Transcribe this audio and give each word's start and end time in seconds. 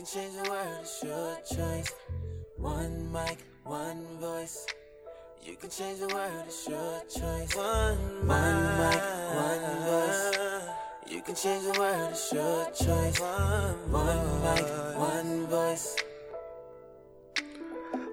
can 0.00 0.06
change 0.06 0.34
the 0.42 0.48
world, 0.48 0.78
it's 0.80 1.02
your 1.02 1.36
choice. 1.44 1.92
One 2.56 3.12
mic, 3.12 3.36
one 3.64 4.02
voice. 4.18 4.66
You 5.42 5.56
can 5.56 5.68
change 5.68 6.00
the 6.00 6.08
world, 6.14 6.44
it's 6.46 6.66
your 6.66 7.02
choice. 7.04 7.54
One, 7.54 8.26
one 8.26 8.62
mic, 8.80 9.02
one 9.34 9.64
voice. 9.84 10.38
You 11.06 11.20
can 11.20 11.34
change 11.34 11.64
the 11.64 11.78
world, 11.78 12.12
it's 12.12 12.32
your 12.32 12.64
choice. 12.70 13.20
One, 13.20 13.92
one 13.92 14.42
mic, 14.42 14.96
one 14.96 15.46
voice. 15.48 15.96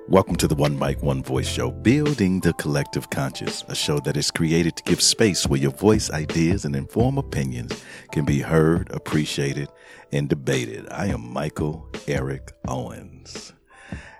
Welcome 0.09 0.37
to 0.37 0.47
the 0.47 0.55
One 0.55 0.79
Mic, 0.79 1.03
One 1.03 1.21
Voice 1.21 1.49
Show, 1.49 1.69
Building 1.69 2.39
the 2.39 2.53
Collective 2.53 3.09
Conscious, 3.09 3.65
a 3.67 3.75
show 3.75 3.99
that 3.99 4.15
is 4.15 4.31
created 4.31 4.77
to 4.77 4.83
give 4.83 5.01
space 5.01 5.45
where 5.45 5.59
your 5.59 5.71
voice, 5.71 6.09
ideas, 6.09 6.63
and 6.63 6.77
informed 6.77 7.17
opinions 7.17 7.83
can 8.13 8.23
be 8.23 8.39
heard, 8.39 8.89
appreciated, 8.91 9.67
and 10.13 10.29
debated. 10.29 10.87
I 10.91 11.07
am 11.07 11.33
Michael 11.33 11.89
Eric 12.07 12.53
Owens, 12.69 13.51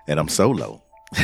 and 0.06 0.20
I'm 0.20 0.28
solo. 0.28 0.84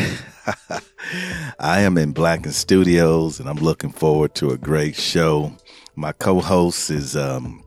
I 1.59 1.83
am 1.83 1.99
in 1.99 2.13
Blacken 2.13 2.53
Studios, 2.53 3.41
and 3.41 3.51
I'm 3.51 3.59
looking 3.59 3.91
forward 3.91 4.35
to 4.37 4.49
a 4.49 4.57
great 4.57 4.97
show. 4.97 5.53
My 5.95 6.13
co-host 6.13 6.91
is, 6.91 7.19
um, 7.19 7.63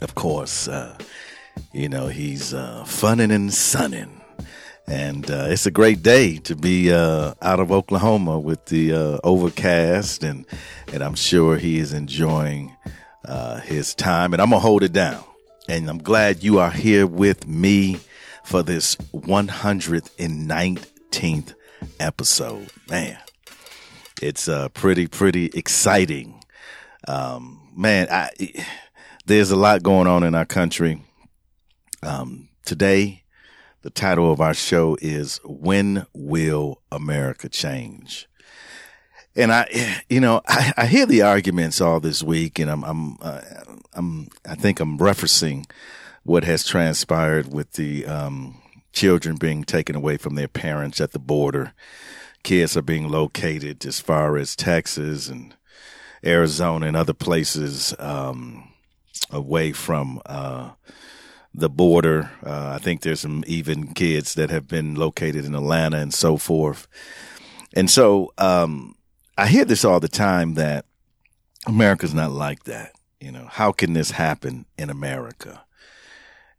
of 0.00 0.16
course, 0.16 0.66
uh, 0.66 0.98
you 1.72 1.88
know, 1.88 2.08
he's 2.08 2.52
uh, 2.52 2.82
funning 2.84 3.30
and 3.30 3.54
sunning 3.54 4.21
and 4.86 5.30
uh, 5.30 5.46
it's 5.48 5.66
a 5.66 5.70
great 5.70 6.02
day 6.02 6.38
to 6.38 6.56
be 6.56 6.92
uh, 6.92 7.34
out 7.40 7.60
of 7.60 7.70
Oklahoma 7.70 8.36
with 8.38 8.66
the 8.66 8.92
uh, 8.92 9.18
overcast, 9.24 10.24
and 10.24 10.44
and 10.92 11.02
I'm 11.02 11.14
sure 11.14 11.56
he 11.56 11.78
is 11.78 11.92
enjoying 11.92 12.76
uh, 13.24 13.60
his 13.60 13.94
time. 13.94 14.32
And 14.32 14.42
I'm 14.42 14.50
gonna 14.50 14.60
hold 14.60 14.82
it 14.82 14.92
down. 14.92 15.22
And 15.68 15.88
I'm 15.88 15.98
glad 15.98 16.42
you 16.42 16.58
are 16.58 16.72
here 16.72 17.06
with 17.06 17.46
me 17.46 18.00
for 18.44 18.64
this 18.64 18.96
119th 18.96 21.54
episode. 22.00 22.68
Man, 22.90 23.16
it's 24.20 24.48
uh, 24.48 24.68
pretty 24.70 25.06
pretty 25.06 25.46
exciting. 25.54 26.42
Um, 27.06 27.70
man, 27.76 28.08
I, 28.10 28.30
there's 29.26 29.50
a 29.50 29.56
lot 29.56 29.82
going 29.82 30.06
on 30.08 30.24
in 30.24 30.34
our 30.34 30.46
country. 30.46 31.02
Um, 32.02 32.48
today 32.64 33.21
the 33.82 33.90
title 33.90 34.32
of 34.32 34.40
our 34.40 34.54
show 34.54 34.96
is 35.02 35.40
When 35.44 36.06
Will 36.14 36.80
America 36.90 37.48
Change? 37.48 38.28
And 39.34 39.52
I, 39.52 39.66
you 40.08 40.20
know, 40.20 40.40
I, 40.46 40.72
I 40.76 40.86
hear 40.86 41.06
the 41.06 41.22
arguments 41.22 41.80
all 41.80 42.00
this 42.00 42.22
week 42.22 42.58
and 42.58 42.70
I'm, 42.70 42.84
I'm, 42.84 43.16
uh, 43.20 43.40
I'm, 43.92 44.28
I 44.48 44.54
think 44.54 44.78
I'm 44.80 44.98
referencing 44.98 45.68
what 46.22 46.44
has 46.44 46.64
transpired 46.64 47.52
with 47.52 47.72
the, 47.72 48.06
um, 48.06 48.62
children 48.92 49.36
being 49.36 49.64
taken 49.64 49.96
away 49.96 50.16
from 50.16 50.34
their 50.34 50.48
parents 50.48 51.00
at 51.00 51.12
the 51.12 51.18
border. 51.18 51.72
Kids 52.42 52.76
are 52.76 52.82
being 52.82 53.08
located 53.08 53.84
as 53.86 54.00
far 54.00 54.36
as 54.36 54.54
Texas 54.54 55.28
and 55.28 55.54
Arizona 56.24 56.86
and 56.86 56.96
other 56.96 57.14
places, 57.14 57.94
um, 57.98 58.68
away 59.30 59.72
from, 59.72 60.20
uh, 60.26 60.70
the 61.54 61.68
border. 61.68 62.30
Uh, 62.44 62.72
I 62.74 62.78
think 62.78 63.02
there's 63.02 63.20
some 63.20 63.44
even 63.46 63.92
kids 63.94 64.34
that 64.34 64.50
have 64.50 64.66
been 64.66 64.94
located 64.94 65.44
in 65.44 65.54
Atlanta 65.54 65.98
and 65.98 66.12
so 66.12 66.36
forth. 66.36 66.88
And 67.74 67.90
so, 67.90 68.32
um, 68.38 68.96
I 69.36 69.46
hear 69.46 69.64
this 69.64 69.84
all 69.84 70.00
the 70.00 70.08
time 70.08 70.54
that 70.54 70.84
America's 71.66 72.14
not 72.14 72.32
like 72.32 72.64
that. 72.64 72.92
You 73.20 73.32
know, 73.32 73.46
how 73.50 73.72
can 73.72 73.92
this 73.92 74.10
happen 74.10 74.66
in 74.76 74.90
America? 74.90 75.64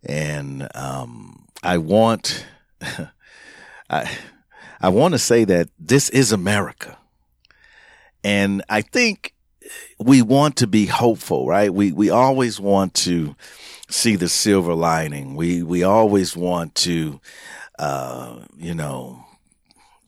And, 0.04 0.68
um, 0.76 1.46
I 1.62 1.78
want, 1.78 2.46
I, 3.90 4.12
I 4.82 4.90
want 4.90 5.14
to 5.14 5.20
say 5.20 5.46
that 5.46 5.70
this 5.80 6.10
is 6.10 6.32
America. 6.32 6.98
And 8.24 8.64
I 8.70 8.82
think 8.82 9.34
we 10.00 10.22
want 10.22 10.58
to 10.58 10.68
be 10.68 10.86
hopeful, 10.86 11.48
right? 11.48 11.74
We, 11.74 11.92
we 11.92 12.10
always 12.10 12.60
want 12.60 12.94
to, 12.96 13.36
see 13.94 14.16
the 14.16 14.30
silver 14.30 14.74
lining. 14.74 15.36
We 15.36 15.64
we 15.64 15.84
always 15.84 16.36
want 16.36 16.76
to, 16.76 17.22
uh, 17.80 18.40
you 18.58 18.74
know, 18.74 19.26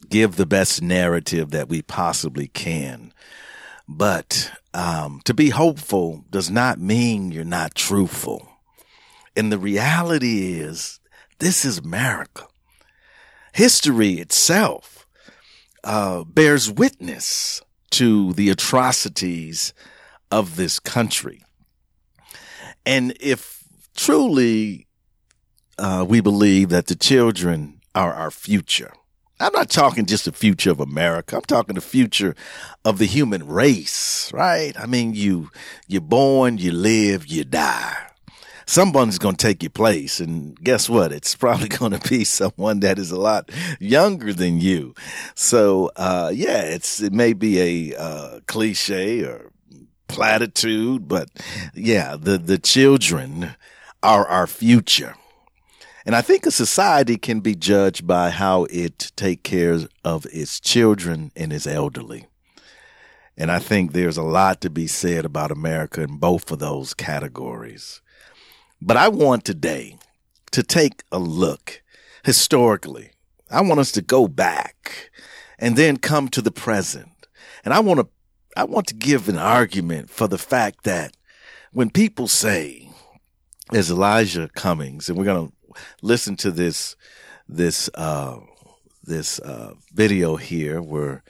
give 0.09 0.35
the 0.35 0.45
best 0.45 0.81
narrative 0.81 1.51
that 1.51 1.69
we 1.69 1.81
possibly 1.81 2.47
can. 2.47 3.13
But 3.87 4.51
um, 4.73 5.21
to 5.25 5.33
be 5.33 5.49
hopeful 5.49 6.25
does 6.29 6.49
not 6.49 6.79
mean 6.79 7.31
you're 7.31 7.43
not 7.43 7.75
truthful. 7.75 8.49
And 9.35 9.51
the 9.51 9.59
reality 9.59 10.53
is, 10.53 10.99
this 11.39 11.65
is 11.65 11.77
America. 11.77 12.47
History 13.53 14.13
itself 14.13 15.07
uh, 15.83 16.23
bears 16.23 16.71
witness 16.71 17.61
to 17.91 18.33
the 18.33 18.49
atrocities 18.49 19.73
of 20.31 20.55
this 20.55 20.79
country. 20.79 21.43
And 22.85 23.15
if 23.19 23.54
truly, 23.95 24.87
uh, 25.77 26.05
we 26.07 26.21
believe 26.21 26.69
that 26.69 26.87
the 26.87 26.95
children 26.95 27.81
are 27.93 28.13
our 28.13 28.31
future. 28.31 28.93
I'm 29.39 29.51
not 29.53 29.69
talking 29.69 30.05
just 30.05 30.25
the 30.25 30.31
future 30.31 30.71
of 30.71 30.79
America. 30.79 31.35
I'm 31.35 31.41
talking 31.41 31.75
the 31.75 31.81
future 31.81 32.35
of 32.85 32.99
the 32.99 33.05
human 33.05 33.45
race, 33.47 34.31
right? 34.33 34.73
I 34.79 34.85
mean, 34.85 35.13
you, 35.13 35.49
you're 35.87 35.99
born, 35.99 36.57
you 36.57 36.71
live, 36.71 37.27
you 37.27 37.43
die. 37.43 37.97
Someone's 38.65 39.19
going 39.19 39.35
to 39.35 39.45
take 39.45 39.61
your 39.61 39.71
place. 39.71 40.21
And 40.21 40.57
guess 40.63 40.89
what? 40.89 41.11
It's 41.11 41.35
probably 41.35 41.67
going 41.79 41.91
to 41.91 42.09
be 42.09 42.23
someone 42.23 42.79
that 42.79 42.97
is 42.97 43.11
a 43.11 43.19
lot 43.19 43.51
younger 43.79 44.33
than 44.33 44.61
you. 44.61 44.95
So, 45.35 45.91
uh, 45.97 46.31
yeah, 46.33 46.61
it's, 46.61 47.01
it 47.01 47.11
may 47.11 47.33
be 47.33 47.91
a, 47.91 47.97
uh, 47.99 48.39
cliche 48.47 49.21
or 49.23 49.51
platitude, 50.07 51.09
but 51.09 51.29
yeah, 51.73 52.15
the, 52.15 52.37
the 52.37 52.57
children, 52.57 53.55
are 54.05 54.27
our 54.27 54.45
future. 54.45 55.15
And 56.05 56.15
I 56.15 56.21
think 56.21 56.45
a 56.45 56.51
society 56.51 57.17
can 57.17 57.39
be 57.39 57.55
judged 57.55 58.05
by 58.05 58.29
how 58.29 58.65
it 58.65 59.11
take 59.15 59.41
care 59.41 59.79
of 60.03 60.27
its 60.31 60.59
children 60.59 61.31
and 61.35 61.51
its 61.51 61.65
elderly. 61.65 62.27
And 63.35 63.51
I 63.51 63.57
think 63.57 63.91
there's 63.91 64.17
a 64.17 64.23
lot 64.23 64.61
to 64.61 64.69
be 64.69 64.85
said 64.85 65.25
about 65.25 65.51
America 65.51 66.03
in 66.03 66.17
both 66.17 66.51
of 66.51 66.59
those 66.59 66.93
categories. 66.93 68.01
But 68.79 68.95
I 68.95 69.07
want 69.07 69.43
today 69.43 69.97
to 70.51 70.61
take 70.61 71.03
a 71.11 71.17
look 71.17 71.81
historically. 72.23 73.11
I 73.49 73.61
want 73.61 73.79
us 73.79 73.91
to 73.93 74.03
go 74.03 74.27
back 74.27 75.09
and 75.57 75.75
then 75.75 75.97
come 75.97 76.29
to 76.29 76.43
the 76.43 76.51
present. 76.51 77.09
And 77.63 77.73
I 77.73 77.79
want 77.79 78.01
to, 78.01 78.07
I 78.55 78.65
want 78.65 78.85
to 78.87 78.93
give 78.93 79.27
an 79.27 79.39
argument 79.39 80.11
for 80.11 80.27
the 80.27 80.37
fact 80.37 80.83
that 80.83 81.17
when 81.71 81.89
people 81.89 82.27
say 82.27 82.89
is 83.71 83.89
Elijah 83.89 84.49
Cummings, 84.53 85.09
and 85.09 85.17
we're 85.17 85.25
going 85.25 85.47
to 85.47 85.53
listen 86.01 86.35
to 86.37 86.51
this 86.51 86.95
this 87.47 87.89
uh, 87.95 88.37
this 89.03 89.39
uh, 89.39 89.73
video 89.93 90.35
here 90.35 90.81
where 90.81 91.23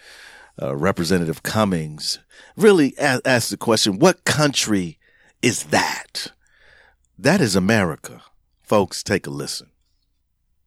uh, 0.62 0.76
Representative 0.76 1.44
Cummings 1.44 2.20
really 2.58 2.98
asked 2.98 3.50
the 3.50 3.58
question: 3.58 4.00
What 4.00 4.26
country 4.26 5.00
is 5.42 5.66
that? 5.66 6.32
That 7.18 7.40
is 7.40 7.56
America, 7.56 8.22
folks. 8.62 9.02
Take 9.02 9.28
a 9.28 9.32
listen. 9.32 9.70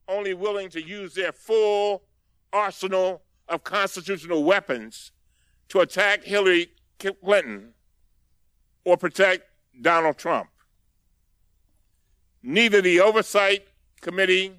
Only 0.09 0.33
willing 0.33 0.71
to 0.71 0.83
use 0.83 1.15
their 1.15 1.33
full 1.33 2.05
arsenal 2.51 3.23
of 3.47 3.63
constitutional 3.63 4.43
weapons 4.45 5.13
to 5.69 5.81
attack 5.81 6.25
Hillary 6.25 6.69
Clinton 6.99 7.75
or 8.85 8.97
protect 8.97 9.45
Donald 9.83 10.17
Trump 10.17 10.49
neither 12.43 12.81
the 12.81 13.01
Oversight 13.01 13.67
Committee 14.01 14.53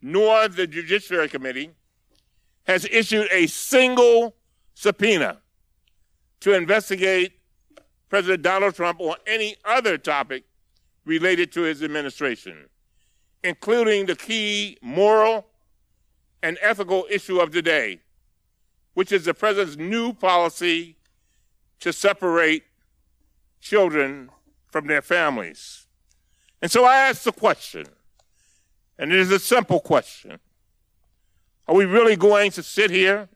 nor 0.00 0.48
the 0.48 0.66
Judiciary 0.66 1.28
Committee 1.28 1.70
has 2.64 2.84
issued 2.86 3.28
a 3.32 3.46
single 3.46 4.34
subpoena 4.74 5.38
to 6.40 6.54
investigate 6.54 7.32
President 8.08 8.42
Donald 8.42 8.74
Trump 8.74 9.00
on 9.00 9.16
any 9.26 9.56
other 9.64 9.96
topic 9.96 10.44
related 11.04 11.50
to 11.52 11.62
his 11.62 11.82
administration, 11.82 12.68
including 13.42 14.06
the 14.06 14.16
key 14.16 14.76
moral 14.82 15.46
and 16.42 16.58
ethical 16.60 17.06
issue 17.10 17.38
of 17.38 17.52
the 17.52 17.62
day, 17.62 18.00
which 18.94 19.12
is 19.12 19.24
the 19.24 19.34
president's 19.34 19.76
new 19.76 20.12
policy 20.12 20.96
to 21.80 21.92
separate 21.92 22.64
children 23.60 24.28
from 24.68 24.86
their 24.86 25.02
families. 25.02 25.81
And 26.62 26.70
so 26.70 26.84
I 26.84 27.08
ask 27.08 27.24
the 27.24 27.32
question, 27.32 27.86
and 28.96 29.12
it 29.12 29.18
is 29.18 29.32
a 29.32 29.40
simple 29.40 29.80
question. 29.80 30.38
Are 31.66 31.74
we 31.74 31.84
really 31.84 32.14
going 32.14 32.52
to 32.52 32.62
sit 32.62 32.88
here, 32.88 33.28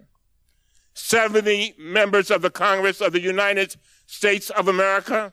70 0.95 1.75
members 1.77 2.31
of 2.31 2.41
the 2.41 2.51
Congress 2.51 3.01
of 3.01 3.13
the 3.13 3.21
United 3.21 3.75
States 4.07 4.49
of 4.51 4.69
America, 4.69 5.33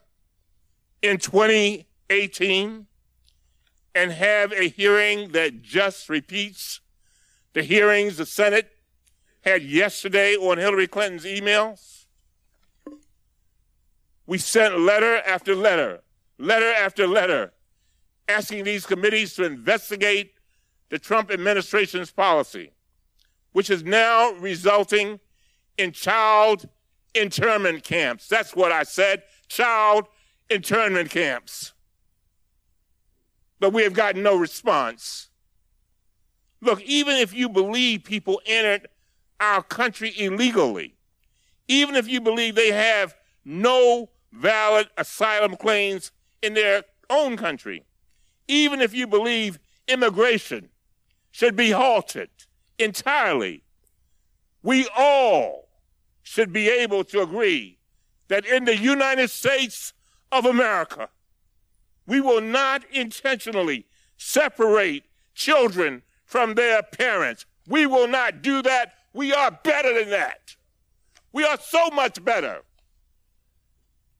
in 1.03 1.19
2018 1.19 2.87
and 3.93 4.11
have 4.11 4.51
a 4.53 4.69
hearing 4.69 5.33
that 5.33 5.61
just 5.61 6.09
repeats 6.09 6.79
the 7.53 7.61
hearings 7.61 8.17
the 8.17 8.25
Senate 8.25 8.71
had 9.41 9.61
yesterday 9.61 10.35
on 10.35 10.57
Hillary 10.57 10.87
Clinton's 10.87 11.25
emails? 11.25 12.05
We 14.25 14.39
sent 14.39 14.79
letter 14.79 15.17
after 15.17 15.53
letter, 15.53 16.01
letter 16.39 16.71
after 16.71 17.05
letter, 17.05 17.53
asking 18.33 18.63
these 18.63 18.85
committees 18.85 19.35
to 19.35 19.43
investigate 19.43 20.33
the 20.89 20.99
Trump 20.99 21.31
administration's 21.31 22.11
policy, 22.11 22.71
which 23.51 23.69
is 23.69 23.83
now 23.83 24.31
resulting 24.33 25.19
in 25.77 25.91
child 25.91 26.67
internment 27.13 27.83
camps. 27.83 28.27
That's 28.27 28.55
what 28.55 28.71
I 28.71 28.83
said 28.83 29.23
child 29.47 30.07
internment 30.49 31.11
camps. 31.11 31.73
But 33.59 33.71
we 33.71 33.83
have 33.83 33.93
gotten 33.93 34.23
no 34.23 34.35
response. 34.35 35.29
Look, 36.61 36.81
even 36.81 37.15
if 37.15 37.33
you 37.33 37.49
believe 37.49 38.03
people 38.03 38.41
entered 38.45 38.87
our 39.39 39.61
country 39.61 40.13
illegally, 40.17 40.95
even 41.67 41.95
if 41.95 42.07
you 42.07 42.19
believe 42.19 42.55
they 42.55 42.71
have 42.71 43.15
no 43.45 44.09
valid 44.31 44.89
asylum 44.97 45.55
claims 45.55 46.11
in 46.41 46.53
their 46.53 46.83
own 47.09 47.37
country, 47.37 47.83
even 48.47 48.81
if 48.81 48.93
you 48.93 49.07
believe 49.07 49.59
immigration 49.87 50.69
should 51.31 51.55
be 51.55 51.71
halted 51.71 52.29
entirely, 52.77 53.63
we 54.61 54.87
all 54.95 55.69
should 56.21 56.53
be 56.53 56.69
able 56.69 57.03
to 57.03 57.21
agree 57.21 57.77
that 58.27 58.45
in 58.45 58.65
the 58.65 58.77
United 58.77 59.29
States 59.29 59.93
of 60.31 60.45
America, 60.45 61.09
we 62.07 62.21
will 62.21 62.41
not 62.41 62.83
intentionally 62.91 63.85
separate 64.17 65.03
children 65.35 66.01
from 66.25 66.55
their 66.55 66.81
parents. 66.81 67.45
We 67.67 67.85
will 67.85 68.07
not 68.07 68.41
do 68.41 68.61
that. 68.61 68.93
We 69.13 69.33
are 69.33 69.51
better 69.51 69.93
than 69.93 70.09
that. 70.09 70.55
We 71.31 71.43
are 71.43 71.57
so 71.59 71.89
much 71.89 72.23
better. 72.23 72.61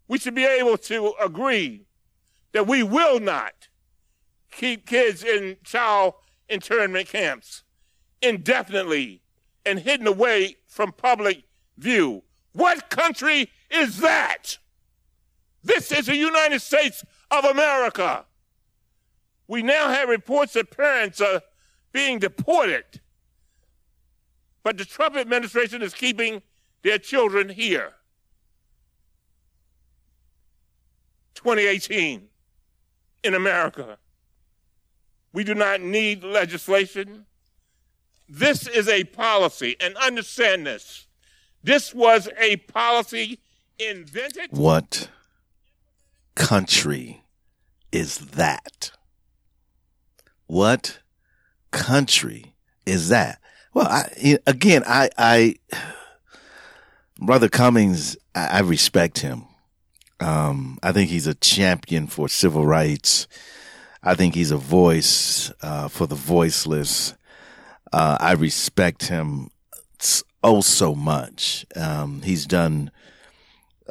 We 0.08 0.20
should 0.20 0.36
be 0.36 0.46
able 0.46 0.78
to 0.78 1.14
agree 1.22 1.86
that 2.52 2.68
we 2.68 2.84
will 2.84 3.20
not 3.20 3.68
keep 4.56 4.86
kids 4.86 5.24
in 5.24 5.58
child 5.64 6.14
internment 6.50 7.08
camps 7.08 7.64
indefinitely 8.22 9.22
and 9.66 9.80
hidden 9.80 10.08
away 10.08 10.58
from 10.68 10.92
public 10.92 11.44
view. 11.78 12.24
What 12.54 12.90
country 12.90 13.50
is 13.70 14.00
that? 14.00 14.58
This 15.64 15.92
is 15.92 16.08
the 16.08 16.16
United 16.16 16.62
States 16.62 17.04
of 17.32 17.46
America. 17.46 18.26
We 19.48 19.62
now 19.62 19.90
have 19.90 20.10
reports 20.10 20.54
that 20.54 20.72
parents 20.72 21.22
are 21.22 21.42
being 21.92 22.20
deported, 22.20 22.86
but 24.64 24.78
the 24.78 24.86
Trump 24.86 25.16
administration 25.16 25.82
is 25.82 25.94
keeping 25.94 26.42
their 26.82 26.98
children 26.98 27.50
here. 27.50 27.94
2018 31.36 32.28
in 33.24 33.34
America. 33.34 33.98
We 35.34 35.44
do 35.44 35.56
not 35.56 35.82
need 35.82 36.24
legislation. 36.24 37.26
This 38.30 38.68
is 38.68 38.88
a 38.88 39.04
policy, 39.04 39.76
and 39.82 39.98
understand 39.98 40.66
this. 40.66 41.08
This 41.64 41.94
was 41.94 42.30
a 42.40 42.58
policy 42.58 43.40
invented. 43.80 44.52
What 44.52 45.10
country 46.36 47.24
is 47.92 48.20
that? 48.20 48.92
What 50.48 51.00
country 51.72 52.54
is 52.86 53.10
that? 53.10 53.40
Well, 53.74 53.88
I, 53.88 54.38
again, 54.46 54.84
I, 54.86 55.10
I, 55.18 55.56
Brother 57.18 57.50
Cummings, 57.50 58.16
I, 58.36 58.48
I 58.48 58.60
respect 58.60 59.20
him. 59.20 59.46
Um, 60.20 60.78
I 60.84 60.92
think 60.92 61.10
he's 61.10 61.28
a 61.28 61.34
champion 61.34 62.08
for 62.08 62.30
civil 62.30 62.66
rights. 62.66 63.28
I 64.04 64.16
think 64.16 64.36
he's 64.36 64.52
a 64.52 64.58
voice 64.58 65.52
uh, 65.62 65.88
for 65.88 66.08
the 66.08 66.16
voiceless. 66.16 67.16
Uh, 67.92 68.18
I 68.20 68.34
respect 68.34 69.08
him 69.08 69.50
oh 70.44 70.62
so 70.62 70.94
much. 70.94 71.66
Um, 71.76 72.22
he's 72.22 72.46
done 72.46 72.92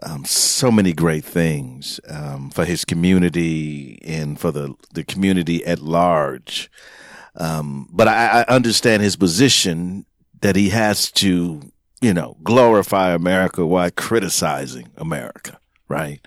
um, 0.02 0.24
so 0.24 0.70
many 0.70 0.92
great 0.92 1.24
things 1.24 2.00
um, 2.08 2.50
for 2.50 2.64
his 2.64 2.84
community 2.84 3.98
and 4.04 4.38
for 4.38 4.50
the 4.50 4.74
the 4.92 5.04
community 5.04 5.64
at 5.64 5.78
large. 5.78 6.70
Um, 7.36 7.88
but 7.90 8.08
I, 8.08 8.40
I 8.42 8.54
understand 8.54 9.02
his 9.02 9.16
position 9.16 10.04
that 10.42 10.56
he 10.56 10.68
has 10.68 11.10
to, 11.12 11.62
you 12.00 12.12
know, 12.12 12.36
glorify 12.42 13.14
America 13.14 13.64
while 13.64 13.90
criticizing 13.90 14.90
America, 14.96 15.58
right? 15.92 16.26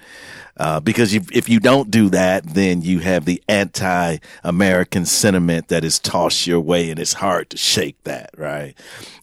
Uh, 0.57 0.79
because 0.79 1.13
if, 1.13 1.29
if 1.35 1.49
you 1.49 1.59
don't 1.59 1.91
do 1.91 2.09
that, 2.09 2.45
then 2.45 2.81
you 2.81 2.99
have 2.99 3.25
the 3.25 3.43
anti-American 3.49 5.05
sentiment 5.05 5.67
that 5.67 5.83
is 5.83 5.99
tossed 5.99 6.47
your 6.47 6.61
way 6.61 6.89
and 6.89 6.99
it's 6.99 7.13
hard 7.13 7.49
to 7.49 7.57
shake 7.57 8.01
that, 8.03 8.29
right? 8.37 8.73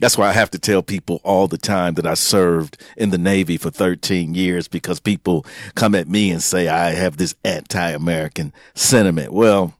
That's 0.01 0.19
why 0.19 0.29
I 0.29 0.33
have 0.33 0.51
to 0.51 0.59
tell 0.59 0.83
people 0.83 1.21
all 1.25 1.49
the 1.49 1.57
time 1.57 1.95
that 1.95 2.07
I 2.07 2.15
served 2.15 2.77
in 2.99 3.11
the 3.11 3.19
Navy 3.19 3.57
for 3.57 3.71
13 3.71 4.35
years 4.35 4.69
because 4.69 5.01
people 5.01 5.47
come 5.75 5.95
at 5.95 6.09
me 6.09 6.31
and 6.31 6.43
say 6.43 6.69
I 6.69 6.91
have 6.91 7.17
this 7.17 7.35
anti-American 7.45 8.53
sentiment. 8.75 9.33
Well, 9.33 9.73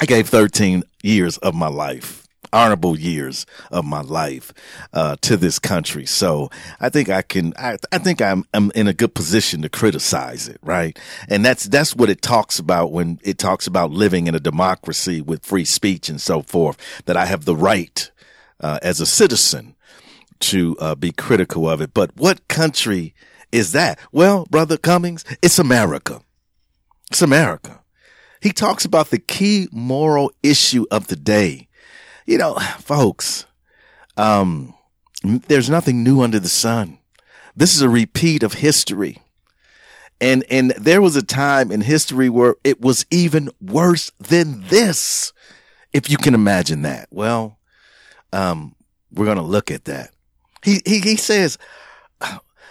I 0.00 0.06
gave 0.06 0.28
13 0.28 0.84
years 1.02 1.36
of 1.38 1.54
my 1.54 1.68
life 1.68 2.23
honorable 2.54 2.98
years 2.98 3.44
of 3.70 3.84
my 3.84 4.00
life 4.00 4.54
uh, 4.92 5.16
to 5.22 5.36
this 5.36 5.58
country. 5.58 6.06
So 6.06 6.50
I 6.80 6.88
think 6.88 7.10
I 7.10 7.20
can. 7.22 7.52
I, 7.58 7.76
I 7.92 7.98
think 7.98 8.22
I'm, 8.22 8.44
I'm 8.54 8.70
in 8.74 8.86
a 8.86 8.94
good 8.94 9.14
position 9.14 9.60
to 9.62 9.68
criticize 9.68 10.48
it, 10.48 10.58
right? 10.62 10.98
And 11.28 11.44
that's 11.44 11.64
that's 11.64 11.94
what 11.94 12.08
it 12.08 12.22
talks 12.22 12.58
about 12.58 12.92
when 12.92 13.18
it 13.22 13.38
talks 13.38 13.66
about 13.66 13.90
living 13.90 14.28
in 14.28 14.34
a 14.34 14.40
democracy 14.40 15.20
with 15.20 15.44
free 15.44 15.64
speech 15.64 16.08
and 16.08 16.20
so 16.20 16.40
forth. 16.40 16.78
That 17.06 17.16
I 17.16 17.26
have 17.26 17.44
the 17.44 17.56
right 17.56 18.10
uh, 18.60 18.78
as 18.82 19.00
a 19.00 19.06
citizen 19.06 19.74
to 20.40 20.76
uh, 20.78 20.94
be 20.94 21.10
critical 21.10 21.68
of 21.68 21.80
it. 21.80 21.92
But 21.92 22.16
what 22.16 22.46
country 22.48 23.14
is 23.50 23.72
that? 23.72 23.98
Well, 24.12 24.46
brother 24.50 24.76
Cummings, 24.76 25.24
it's 25.42 25.58
America. 25.58 26.22
It's 27.10 27.22
America. 27.22 27.80
He 28.40 28.50
talks 28.50 28.84
about 28.84 29.10
the 29.10 29.18
key 29.18 29.68
moral 29.72 30.30
issue 30.42 30.84
of 30.90 31.06
the 31.06 31.16
day 31.16 31.68
you 32.26 32.38
know, 32.38 32.54
folks, 32.78 33.46
um, 34.16 34.74
there's 35.22 35.70
nothing 35.70 36.02
new 36.02 36.22
under 36.22 36.38
the 36.38 36.48
sun. 36.48 36.98
This 37.56 37.74
is 37.74 37.82
a 37.82 37.88
repeat 37.88 38.42
of 38.42 38.54
history. 38.54 39.18
And, 40.20 40.44
and 40.50 40.70
there 40.72 41.02
was 41.02 41.16
a 41.16 41.22
time 41.22 41.70
in 41.70 41.80
history 41.80 42.28
where 42.28 42.56
it 42.64 42.80
was 42.80 43.04
even 43.10 43.50
worse 43.60 44.10
than 44.18 44.62
this. 44.68 45.32
If 45.92 46.10
you 46.10 46.16
can 46.16 46.34
imagine 46.34 46.82
that. 46.82 47.08
Well, 47.10 47.58
um, 48.32 48.74
we're 49.12 49.26
going 49.26 49.36
to 49.36 49.42
look 49.42 49.70
at 49.70 49.84
that. 49.84 50.10
He, 50.62 50.80
he, 50.84 51.00
he 51.00 51.16
says, 51.16 51.58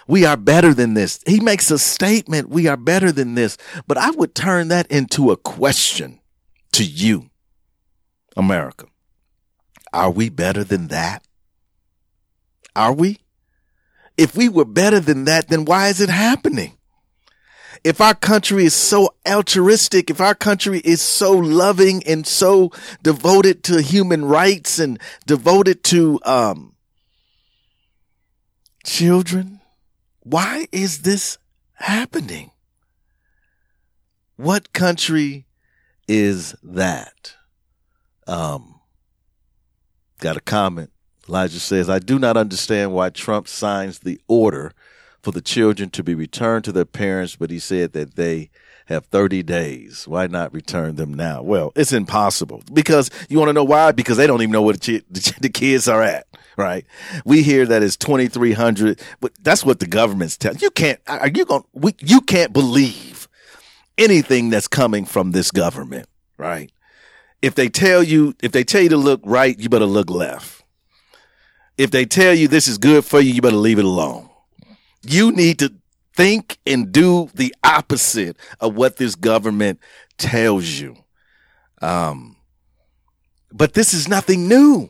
we 0.07 0.25
are 0.25 0.35
better 0.35 0.73
than 0.73 0.93
this. 0.93 1.21
He 1.25 1.39
makes 1.39 1.71
a 1.71 1.79
statement. 1.79 2.49
We 2.49 2.67
are 2.67 2.77
better 2.77 3.11
than 3.11 3.35
this. 3.35 3.57
But 3.87 3.97
I 3.97 4.11
would 4.11 4.35
turn 4.35 4.67
that 4.69 4.87
into 4.91 5.31
a 5.31 5.37
question 5.37 6.19
to 6.73 6.83
you, 6.83 7.29
America. 8.35 8.87
Are 9.93 10.09
we 10.09 10.29
better 10.29 10.63
than 10.63 10.87
that? 10.87 11.23
Are 12.75 12.91
we? 12.91 13.19
If 14.17 14.35
we 14.35 14.49
were 14.49 14.65
better 14.65 14.99
than 14.99 15.25
that, 15.25 15.47
then 15.47 15.65
why 15.65 15.87
is 15.87 16.01
it 16.01 16.09
happening? 16.09 16.77
If 17.83 18.01
our 18.01 18.15
country 18.15 18.65
is 18.65 18.73
so 18.73 19.13
altruistic, 19.27 20.09
if 20.09 20.19
our 20.21 20.35
country 20.35 20.81
is 20.83 21.01
so 21.01 21.33
loving 21.33 22.01
and 22.07 22.25
so 22.25 22.71
devoted 23.03 23.63
to 23.65 23.81
human 23.81 24.25
rights 24.25 24.79
and 24.79 24.99
devoted 25.27 25.83
to 25.85 26.19
um, 26.25 26.75
children, 28.85 29.59
why 30.21 30.67
is 30.71 31.01
this 31.01 31.37
happening? 31.73 32.51
What 34.37 34.73
country 34.73 35.45
is 36.07 36.55
that? 36.63 37.35
Um, 38.27 38.72
Got 40.23 40.37
a 40.37 40.39
comment. 40.39 40.89
Elijah 41.27 41.59
says, 41.59 41.89
I 41.89 41.99
do 41.99 42.17
not 42.17 42.37
understand 42.37 42.93
why 42.93 43.09
Trump 43.09 43.45
signs 43.45 43.99
the 43.99 44.21
order 44.29 44.71
for 45.21 45.31
the 45.31 45.41
children 45.41 45.89
to 45.89 46.01
be 46.01 46.15
returned 46.15 46.63
to 46.63 46.71
their 46.71 46.85
parents, 46.85 47.35
but 47.35 47.51
he 47.51 47.59
said 47.59 47.91
that 47.91 48.15
they 48.15 48.49
have 48.85 49.05
30 49.07 49.43
days. 49.43 50.07
Why 50.07 50.27
not 50.27 50.53
return 50.53 50.95
them 50.95 51.13
now? 51.13 51.41
Well, 51.41 51.73
it's 51.75 51.91
impossible 51.91 52.63
because 52.71 53.09
you 53.27 53.37
want 53.37 53.49
to 53.49 53.53
know 53.53 53.65
why? 53.65 53.91
Because 53.91 54.15
they 54.15 54.25
don't 54.25 54.41
even 54.41 54.53
know 54.53 54.61
where 54.61 54.75
the, 54.75 55.51
kids 55.53 55.89
are 55.89 56.01
at, 56.01 56.25
right? 56.55 56.85
We 57.25 57.43
hear 57.43 57.65
that 57.65 57.83
it's 57.83 57.97
2,300, 57.97 59.01
but 59.19 59.33
that's 59.41 59.65
what 59.65 59.81
the 59.81 59.87
government's 59.87 60.37
telling 60.37 60.59
you. 60.59 60.71
Can't, 60.71 61.01
are 61.05 61.27
you 61.27 61.43
going, 61.43 61.65
you 61.99 62.21
can't 62.21 62.53
believe 62.53 63.27
anything 63.97 64.51
that's 64.51 64.69
coming 64.69 65.03
from 65.03 65.31
this 65.31 65.51
government, 65.51 66.07
right? 66.37 66.71
If 67.43 67.55
they 67.55 67.67
tell 67.67 68.01
you, 68.01 68.33
if 68.41 68.53
they 68.53 68.63
tell 68.63 68.81
you 68.81 68.89
to 68.89 68.97
look 68.97 69.19
right, 69.25 69.59
you 69.59 69.67
better 69.67 69.85
look 69.85 70.09
left. 70.09 70.63
If 71.77 71.91
they 71.91 72.05
tell 72.05 72.33
you 72.33 72.47
this 72.47 72.69
is 72.69 72.77
good 72.77 73.03
for 73.03 73.19
you, 73.19 73.33
you 73.33 73.41
better 73.41 73.57
leave 73.57 73.79
it 73.79 73.85
alone. 73.85 74.29
You 75.01 75.33
need 75.33 75.59
to 75.59 75.73
think 76.15 76.57
and 76.65 76.93
do 76.93 77.29
the 77.33 77.53
opposite 77.61 78.37
of 78.61 78.75
what 78.75 78.95
this 78.95 79.15
government 79.15 79.81
tells 80.17 80.69
you. 80.69 80.95
Um, 81.81 82.37
but 83.51 83.73
this 83.73 83.93
is 83.93 84.07
nothing 84.07 84.47
new. 84.47 84.89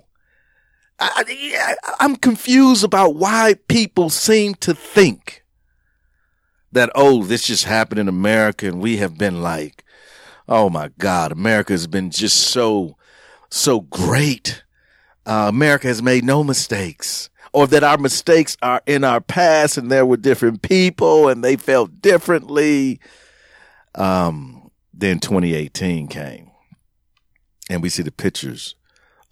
I, 0.99 1.75
am 2.01 2.17
confused 2.17 2.83
about 2.83 3.15
why 3.15 3.55
people 3.67 4.11
seem 4.11 4.53
to 4.55 4.75
think 4.75 5.43
that, 6.71 6.91
oh, 6.93 7.23
this 7.23 7.47
just 7.47 7.63
happened 7.63 7.99
in 7.99 8.07
America 8.07 8.67
and 8.67 8.79
we 8.79 8.97
have 8.97 9.17
been 9.17 9.41
like, 9.41 9.82
oh 10.47 10.69
my 10.69 10.89
God, 10.97 11.31
America 11.31 11.73
has 11.73 11.87
been 11.87 12.09
just 12.09 12.37
so, 12.37 12.97
so 13.49 13.81
great. 13.81 14.63
Uh, 15.25 15.45
America 15.49 15.87
has 15.87 16.01
made 16.01 16.23
no 16.23 16.43
mistakes 16.43 17.29
or 17.53 17.67
that 17.67 17.83
our 17.83 17.97
mistakes 17.97 18.57
are 18.61 18.81
in 18.85 19.03
our 19.03 19.21
past 19.21 19.77
and 19.77 19.91
there 19.91 20.05
were 20.05 20.17
different 20.17 20.61
people 20.61 21.29
and 21.29 21.43
they 21.43 21.55
felt 21.55 22.01
differently. 22.01 22.99
Um, 23.95 24.71
then 24.93 25.19
2018 25.19 26.07
came 26.07 26.51
and 27.69 27.81
we 27.81 27.89
see 27.89 28.03
the 28.03 28.11
pictures 28.11 28.75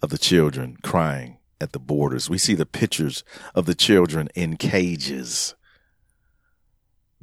of 0.00 0.10
the 0.10 0.18
children 0.18 0.76
crying 0.82 1.38
at 1.60 1.72
the 1.72 1.78
borders. 1.78 2.30
We 2.30 2.38
see 2.38 2.54
the 2.54 2.66
pictures 2.66 3.24
of 3.54 3.66
the 3.66 3.74
children 3.74 4.28
in 4.34 4.56
cages. 4.56 5.54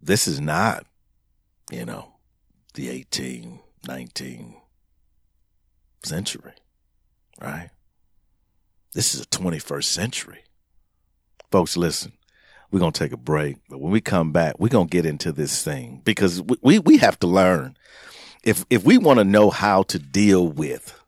This 0.02 0.28
is 0.28 0.40
not, 0.40 0.86
you 1.72 1.86
know, 1.86 2.16
the 2.74 2.90
18, 2.90 3.60
19 3.88 4.56
century, 6.04 6.54
right? 7.42 7.70
This 8.94 9.14
is 9.14 9.22
a 9.22 9.26
21st 9.26 9.84
century. 9.84 10.44
Folks, 11.52 11.78
listen, 11.78 12.14
we're 12.72 12.80
going 12.80 12.92
to 12.92 13.00
take 13.00 13.12
a 13.12 13.18
break, 13.18 13.58
but 13.70 13.80
when 13.80 13.92
we 13.92 14.02
come 14.02 14.32
back, 14.32 14.60
we're 14.60 14.70
going 14.70 14.88
to 14.88 14.92
get 14.92 15.06
into 15.06 15.32
this 15.32 15.64
thing 15.64 16.02
because 16.04 16.42
we, 16.42 16.58
we, 16.62 16.80
we 16.80 16.98
have 16.98 17.20
to 17.20 17.28
learn. 17.28 17.78
If, 18.44 18.66
if 18.70 18.84
we 18.84 18.98
want 18.98 19.20
to 19.20 19.26
know 19.26 19.50
how 19.50 19.84
to 19.84 20.00
deal 20.00 20.48
with 20.48 21.00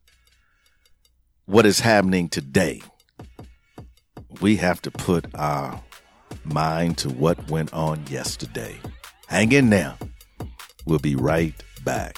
what 1.45 1.65
is 1.65 1.79
happening 1.79 2.29
today, 2.29 2.81
we 4.41 4.57
have 4.57 4.81
to 4.83 4.91
put 4.91 5.25
our 5.35 5.81
mind 6.43 6.97
to 6.99 7.09
what 7.09 7.49
went 7.49 7.73
on 7.73 8.05
yesterday. 8.07 8.75
Hang 9.27 9.51
in 9.51 9.69
there. 9.69 9.95
We'll 10.85 10.99
be 10.99 11.15
right 11.15 11.53
back. 11.83 12.17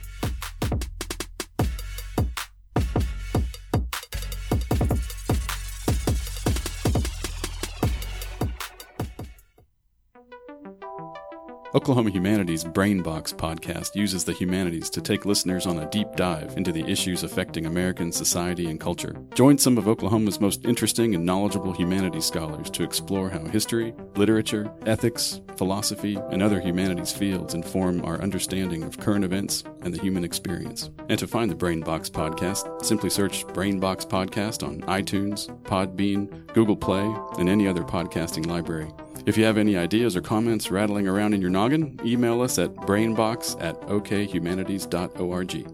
Oklahoma 11.73 12.09
Humanities 12.09 12.65
Brainbox 12.65 13.33
podcast 13.33 13.95
uses 13.95 14.25
the 14.25 14.33
humanities 14.33 14.89
to 14.89 14.99
take 14.99 15.25
listeners 15.25 15.65
on 15.65 15.79
a 15.79 15.89
deep 15.89 16.17
dive 16.17 16.57
into 16.57 16.73
the 16.73 16.83
issues 16.83 17.23
affecting 17.23 17.65
American 17.65 18.11
society 18.11 18.69
and 18.69 18.77
culture. 18.77 19.15
Join 19.35 19.57
some 19.57 19.77
of 19.77 19.87
Oklahoma's 19.87 20.41
most 20.41 20.65
interesting 20.65 21.15
and 21.15 21.25
knowledgeable 21.25 21.71
humanities 21.71 22.25
scholars 22.25 22.69
to 22.71 22.83
explore 22.83 23.29
how 23.29 23.45
history, 23.45 23.93
literature, 24.17 24.69
ethics, 24.85 25.39
philosophy, 25.55 26.19
and 26.31 26.43
other 26.43 26.59
humanities 26.59 27.13
fields 27.13 27.53
inform 27.53 28.03
our 28.03 28.19
understanding 28.21 28.83
of 28.83 28.99
current 28.99 29.23
events 29.23 29.63
and 29.81 29.93
the 29.93 30.01
human 30.01 30.25
experience. 30.25 30.89
And 31.07 31.17
to 31.19 31.27
find 31.27 31.49
the 31.49 31.55
Brainbox 31.55 32.11
podcast, 32.11 32.83
simply 32.83 33.09
search 33.09 33.47
Brainbox 33.47 34.05
Podcast 34.05 34.67
on 34.67 34.81
iTunes, 34.81 35.47
Podbean, 35.61 36.47
Google 36.53 36.75
Play, 36.75 37.09
and 37.39 37.47
any 37.47 37.65
other 37.65 37.83
podcasting 37.83 38.45
library. 38.45 38.91
If 39.25 39.37
you 39.37 39.43
have 39.43 39.57
any 39.57 39.77
ideas 39.77 40.15
or 40.15 40.21
comments 40.21 40.71
rattling 40.71 41.07
around 41.07 41.33
in 41.33 41.41
your 41.41 41.51
noggin, 41.51 41.99
email 42.03 42.41
us 42.41 42.57
at 42.57 42.73
brainbox 42.75 43.61
at 43.61 43.79
okhumanities.org. 43.81 45.67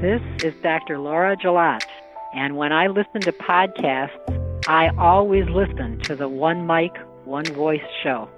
This 0.00 0.20
is 0.42 0.54
Dr. 0.62 0.98
Laura 0.98 1.36
Gelat, 1.36 1.84
and 2.34 2.56
when 2.56 2.72
I 2.72 2.88
listen 2.88 3.20
to 3.22 3.32
podcasts, 3.32 4.68
I 4.68 4.88
always 4.98 5.48
listen 5.48 6.00
to 6.00 6.16
the 6.16 6.28
One 6.28 6.66
Mic, 6.66 6.92
One 7.24 7.46
Voice 7.46 7.80
show. 8.02 8.28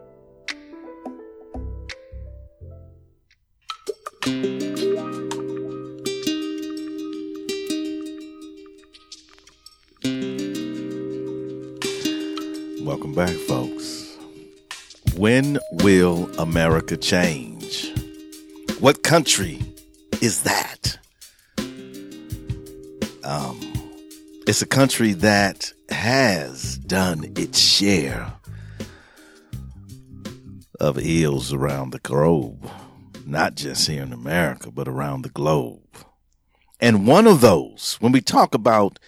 Welcome 12.86 13.14
back, 13.14 13.34
folks. 13.34 14.16
When 15.16 15.58
will 15.72 16.30
America 16.38 16.96
change? 16.96 17.92
What 18.78 19.02
country 19.02 19.60
is 20.22 20.44
that? 20.44 20.96
Um, 23.24 23.60
it's 24.46 24.62
a 24.62 24.66
country 24.66 25.14
that 25.14 25.72
has 25.88 26.78
done 26.78 27.32
its 27.34 27.58
share 27.58 28.32
of 30.78 30.96
ills 30.96 31.52
around 31.52 31.90
the 31.90 31.98
globe, 31.98 32.70
not 33.26 33.56
just 33.56 33.88
here 33.88 34.04
in 34.04 34.12
America, 34.12 34.70
but 34.70 34.86
around 34.86 35.22
the 35.22 35.30
globe. 35.30 35.82
And 36.80 37.04
one 37.04 37.26
of 37.26 37.40
those, 37.40 37.96
when 37.98 38.12
we 38.12 38.20
talk 38.20 38.54
about 38.54 39.00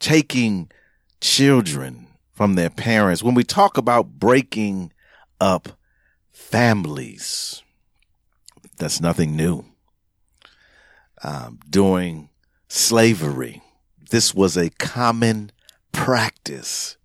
taking 0.00 0.70
children 1.22 2.08
from 2.32 2.54
their 2.54 2.70
parents. 2.70 3.22
When 3.22 3.34
we 3.34 3.44
talk 3.44 3.76
about 3.76 4.18
breaking 4.18 4.92
up 5.40 5.68
families, 6.30 7.62
that's 8.78 9.00
nothing 9.00 9.36
new. 9.36 9.64
Um, 11.22 11.60
during 11.68 12.30
slavery, 12.68 13.62
this 14.10 14.34
was 14.34 14.56
a 14.56 14.70
common 14.70 15.52
practice. 15.92 16.96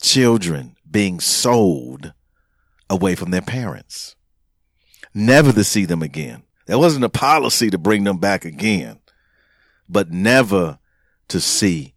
Children 0.00 0.76
being 0.88 1.18
sold 1.18 2.12
away 2.88 3.14
from 3.14 3.30
their 3.30 3.42
parents, 3.42 4.14
never 5.12 5.52
to 5.52 5.64
see 5.64 5.84
them 5.84 6.02
again. 6.02 6.42
There 6.66 6.78
wasn't 6.78 7.04
a 7.04 7.10
policy 7.10 7.70
to 7.70 7.78
bring 7.78 8.04
them 8.04 8.18
back 8.18 8.44
again, 8.44 9.00
but 9.88 10.10
never 10.10 10.78
to 11.28 11.40
see 11.40 11.94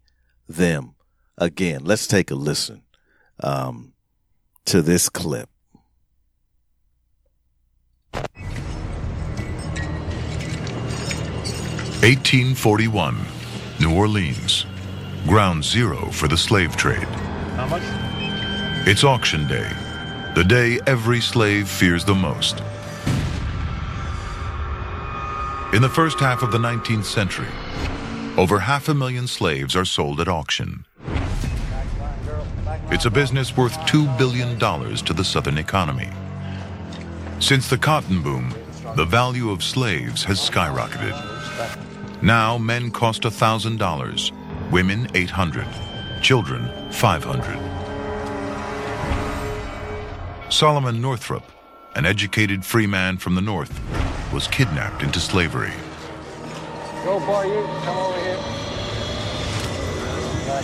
them 0.48 0.94
again. 1.42 1.82
Let's 1.84 2.06
take 2.06 2.30
a 2.30 2.34
listen 2.34 2.82
um, 3.40 3.92
to 4.66 4.80
this 4.80 5.08
clip. 5.08 5.48
Eighteen 12.04 12.54
forty-one, 12.54 13.16
New 13.80 13.94
Orleans, 13.94 14.66
ground 15.26 15.62
zero 15.62 16.10
for 16.10 16.26
the 16.26 16.36
slave 16.36 16.76
trade. 16.76 17.08
How 17.56 17.66
much? 17.66 17.82
It's 18.88 19.04
auction 19.04 19.46
day, 19.46 19.70
the 20.34 20.42
day 20.42 20.80
every 20.86 21.20
slave 21.20 21.68
fears 21.68 22.04
the 22.04 22.14
most. 22.14 22.60
In 25.72 25.80
the 25.80 25.88
first 25.88 26.18
half 26.18 26.42
of 26.42 26.52
the 26.52 26.58
19th 26.58 27.04
century, 27.04 27.48
over 28.36 28.58
half 28.58 28.88
a 28.88 28.94
million 28.94 29.26
slaves 29.26 29.74
are 29.74 29.84
sold 29.84 30.20
at 30.20 30.28
auction. 30.28 30.84
It's 32.92 33.06
a 33.06 33.10
business 33.10 33.56
worth 33.56 33.72
$2 33.86 34.18
billion 34.18 34.58
to 34.58 35.14
the 35.14 35.24
Southern 35.24 35.56
economy. 35.56 36.10
Since 37.40 37.70
the 37.70 37.78
cotton 37.78 38.22
boom, 38.22 38.54
the 38.96 39.06
value 39.06 39.50
of 39.50 39.64
slaves 39.64 40.22
has 40.24 40.38
skyrocketed. 40.38 41.16
Now 42.22 42.58
men 42.58 42.90
cost 42.90 43.22
$1,000, 43.22 44.70
women 44.70 45.08
800, 45.14 45.66
children 46.20 46.92
500. 46.92 47.72
Solomon 50.52 51.00
Northup, 51.00 51.50
an 51.96 52.04
educated 52.04 52.62
free 52.62 52.86
man 52.86 53.16
from 53.16 53.34
the 53.34 53.40
North, 53.40 53.80
was 54.34 54.46
kidnapped 54.48 55.02
into 55.02 55.18
slavery. 55.18 55.72
Go, 57.06 57.18
boy, 57.20 57.44
you 57.44 57.66
come 57.84 57.96
over 57.96 58.20
here. 58.20 58.61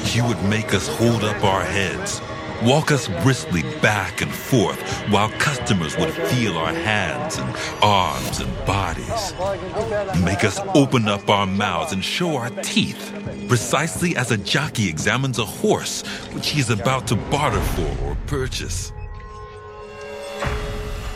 He 0.04 0.22
would 0.22 0.42
make 0.44 0.74
us 0.74 0.88
hold 0.88 1.24
up 1.24 1.42
our 1.44 1.62
heads 1.62 2.20
walk 2.62 2.90
us 2.90 3.08
briskly 3.22 3.62
back 3.80 4.20
and 4.20 4.32
forth 4.32 4.80
while 5.10 5.30
customers 5.38 5.96
would 5.96 6.12
feel 6.12 6.56
our 6.58 6.72
hands 6.72 7.38
and 7.38 7.56
arms 7.82 8.40
and 8.40 8.66
bodies. 8.66 9.34
Make 10.24 10.44
us 10.44 10.60
open 10.74 11.08
up 11.08 11.28
our 11.28 11.46
mouths 11.46 11.92
and 11.92 12.04
show 12.04 12.36
our 12.36 12.50
teeth, 12.62 13.12
precisely 13.48 14.16
as 14.16 14.30
a 14.30 14.36
jockey 14.36 14.88
examines 14.88 15.38
a 15.38 15.44
horse 15.44 16.02
which 16.32 16.48
he 16.50 16.60
is 16.60 16.70
about 16.70 17.06
to 17.08 17.16
barter 17.16 17.60
for 17.60 18.08
or 18.08 18.16
purchase. 18.26 18.92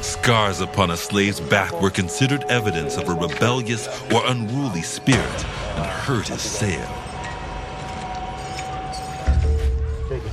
Scars 0.00 0.60
upon 0.60 0.90
a 0.90 0.96
slave's 0.96 1.40
back 1.40 1.80
were 1.80 1.90
considered 1.90 2.44
evidence 2.44 2.96
of 2.96 3.08
a 3.08 3.14
rebellious 3.14 3.88
or 4.12 4.24
unruly 4.26 4.82
spirit 4.82 5.44
and 5.76 5.86
hurt 5.86 6.28
his 6.28 6.42
sale. 6.42 7.11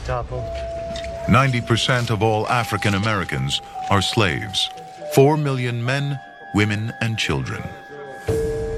Take 0.10 0.16
your 0.16 0.24
top 0.24 0.32
off. 0.32 1.28
90% 1.28 2.10
of 2.10 2.24
all 2.24 2.48
African 2.48 2.96
Americans 2.96 3.62
are 3.92 4.02
slaves. 4.02 4.70
Four 5.14 5.38
million 5.38 5.86
men, 5.86 6.20
women, 6.56 6.92
and 7.02 7.18
children. 7.18 7.62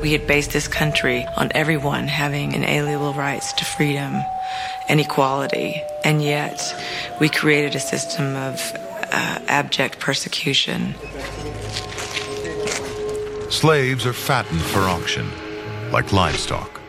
We 0.02 0.12
had 0.12 0.28
based 0.28 0.52
this 0.52 0.68
country 0.68 1.26
on 1.38 1.52
everyone 1.54 2.08
having 2.08 2.54
inalienable 2.54 3.14
rights 3.14 3.54
to 3.54 3.66
freedom 3.66 4.22
and 4.90 5.00
equality, 5.00 5.82
and 6.04 6.22
yet 6.22 6.60
we 7.22 7.30
created 7.30 7.76
a 7.76 7.80
system 7.80 8.36
of 8.36 8.60
uh, 9.14 9.40
abject 9.48 10.00
persecution. 10.00 10.96
Slaves 13.50 14.06
are 14.06 14.14
fattened 14.14 14.62
for 14.62 14.80
auction, 14.80 15.30
like 15.92 16.12
livestock. 16.12 16.81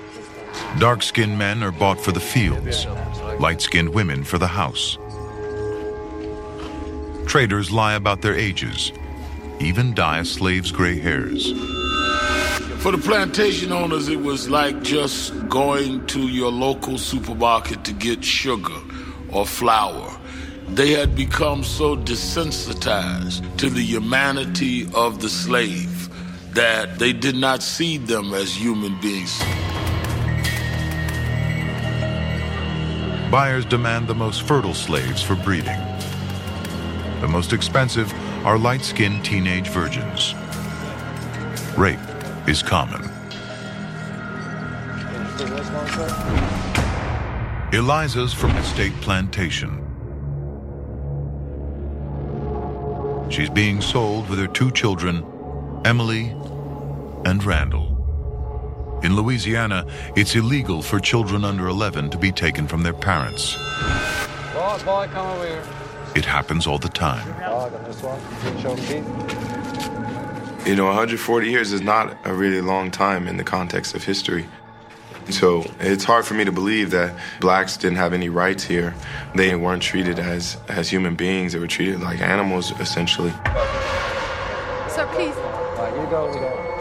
Dark 0.79 1.02
skinned 1.02 1.38
men 1.38 1.62
are 1.62 1.71
bought 1.71 2.00
for 2.00 2.12
the 2.12 2.21
fields, 2.21 2.87
light 3.38 3.61
skinned 3.61 3.95
women 3.95 4.25
for 4.25 4.38
the 4.38 4.47
house. 4.47 4.97
Traders 7.26 7.71
lie 7.71 7.95
about 7.95 8.23
their 8.23 8.35
ages, 8.35 8.91
even 9.61 9.95
dye 9.95 10.19
a 10.19 10.25
slave's 10.25 10.73
gray 10.73 10.99
hairs. 10.99 11.52
For 12.83 12.91
the 12.91 12.99
plantation 12.99 13.71
owners, 13.71 14.09
it 14.09 14.21
was 14.21 14.49
like 14.49 14.83
just 14.83 15.49
going 15.49 16.05
to 16.09 16.29
your 16.29 16.50
local 16.50 16.99
supermarket 16.99 17.85
to 17.85 17.93
get 17.93 18.25
sugar 18.25 18.81
or 19.29 19.47
flour. 19.47 20.19
They 20.69 20.93
had 20.93 21.14
become 21.14 21.62
so 21.64 21.97
desensitized 21.97 23.57
to 23.59 23.69
the 23.69 23.83
humanity 23.83 24.88
of 24.95 25.21
the 25.21 25.29
slave 25.29 26.09
that 26.55 26.99
they 26.99 27.12
did 27.12 27.37
not 27.37 27.62
see 27.62 27.99
them 27.99 28.35
as 28.35 28.55
human 28.55 29.00
beings. 29.00 29.41
Buyers 33.33 33.65
demand 33.65 34.09
the 34.09 34.15
most 34.15 34.43
fertile 34.43 34.75
slaves 34.75 35.23
for 35.23 35.35
breeding. 35.35 35.81
The 37.23 37.27
most 37.27 37.55
expensive 37.55 38.12
are 38.45 38.59
light 38.59 38.83
skinned 38.83 39.25
teenage 39.25 39.69
virgins. 39.69 40.35
Rape 41.79 41.99
is 42.47 42.62
common. 42.62 43.01
Eliza's 47.73 48.35
from 48.35 48.51
Estate 48.51 48.93
Plantation. 49.01 49.79
She's 53.31 53.49
being 53.49 53.81
sold 53.81 54.29
with 54.29 54.41
her 54.41 54.47
two 54.47 54.71
children, 54.73 55.25
Emily 55.87 56.37
and 57.25 57.43
Randall. 57.43 57.92
In 59.03 59.17
Louisiana, 59.17 59.85
it's 60.15 60.37
illegal 60.37 60.81
for 60.81 61.01
children 61.01 61.45
under 61.45 61.67
11 61.67 62.11
to 62.11 62.19
be 62.19 62.31
taken 62.31 62.69
from 62.69 62.85
their 62.85 62.93
parents. 62.93 63.57
Boy, 64.55 64.79
boy, 64.85 65.09
come 65.11 65.27
over 65.27 65.45
here. 65.45 65.65
It 66.15 66.25
happens 66.25 66.69
all 66.69 66.79
the 66.79 66.88
time. 66.88 67.27
Dog, 67.41 67.75
I'm 67.75 67.85
just 67.85 68.05
walking. 68.05 68.61
Show 68.61 68.77
them 68.77 68.87
teeth. 68.87 70.69
You 70.69 70.77
know, 70.77 70.87
140 70.87 71.51
years 71.51 71.73
is 71.73 71.81
not 71.81 72.17
a 72.25 72.33
really 72.33 72.61
long 72.61 72.93
time 72.93 73.27
in 73.27 73.38
the 73.38 73.45
context 73.45 73.97
of 73.97 74.05
history. 74.05 74.47
So 75.31 75.65
it's 75.81 76.05
hard 76.05 76.25
for 76.25 76.35
me 76.35 76.45
to 76.45 76.53
believe 76.53 76.93
that 76.93 77.19
blacks 77.41 77.77
didn't 77.77 77.97
have 77.97 78.12
any 78.12 78.29
rights 78.29 78.62
here. 78.62 78.95
They 79.35 79.57
weren't 79.57 79.83
treated 79.83 80.21
as, 80.21 80.59
as 80.69 80.88
human 80.88 81.17
beings, 81.17 81.55
they 81.55 81.59
were 81.59 81.67
treated 81.67 82.01
like 82.01 82.21
animals, 82.21 82.71
essentially. 82.79 83.31
Sir, 84.88 85.09
please. 85.12 85.35
All 85.35 85.79
right, 85.79 85.97
you 85.97 86.09
go 86.09 86.27
over 86.27 86.38
there. 86.38 86.72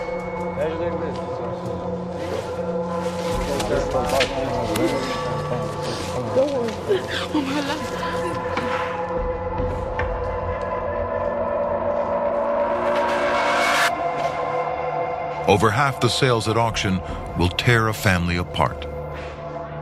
Over 15.47 15.71
half 15.71 16.00
the 16.00 16.08
sales 16.08 16.47
at 16.47 16.56
auction 16.56 17.02
will 17.38 17.50
tear 17.50 17.89
a 17.89 17.93
family 17.93 18.38
apart. 18.38 18.88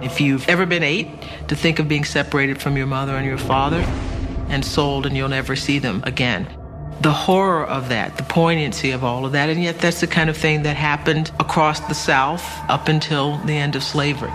If 0.01 0.19
you've 0.19 0.49
ever 0.49 0.65
been 0.65 0.81
eight, 0.81 1.07
to 1.49 1.55
think 1.55 1.77
of 1.77 1.87
being 1.87 2.05
separated 2.05 2.59
from 2.59 2.75
your 2.75 2.87
mother 2.87 3.15
and 3.15 3.25
your 3.25 3.37
father 3.37 3.81
and 4.49 4.65
sold 4.65 5.05
and 5.05 5.15
you'll 5.15 5.29
never 5.29 5.55
see 5.55 5.77
them 5.77 6.01
again. 6.07 6.47
The 7.01 7.11
horror 7.11 7.65
of 7.65 7.89
that, 7.89 8.17
the 8.17 8.23
poignancy 8.23 8.89
of 8.89 9.03
all 9.03 9.25
of 9.25 9.33
that, 9.33 9.49
and 9.49 9.61
yet 9.61 9.77
that's 9.77 10.01
the 10.01 10.07
kind 10.07 10.29
of 10.31 10.35
thing 10.35 10.63
that 10.63 10.75
happened 10.75 11.31
across 11.39 11.79
the 11.81 11.93
South 11.93 12.43
up 12.67 12.87
until 12.87 13.37
the 13.39 13.53
end 13.53 13.75
of 13.75 13.83
slavery. 13.83 14.31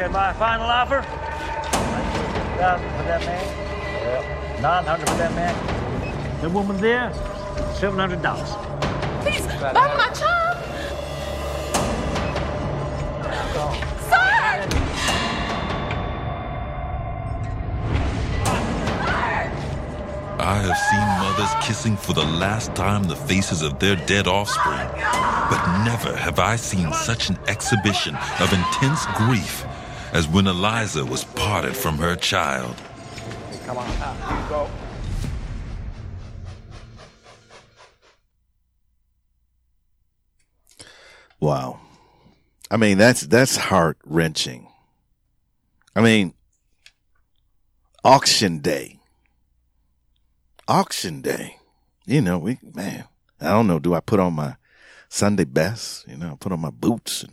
Okay, 0.00 0.08
my 0.14 0.32
final 0.32 0.64
offer. 0.64 1.02
900 1.02 2.80
for 2.96 3.02
that 3.04 3.20
man. 3.20 3.44
Yep. 4.02 4.62
900 4.62 5.08
for 5.10 5.14
that 5.16 5.34
man. 5.34 6.40
The 6.40 6.48
woman 6.48 6.80
there, 6.80 7.10
$700. 7.74 8.22
Please, 9.20 9.46
buy 9.60 9.94
my 9.98 10.08
child. 10.14 10.56
Sir! 14.08 14.24
I 20.38 20.62
have 20.64 20.78
seen 20.88 21.06
mothers 21.20 21.52
kissing 21.62 21.98
for 21.98 22.14
the 22.14 22.24
last 22.24 22.74
time 22.74 23.04
the 23.04 23.16
faces 23.16 23.60
of 23.60 23.78
their 23.78 23.96
dead 24.06 24.26
offspring, 24.26 24.88
but 25.50 25.82
never 25.84 26.16
have 26.16 26.38
I 26.38 26.56
seen 26.56 26.90
such 26.94 27.28
an 27.28 27.38
exhibition 27.48 28.16
of 28.38 28.50
intense 28.54 29.04
grief 29.14 29.66
as 30.12 30.26
when 30.28 30.46
Eliza 30.46 31.04
was 31.04 31.24
parted 31.24 31.76
from 31.76 31.98
her 31.98 32.16
child. 32.16 32.74
Come 33.66 33.78
on. 33.78 34.48
Go. 34.48 34.70
Wow. 41.38 41.80
I 42.70 42.76
mean, 42.76 42.98
that's 42.98 43.22
that's 43.22 43.56
heart 43.56 43.98
wrenching. 44.04 44.68
I 45.96 46.00
mean, 46.02 46.34
auction 48.04 48.58
day. 48.58 49.00
Auction 50.68 51.20
day. 51.20 51.56
You 52.06 52.20
know, 52.20 52.38
we 52.38 52.58
man, 52.74 53.04
I 53.40 53.50
don't 53.50 53.66
know. 53.66 53.78
Do 53.78 53.94
I 53.94 54.00
put 54.00 54.20
on 54.20 54.34
my 54.34 54.56
Sunday 55.08 55.44
best? 55.44 56.06
You 56.06 56.16
know, 56.16 56.32
I 56.32 56.34
put 56.36 56.52
on 56.52 56.60
my 56.60 56.70
boots 56.70 57.22
and 57.22 57.32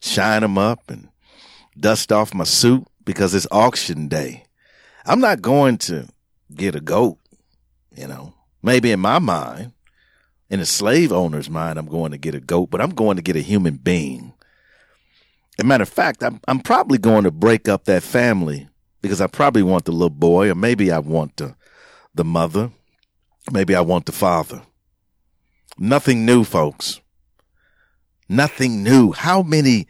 shine 0.00 0.42
them 0.42 0.56
up 0.56 0.90
and 0.90 1.08
dust 1.80 2.12
off 2.12 2.34
my 2.34 2.44
suit 2.44 2.86
because 3.04 3.34
it's 3.34 3.46
auction 3.50 4.08
day. 4.08 4.44
I'm 5.04 5.20
not 5.20 5.42
going 5.42 5.78
to 5.78 6.08
get 6.54 6.74
a 6.74 6.80
goat. 6.80 7.18
You 7.96 8.06
know, 8.06 8.34
maybe 8.62 8.92
in 8.92 9.00
my 9.00 9.18
mind, 9.18 9.72
in 10.50 10.60
a 10.60 10.66
slave 10.66 11.12
owner's 11.12 11.50
mind, 11.50 11.78
I'm 11.78 11.86
going 11.86 12.12
to 12.12 12.18
get 12.18 12.34
a 12.34 12.40
goat, 12.40 12.70
but 12.70 12.80
I'm 12.80 12.90
going 12.90 13.16
to 13.16 13.22
get 13.22 13.36
a 13.36 13.40
human 13.40 13.76
being. 13.76 14.32
As 15.58 15.64
a 15.64 15.66
matter 15.66 15.82
of 15.82 15.88
fact, 15.88 16.22
I'm, 16.22 16.40
I'm 16.46 16.60
probably 16.60 16.98
going 16.98 17.24
to 17.24 17.30
break 17.30 17.68
up 17.68 17.84
that 17.84 18.02
family 18.02 18.68
because 19.02 19.20
I 19.20 19.26
probably 19.26 19.62
want 19.62 19.84
the 19.84 19.92
little 19.92 20.10
boy, 20.10 20.50
or 20.50 20.54
maybe 20.54 20.90
I 20.90 20.98
want 20.98 21.36
the, 21.36 21.56
the 22.14 22.24
mother, 22.24 22.70
maybe 23.50 23.74
I 23.74 23.80
want 23.80 24.06
the 24.06 24.12
father. 24.12 24.62
Nothing 25.78 26.24
new, 26.26 26.44
folks. 26.44 27.00
Nothing 28.28 28.82
new. 28.82 29.12
How 29.12 29.42
many 29.42 29.86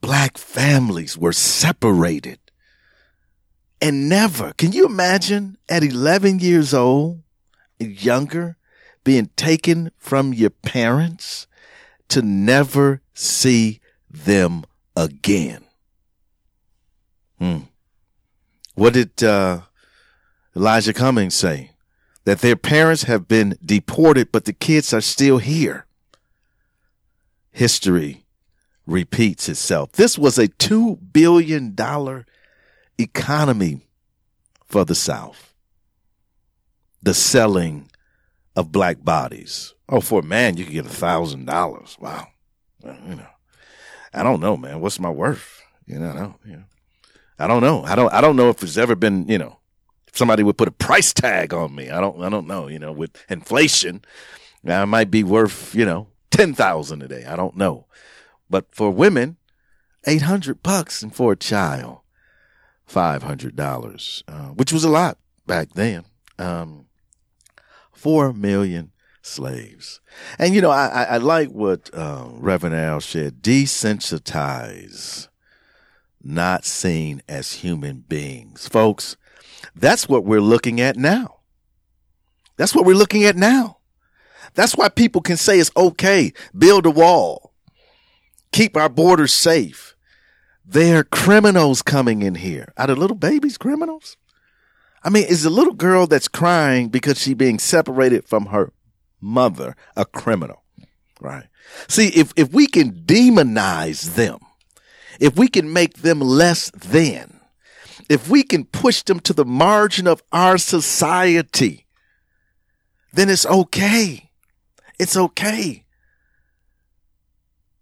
black 0.00 0.38
families 0.38 1.16
were 1.16 1.32
separated 1.32 2.38
and 3.80 4.08
never, 4.08 4.52
can 4.54 4.72
you 4.72 4.84
imagine 4.84 5.56
at 5.68 5.82
11 5.82 6.40
years 6.40 6.74
old, 6.74 7.22
younger, 7.78 8.56
being 9.04 9.30
taken 9.36 9.90
from 9.96 10.34
your 10.34 10.50
parents 10.50 11.46
to 12.08 12.20
never 12.20 13.00
see 13.14 13.80
them 14.10 14.64
again. 14.96 15.64
Hmm. 17.38 17.60
What 18.74 18.94
did 18.94 19.22
uh, 19.22 19.60
Elijah 20.54 20.92
Cummings 20.92 21.34
say? 21.34 21.70
That 22.24 22.40
their 22.40 22.56
parents 22.56 23.04
have 23.04 23.26
been 23.26 23.56
deported, 23.64 24.30
but 24.30 24.44
the 24.44 24.52
kids 24.52 24.92
are 24.92 25.00
still 25.00 25.38
here. 25.38 25.86
History 27.50 28.19
repeats 28.90 29.48
itself. 29.48 29.92
This 29.92 30.18
was 30.18 30.38
a 30.38 30.48
$2 30.48 30.98
billion 31.12 31.76
economy 32.98 33.80
for 34.66 34.84
the 34.84 34.94
South. 34.94 35.54
The 37.02 37.14
selling 37.14 37.90
of 38.56 38.72
black 38.72 39.02
bodies. 39.02 39.74
Oh, 39.88 40.00
for 40.00 40.20
a 40.20 40.24
man, 40.24 40.56
you 40.56 40.64
could 40.64 40.74
get 40.74 40.86
a 40.86 40.90
thousand 40.90 41.46
dollars. 41.46 41.96
Wow. 41.98 42.28
Well, 42.82 42.96
you 43.08 43.16
know, 43.16 43.26
I 44.12 44.22
don't 44.22 44.40
know, 44.40 44.56
man. 44.56 44.80
What's 44.80 45.00
my 45.00 45.10
worth? 45.10 45.62
You 45.86 45.98
know, 45.98 46.10
I 46.10 46.18
don't, 46.18 46.36
you 46.44 46.56
know, 46.56 46.64
I 47.38 47.46
don't 47.46 47.62
know. 47.62 47.84
I 47.84 47.94
don't, 47.94 48.12
I 48.12 48.20
don't 48.20 48.36
know 48.36 48.50
if 48.50 48.58
there's 48.58 48.78
ever 48.78 48.94
been, 48.94 49.26
you 49.28 49.38
know, 49.38 49.58
somebody 50.12 50.42
would 50.42 50.58
put 50.58 50.68
a 50.68 50.72
price 50.72 51.12
tag 51.12 51.54
on 51.54 51.74
me. 51.74 51.90
I 51.90 52.00
don't, 52.00 52.22
I 52.22 52.28
don't 52.28 52.46
know, 52.46 52.68
you 52.68 52.78
know, 52.78 52.92
with 52.92 53.10
inflation, 53.28 54.02
I 54.66 54.84
might 54.84 55.10
be 55.10 55.24
worth, 55.24 55.74
you 55.74 55.84
know, 55.84 56.08
10,000 56.30 57.02
a 57.02 57.08
day. 57.08 57.24
I 57.24 57.34
don't 57.34 57.56
know. 57.56 57.86
But 58.50 58.66
for 58.74 58.90
women, 58.90 59.36
800 60.04 60.62
bucks 60.62 61.02
and 61.02 61.14
for 61.14 61.32
a 61.32 61.36
child, 61.36 62.00
$500, 62.88 64.22
uh, 64.26 64.32
which 64.48 64.72
was 64.72 64.84
a 64.84 64.90
lot 64.90 65.18
back 65.46 65.70
then. 65.74 66.04
Um, 66.38 66.86
4 67.92 68.32
million 68.32 68.92
slaves. 69.22 70.00
And, 70.38 70.54
you 70.54 70.60
know, 70.60 70.70
I, 70.70 70.86
I, 70.86 71.02
I 71.02 71.16
like 71.18 71.50
what 71.50 71.90
uh, 71.94 72.28
Reverend 72.32 72.74
Al 72.74 73.00
said 73.00 73.42
desensitize, 73.42 75.28
not 76.22 76.64
seen 76.64 77.22
as 77.28 77.52
human 77.54 78.00
beings. 78.08 78.66
Folks, 78.68 79.16
that's 79.74 80.08
what 80.08 80.24
we're 80.24 80.40
looking 80.40 80.80
at 80.80 80.96
now. 80.96 81.36
That's 82.56 82.74
what 82.74 82.84
we're 82.84 82.94
looking 82.94 83.24
at 83.24 83.36
now. 83.36 83.78
That's 84.54 84.76
why 84.76 84.88
people 84.88 85.20
can 85.20 85.36
say 85.36 85.60
it's 85.60 85.70
okay, 85.76 86.32
build 86.56 86.86
a 86.86 86.90
wall, 86.90 87.49
keep 88.52 88.76
our 88.76 88.88
borders 88.88 89.32
safe. 89.32 89.94
They're 90.64 91.04
criminals 91.04 91.82
coming 91.82 92.22
in 92.22 92.36
here. 92.36 92.72
Are 92.76 92.86
the 92.86 92.94
little 92.94 93.16
babies 93.16 93.58
criminals? 93.58 94.16
I 95.02 95.10
mean, 95.10 95.24
is 95.28 95.42
the 95.42 95.50
little 95.50 95.74
girl 95.74 96.06
that's 96.06 96.28
crying 96.28 96.88
because 96.88 97.20
she's 97.20 97.34
being 97.34 97.58
separated 97.58 98.26
from 98.26 98.46
her 98.46 98.72
mother 99.20 99.74
a 99.96 100.04
criminal? 100.04 100.62
Right. 101.20 101.46
See, 101.88 102.08
if, 102.08 102.32
if 102.36 102.52
we 102.52 102.66
can 102.66 102.92
demonize 102.92 104.14
them, 104.14 104.38
if 105.18 105.36
we 105.36 105.48
can 105.48 105.72
make 105.72 105.98
them 105.98 106.20
less 106.20 106.70
than, 106.70 107.40
if 108.08 108.28
we 108.28 108.42
can 108.42 108.64
push 108.64 109.02
them 109.02 109.20
to 109.20 109.32
the 109.32 109.44
margin 109.44 110.06
of 110.06 110.22
our 110.32 110.58
society, 110.58 111.86
then 113.12 113.28
it's 113.28 113.46
okay. 113.46 114.30
It's 114.98 115.16
okay. 115.16 115.84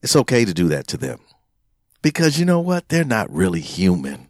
It's 0.03 0.17
okay 0.17 0.45
to 0.45 0.55
do 0.55 0.69
that 0.69 0.87
to 0.89 0.97
them. 0.97 1.21
Because 2.03 2.39
you 2.39 2.45
know 2.45 2.61
what? 2.61 2.89
They're 2.89 3.05
not 3.05 3.33
really 3.33 3.61
human. 3.61 4.29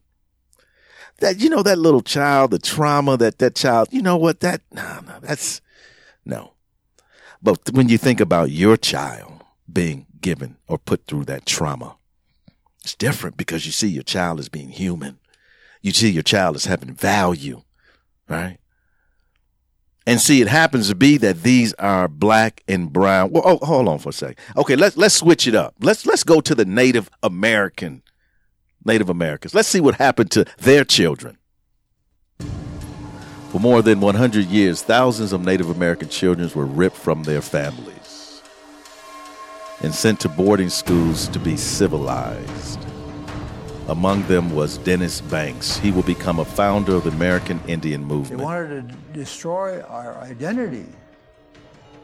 That, 1.19 1.41
you 1.41 1.51
know, 1.51 1.63
that 1.63 1.79
little 1.79 2.01
child, 2.01 2.53
the 2.53 2.59
trauma 2.59 3.17
that 3.17 3.39
that 3.39 3.55
child, 3.55 3.89
you 3.91 4.01
know 4.01 4.17
what? 4.17 4.41
That, 4.41 4.63
no, 4.73 5.01
no, 5.07 5.19
that's, 5.21 5.61
no. 6.25 6.53
But 7.43 7.71
when 7.73 7.89
you 7.89 7.99
think 7.99 8.21
about 8.21 8.51
your 8.51 8.77
child 8.77 9.43
being 9.71 10.07
given 10.21 10.57
or 10.67 10.79
put 10.79 11.07
through 11.07 11.25
that 11.25 11.45
trauma, 11.45 11.97
it's 12.83 12.95
different 12.95 13.37
because 13.37 13.67
you 13.67 13.73
see 13.73 13.89
your 13.89 14.05
child 14.05 14.39
as 14.39 14.49
being 14.49 14.71
human. 14.71 15.19
You 15.83 15.93
see 15.93 16.11
your 16.11 16.23
child 16.23 16.57
as 16.57 16.65
having 16.65 16.95
value, 16.95 17.63
right? 18.29 18.58
And 20.09 20.23
see, 20.23 20.41
it 20.41 20.49
happens 20.49 20.89
to 20.89 20.95
be 20.95 21.19
that 21.19 21.43
these 21.43 21.75
are 21.75 22.09
black 22.09 22.63
and 22.67 22.91
brown. 22.91 23.31
Well, 23.31 23.43
oh, 23.45 23.59
hold 23.67 23.89
on 23.89 23.99
for 23.99 24.09
a 24.09 24.13
second. 24.13 24.37
Okay, 24.57 24.75
let's 24.75 24.97
let's 24.97 25.15
switch 25.15 25.47
it 25.47 25.55
up. 25.55 25.75
Let's 25.81 26.07
let's 26.07 26.25
go 26.25 26.41
to 26.41 26.55
the 26.55 26.65
Native 26.65 27.11
American, 27.23 28.03
Native 28.83 29.11
Americans. 29.11 29.55
Let's 29.55 29.69
see 29.69 29.83
what 29.83 29.97
happened 29.97 30.31
to 30.31 30.47
their 30.57 30.83
children. 30.87 31.37
For 33.51 33.61
more 33.61 33.83
than 33.83 34.01
100 34.01 34.47
years, 34.47 34.81
thousands 34.81 35.35
of 35.35 35.45
Native 35.45 35.69
American 35.69 36.09
children 36.09 36.51
were 36.55 36.65
ripped 36.65 36.97
from 36.97 37.25
their 37.25 37.43
families 37.43 38.41
and 39.83 39.95
sent 39.95 40.21
to 40.21 40.31
boarding 40.31 40.71
schools 40.71 41.29
to 41.29 41.39
be 41.39 41.59
civilized. 41.59 42.78
Among 43.89 44.23
them 44.25 44.55
was 44.55 44.77
Dennis 44.77 45.23
Banks. 45.23 45.79
He 45.79 45.91
will 45.91 46.03
become 46.03 46.41
a 46.41 46.45
founder 46.45 46.97
of 46.97 47.05
the 47.05 47.11
American 47.11 47.59
Indian 47.67 48.05
movement. 48.05 48.39
They 48.39 48.45
wanted 48.45 48.91
to 48.91 48.95
destroy 49.19 49.81
our 49.81 50.15
identity. 50.19 50.85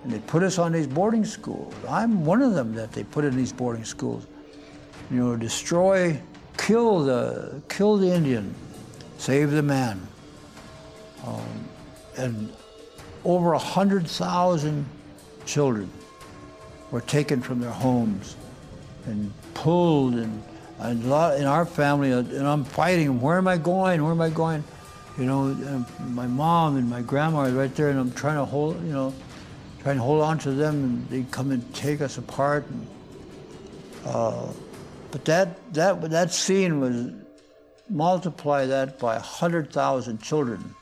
And 0.03 0.11
they 0.11 0.19
put 0.21 0.43
us 0.43 0.59
on 0.59 0.73
these 0.73 0.87
boarding 0.87 1.27
schools. 1.27 1.75
I'm 1.87 2.25
one 2.25 2.41
of 2.41 2.55
them 2.55 2.75
that 2.75 2.93
they 2.93 3.05
put 3.05 3.27
in 3.27 3.37
these 3.37 3.53
boarding 3.53 3.85
schools. 3.85 4.27
You 5.11 5.19
know, 5.19 5.37
destroy, 5.37 6.19
kill 6.57 7.05
the, 7.05 7.61
kill 7.69 7.99
the 7.99 8.11
Indian, 8.11 8.55
save 9.19 9.51
the 9.51 9.63
man. 9.63 10.01
Um, 11.27 11.69
and 12.17 12.53
over 13.27 13.53
a 13.53 13.59
hundred 13.59 14.07
thousand 14.07 14.87
children 15.45 15.91
were 16.91 17.03
taken 17.03 17.43
from 17.43 17.61
their 17.61 17.71
homes 17.71 18.37
and 19.05 19.31
pulled 19.53 20.15
and 20.15 20.43
a 20.79 20.95
lot 20.95 21.39
in 21.39 21.45
our 21.45 21.65
family 21.65 22.13
uh, 22.13 22.19
and 22.19 22.47
I'm 22.47 22.65
fighting 22.65 23.21
where 23.21 23.39
am 23.39 23.49
I 23.49 23.57
going 23.57 24.03
where 24.03 24.13
am 24.13 24.21
I 24.21 24.31
going 24.31 24.65
you 25.19 25.25
know 25.25 25.55
my 26.01 26.27
mom 26.27 26.77
and 26.77 26.89
my 26.91 27.03
grandma 27.03 27.47
are 27.47 27.51
right 27.51 27.75
there 27.75 27.91
and 27.91 27.99
I'm 27.99 28.13
trying 28.13 28.37
to 28.37 28.45
hold 28.45 28.83
you 28.85 28.93
know 28.93 29.15
trying 29.83 29.97
to 29.97 30.03
hold 30.03 30.23
on 30.23 30.39
to 30.39 30.51
them 30.53 30.75
and 30.85 31.09
they 31.09 31.23
come 31.31 31.51
and 31.51 31.75
take 31.75 32.01
us 32.01 32.19
apart 32.19 32.67
and, 32.69 32.87
uh, 34.07 34.53
but 35.11 35.25
that 35.27 35.73
that 35.75 36.11
that 36.11 36.33
scene 36.33 36.81
was 36.81 37.13
multiply 37.89 38.67
that 38.67 38.99
by 38.99 39.15
100,000 39.15 40.21
children 40.21 40.75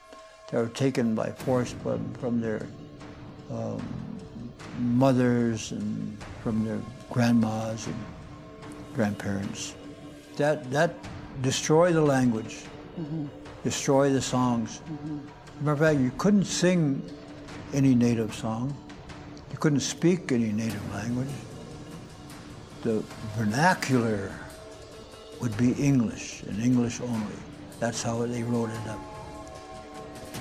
that 0.51 0.59
were 0.59 0.69
taken 0.69 1.15
by 1.15 1.31
force 1.31 1.73
from, 1.83 2.13
from 2.15 2.41
their 2.41 2.67
um, 3.51 3.83
mothers 4.79 5.73
and 5.73 6.17
from 6.43 6.65
their 6.65 6.81
grandmas 7.11 7.87
and 7.87 7.97
grandparents. 8.95 9.75
That, 10.37 10.71
that 10.71 10.95
destroy 11.43 11.93
the 11.93 12.01
language, 12.01 12.65
mm-hmm. 12.99 13.27
destroy 13.65 14.11
the 14.11 14.23
songs. 14.23 14.81
Mm-hmm. 14.81 15.19
Matter 15.61 15.73
of 15.73 15.79
fact, 15.79 16.01
you 16.01 16.13
couldn't 16.19 16.45
sing 16.45 17.03
any 17.73 17.95
native 17.95 18.35
song. 18.35 18.77
You 19.51 19.59
couldn't 19.59 19.81
speak 19.81 20.33
any 20.33 20.53
native 20.53 20.83
language. 20.95 21.29
The 22.83 23.05
vernacular 23.37 24.33
would 25.41 25.57
be 25.57 25.73
English 25.73 26.43
and 26.45 26.61
English 26.63 27.01
only. 27.01 27.37
That's 27.79 28.03
how 28.03 28.27
they 28.27 28.43
wrote 28.43 28.71
it 28.71 28.89
up. 28.89 29.01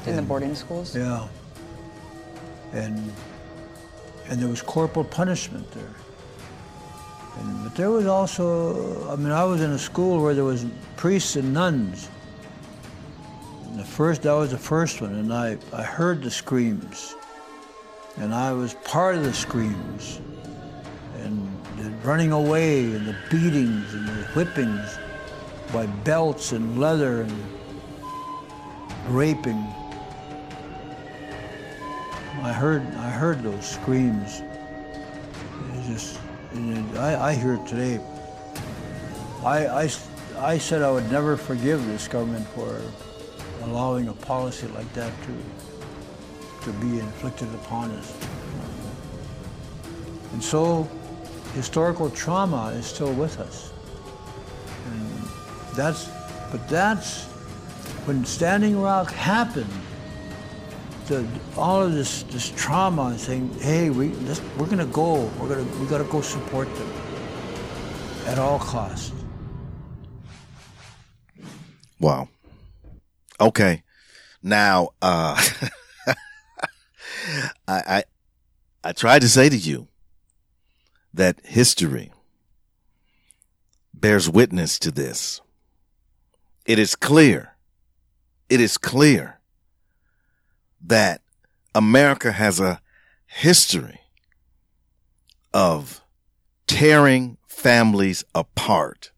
In 0.08 0.16
the 0.16 0.22
boarding 0.22 0.56
schools? 0.56 0.96
Yeah. 0.96 1.28
And 2.74 3.12
and 4.30 4.40
there 4.40 4.48
was 4.48 4.62
corporal 4.62 5.06
punishment 5.06 5.70
there. 5.72 5.94
And, 7.38 7.64
but 7.64 7.76
there 7.76 7.90
was 7.90 8.06
also, 8.06 9.10
I 9.10 9.16
mean, 9.16 9.32
I 9.32 9.44
was 9.44 9.62
in 9.62 9.72
a 9.72 9.80
school 9.80 10.22
where 10.22 10.34
there 10.34 10.44
was 10.44 10.66
priests 10.98 11.36
and 11.36 11.54
nuns. 11.54 12.10
And 13.66 13.80
the 13.80 13.86
first, 13.86 14.24
that 14.24 14.34
was 14.34 14.52
the 14.52 14.58
first 14.58 15.02
one, 15.02 15.16
and 15.16 15.34
I, 15.34 15.58
I 15.74 15.84
heard 15.84 16.22
the 16.22 16.32
screams. 16.32 17.16
And 18.18 18.34
I 18.34 18.52
was 18.52 18.74
part 18.84 19.16
of 19.16 19.24
the 19.24 19.34
screams. 19.34 20.20
And 21.20 21.48
the 21.78 21.90
running 22.04 22.32
away 22.32 22.84
and 22.84 23.08
the 23.08 23.16
beatings 23.30 23.94
and 23.94 24.08
the 24.08 24.24
whippings 24.34 24.98
by 25.72 25.86
belts 25.86 26.52
and 26.52 26.80
leather 26.80 27.22
and 27.22 27.34
raping. 29.08 29.66
I 32.44 32.52
heard, 32.52 32.82
I 32.96 33.10
heard 33.10 33.44
those 33.44 33.70
screams. 33.70 34.42
It 34.42 35.88
just, 35.88 36.20
and 36.54 36.98
I, 36.98 37.30
I 37.30 37.34
hear 37.34 37.54
it 37.54 37.66
today. 37.66 38.00
I, 39.44 39.68
I, 39.68 39.90
I 40.38 40.58
said 40.58 40.82
I 40.82 40.92
would 40.92 41.10
never 41.12 41.38
forgive 41.38 41.86
this 41.88 42.08
government 42.08 42.48
for 42.50 42.82
allowing 43.64 44.08
a 44.08 44.14
policy 44.14 44.68
like 44.68 44.92
that 44.94 45.12
to, 45.24 46.66
to 46.66 46.74
be 46.80 47.00
inflicted 47.00 47.54
upon 47.56 47.92
us. 47.92 48.16
And 50.34 50.44
so, 50.44 50.90
historical 51.54 52.10
trauma 52.10 52.72
is 52.76 52.86
still 52.86 53.14
with 53.14 53.40
us. 53.40 53.72
And 54.86 55.24
that's, 55.76 56.10
but 56.52 56.68
that's 56.70 57.26
when 58.06 58.26
Standing 58.26 58.82
Rock 58.82 59.12
happened 59.12 59.70
the, 61.08 61.26
all 61.58 61.84
of 61.84 61.94
this, 61.94 62.24
this 62.24 62.52
trauma 62.56 63.06
and 63.06 63.20
saying, 63.20 63.54
hey, 63.60 63.90
we, 63.90 64.10
we're 64.58 64.66
going 64.66 64.78
to 64.78 64.86
go. 64.86 65.26
We're 65.40 65.48
going 65.48 65.68
to, 65.68 65.80
we 65.80 65.88
got 65.88 66.00
to 66.00 66.04
go 66.06 66.22
support 66.22 66.74
them 66.76 66.92
at 68.26 68.40
all 68.40 68.60
costs. 68.60 69.12
Wow. 72.00 72.30
Okay. 73.40 73.84
Now, 74.42 74.90
uh, 75.02 75.42
I, 77.68 77.82
I, 77.88 78.04
I 78.84 78.92
tried 78.94 79.22
to 79.22 79.30
say 79.30 79.50
to 79.50 79.58
you 79.58 79.88
that 81.14 81.40
history 81.44 82.12
bears 83.94 84.30
witness 84.30 84.80
to 84.80 84.92
this. 84.92 85.42
It 86.66 86.80
is 86.80 86.96
clear 86.96 87.52
it 88.52 88.60
is 88.60 88.78
clear 88.78 89.40
that 90.84 91.22
America 91.74 92.32
has 92.32 92.60
a 92.60 92.82
history 93.26 94.00
of 95.54 96.02
tearing 96.68 97.38
families 97.48 98.24
apart. 98.34 99.12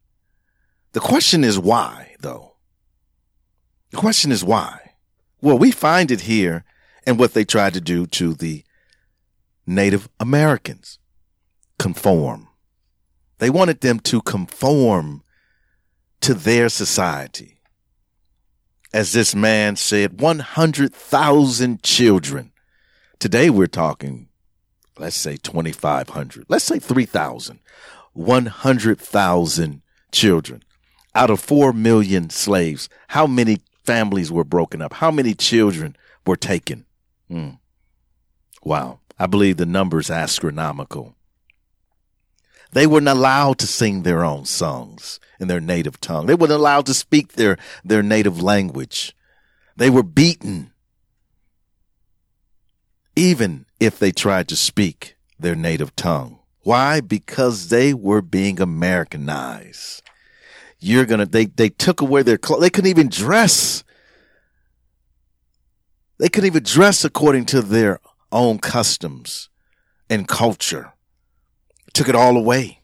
The 0.94 1.00
question 1.00 1.44
is 1.44 1.58
why, 1.58 2.16
though. 2.20 2.56
The 3.92 3.98
question 3.98 4.32
is 4.32 4.44
why. 4.44 4.94
Well, 5.42 5.58
we 5.58 5.72
find 5.72 6.12
it 6.12 6.22
here 6.22 6.64
and 7.06 7.20
what 7.20 7.34
they 7.34 7.46
tried 7.46 7.74
to 7.74 7.82
do 7.82 8.06
to 8.08 8.34
the 8.34 8.64
Native 9.66 10.10
Americans. 10.20 11.00
Conform. 11.80 12.48
They 13.40 13.50
wanted 13.50 13.82
them 13.82 14.00
to 14.02 14.22
conform 14.22 15.24
to 16.22 16.34
their 16.34 16.70
society. 16.70 17.60
As 18.94 19.12
this 19.12 19.34
man 19.34 19.76
said, 19.76 20.22
100,000 20.22 21.82
children. 21.82 22.52
Today 23.18 23.50
we're 23.50 23.66
talking, 23.66 24.30
let's 25.00 25.16
say 25.16 25.36
2,500. 25.38 26.46
Let's 26.48 26.66
say 26.66 26.78
3,000. 26.78 27.60
100,000 28.14 29.82
children. 30.12 30.64
Out 31.16 31.30
of 31.32 31.40
4 31.40 31.74
million 31.74 32.30
slaves, 32.30 32.88
how 33.08 33.26
many 33.26 33.62
families 33.84 34.32
were 34.32 34.44
broken 34.44 34.82
up? 34.82 34.94
How 34.94 35.10
many 35.10 35.34
children 35.34 35.96
were 36.28 36.38
taken? 36.38 36.86
Mm. 37.32 37.58
Wow. 38.64 39.00
I 39.18 39.26
believe 39.26 39.58
the 39.58 39.66
number's 39.66 40.12
astronomical. 40.12 41.16
They 42.74 42.88
weren't 42.88 43.08
allowed 43.08 43.60
to 43.60 43.68
sing 43.68 44.02
their 44.02 44.24
own 44.24 44.46
songs 44.46 45.20
in 45.40 45.48
their 45.48 45.62
native 45.62 46.02
tongue. 46.02 46.26
They 46.26 46.34
weren't 46.34 46.52
allowed 46.52 46.88
to 46.88 46.94
speak 46.94 47.34
their, 47.34 47.58
their 47.86 48.02
native 48.02 48.42
language. 48.42 49.16
They 49.78 49.90
were 49.90 50.04
beaten. 50.04 50.72
Even 53.16 53.66
if 53.80 54.00
they 54.00 54.12
tried 54.12 54.48
to 54.48 54.56
speak 54.56 55.16
their 55.40 55.56
native 55.56 55.96
tongue. 55.96 56.40
Why? 56.62 57.02
Because 57.02 57.70
they 57.70 57.94
were 57.94 58.22
being 58.22 58.60
Americanized. 58.60 60.02
You're 60.80 61.06
gonna, 61.06 61.26
they, 61.26 61.46
they 61.46 61.70
took 61.70 62.02
away 62.02 62.24
their 62.24 62.38
clothes. 62.38 62.62
They 62.62 62.70
couldn't 62.70 62.90
even 62.90 63.10
dress. 63.10 63.84
They 66.18 66.30
couldn't 66.30 66.48
even 66.48 66.64
dress 66.64 67.06
according 67.06 67.46
to 67.48 67.62
their 67.62 68.00
own 68.32 68.58
customs 68.60 69.50
and 70.10 70.28
culture. 70.28 70.93
Took 71.94 72.10
it 72.10 72.16
all 72.16 72.36
away. 72.36 72.80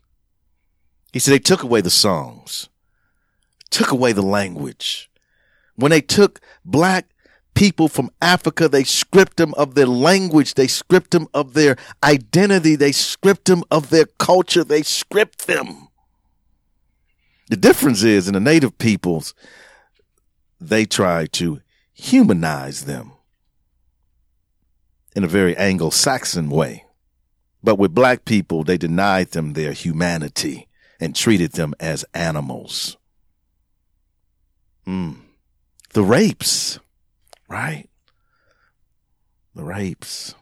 He 1.11 1.19
said 1.19 1.33
they 1.33 1.39
took 1.39 1.63
away 1.63 1.81
the 1.81 1.89
songs, 1.89 2.69
took 3.69 3.91
away 3.91 4.13
the 4.13 4.21
language. 4.21 5.09
When 5.75 5.89
they 5.89 6.01
took 6.01 6.39
black 6.63 7.09
people 7.55 7.87
from 7.87 8.11
Africa, 8.21 8.69
they 8.69 8.83
stripped 8.83 9.37
them 9.37 9.53
of 9.55 9.73
their 9.73 9.87
language, 9.87 10.53
they 10.53 10.67
stripped 10.67 11.11
them 11.11 11.27
of 11.33 11.53
their 11.53 11.77
identity, 12.03 12.75
they 12.75 12.91
stripped 12.91 13.45
them 13.45 13.63
of 13.71 13.89
their 13.89 14.05
culture, 14.05 14.63
they 14.63 14.83
stripped 14.83 15.47
them. 15.47 15.87
The 17.49 17.57
difference 17.57 18.03
is 18.03 18.27
in 18.27 18.35
the 18.35 18.39
native 18.39 18.77
peoples, 18.77 19.33
they 20.61 20.85
try 20.85 21.25
to 21.25 21.61
humanize 21.93 22.85
them 22.85 23.13
in 25.15 25.23
a 25.23 25.27
very 25.27 25.57
Anglo 25.57 25.89
Saxon 25.89 26.49
way. 26.49 26.85
But 27.63 27.77
with 27.77 27.93
black 27.93 28.25
people, 28.25 28.63
they 28.63 28.77
denied 28.77 29.31
them 29.31 29.53
their 29.53 29.73
humanity 29.73 30.67
and 30.99 31.15
treated 31.15 31.53
them 31.53 31.73
as 31.79 32.05
animals. 32.13 32.97
Mm. 34.87 35.17
The 35.93 36.03
rapes, 36.03 36.79
right? 37.47 37.89
The 39.55 39.63
rapes. 39.63 40.35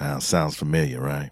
Wow, 0.00 0.18
sounds 0.18 0.56
familiar, 0.56 1.00
right? 1.00 1.30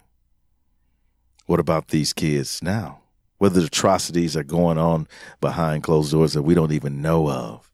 What 1.45 1.59
about 1.59 1.89
these 1.89 2.13
kids 2.13 2.61
now? 2.63 3.01
Whether 3.37 3.61
atrocities 3.61 4.37
are 4.37 4.43
going 4.43 4.77
on 4.77 5.07
behind 5.41 5.83
closed 5.83 6.11
doors 6.11 6.33
that 6.33 6.43
we 6.43 6.53
don't 6.53 6.71
even 6.71 7.01
know 7.01 7.29
of. 7.29 7.71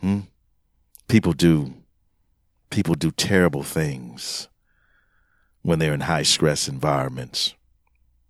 Hmm? 0.00 0.20
People 1.08 1.32
do 1.32 1.74
people 2.70 2.94
do 2.94 3.10
terrible 3.10 3.62
things 3.62 4.48
when 5.64 5.78
they're 5.78 5.94
in 5.94 6.00
high 6.00 6.22
stress 6.22 6.68
environments. 6.68 7.54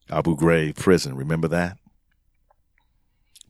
Abu 0.09 0.37
Ghraib 0.37 0.77
prison, 0.77 1.17
remember 1.17 1.49
that? 1.49 1.77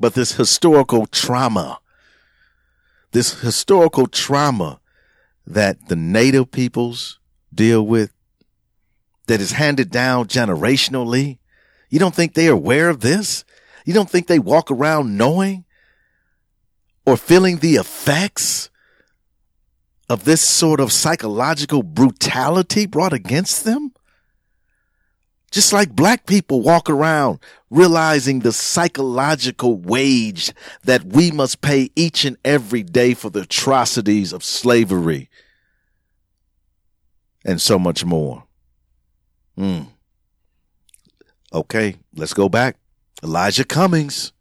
But 0.00 0.14
this 0.14 0.32
historical 0.32 1.06
trauma, 1.06 1.78
this 3.12 3.40
historical 3.42 4.06
trauma 4.06 4.80
that 5.46 5.88
the 5.88 5.96
native 5.96 6.50
peoples 6.50 7.20
deal 7.54 7.86
with, 7.86 8.10
that 9.26 9.40
is 9.40 9.52
handed 9.52 9.90
down 9.90 10.28
generationally, 10.28 11.38
you 11.90 11.98
don't 11.98 12.14
think 12.14 12.32
they're 12.32 12.52
aware 12.52 12.88
of 12.88 13.00
this? 13.00 13.44
You 13.84 13.92
don't 13.92 14.08
think 14.08 14.26
they 14.26 14.38
walk 14.38 14.70
around 14.70 15.18
knowing 15.18 15.66
or 17.04 17.18
feeling 17.18 17.58
the 17.58 17.74
effects 17.74 18.70
of 20.08 20.24
this 20.24 20.40
sort 20.40 20.80
of 20.80 20.92
psychological 20.92 21.82
brutality 21.82 22.86
brought 22.86 23.12
against 23.12 23.64
them? 23.64 23.92
Just 25.50 25.72
like 25.72 25.94
black 25.94 26.26
people 26.26 26.62
walk 26.62 26.90
around 26.90 27.38
realizing 27.70 28.40
the 28.40 28.52
psychological 28.52 29.76
wage 29.76 30.52
that 30.84 31.04
we 31.04 31.30
must 31.30 31.60
pay 31.60 31.90
each 31.96 32.24
and 32.24 32.36
every 32.44 32.82
day 32.82 33.14
for 33.14 33.30
the 33.30 33.40
atrocities 33.40 34.32
of 34.32 34.44
slavery 34.44 35.28
and 37.44 37.60
so 37.60 37.78
much 37.78 38.04
more. 38.04 38.44
Hmm. 39.56 39.82
Okay, 41.52 41.96
let's 42.14 42.34
go 42.34 42.48
back. 42.48 42.76
Elijah 43.22 43.64
Cummings. 43.64 44.32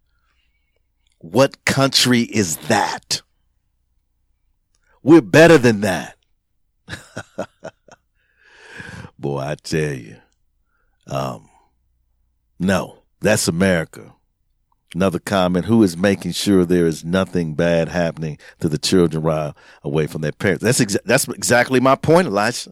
What 1.19 1.65
country 1.65 2.21
is 2.21 2.57
that? 2.67 3.22
We're 5.03 5.21
better 5.21 5.57
than 5.57 5.81
that. 5.81 6.17
Boy, 9.19 9.39
I 9.39 9.55
tell 9.55 9.93
you. 9.93 10.17
Um, 11.07 11.49
no, 12.59 13.03
that's 13.19 13.47
America. 13.47 14.13
Another 14.95 15.19
comment, 15.19 15.65
who 15.65 15.81
is 15.81 15.97
making 15.97 16.33
sure 16.33 16.65
there 16.65 16.85
is 16.85 17.03
nothing 17.03 17.55
bad 17.55 17.89
happening 17.89 18.37
to 18.59 18.69
the 18.69 18.77
children 18.77 19.23
while 19.23 19.55
away 19.83 20.07
from 20.07 20.21
their 20.21 20.31
parents? 20.31 20.63
That's 20.63 20.79
exa- 20.79 21.03
that's 21.03 21.27
exactly 21.27 21.79
my 21.79 21.95
point, 21.95 22.27
Elisha. 22.27 22.71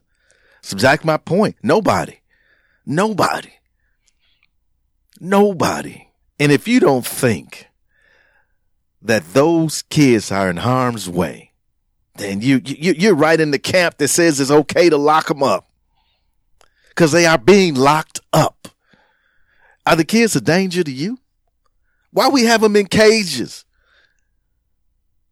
That's 0.62 0.72
exactly 0.74 1.08
my 1.08 1.18
point. 1.18 1.56
Nobody. 1.64 2.20
Nobody. 2.86 3.54
Nobody. 5.20 6.08
And 6.40 6.52
if 6.52 6.68
you 6.68 6.80
don't 6.80 7.06
think 7.06 7.68
that 9.02 9.34
those 9.34 9.82
kids 9.84 10.32
are 10.32 10.50
in 10.50 10.58
harm's 10.58 11.10
way, 11.10 11.51
then 12.22 12.42
you, 12.42 12.62
you 12.64 12.94
you're 12.98 13.16
right 13.16 13.40
in 13.40 13.52
the 13.52 13.60
camp 13.60 13.98
that 13.98 14.10
says 14.10 14.40
it's 14.40 14.52
okay 14.52 14.90
to 14.90 14.98
lock 14.98 15.28
them 15.28 15.44
up 15.44 15.70
because 16.90 17.12
they 17.12 17.26
are 17.26 17.38
being 17.38 17.76
locked 17.76 18.20
up. 18.32 18.68
Are 19.86 19.96
the 19.96 20.06
kids 20.06 20.36
a 20.36 20.42
danger 20.42 20.84
to 20.84 20.92
you? 20.92 21.18
Why 22.12 22.30
we 22.30 22.44
have 22.44 22.62
them 22.62 22.76
in 22.76 22.86
cages? 22.86 23.66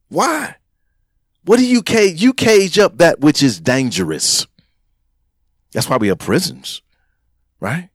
Why? 0.08 0.56
What 1.46 1.58
do 1.58 1.66
you 1.66 1.82
cage? 1.82 2.22
You 2.22 2.34
cage 2.34 2.80
up 2.80 2.98
that 2.98 3.20
which 3.20 3.44
is 3.44 3.60
dangerous. 3.60 4.48
That's 5.72 5.88
why 5.88 5.98
we 5.98 6.08
have 6.08 6.18
prisons, 6.18 6.82
right? 7.60 7.90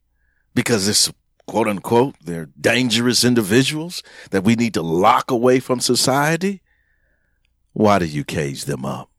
Because 0.54 0.86
it's 0.86 1.12
quote 1.46 1.68
unquote, 1.68 2.14
they're 2.20 2.48
dangerous 2.60 3.24
individuals 3.24 4.02
that 4.30 4.44
we 4.44 4.54
need 4.54 4.74
to 4.74 4.82
lock 4.82 5.30
away 5.30 5.60
from 5.60 5.80
society. 5.80 6.62
Why 7.74 7.98
do 7.98 8.06
you 8.06 8.24
cage 8.24 8.64
them 8.64 8.84
up? 8.86 9.10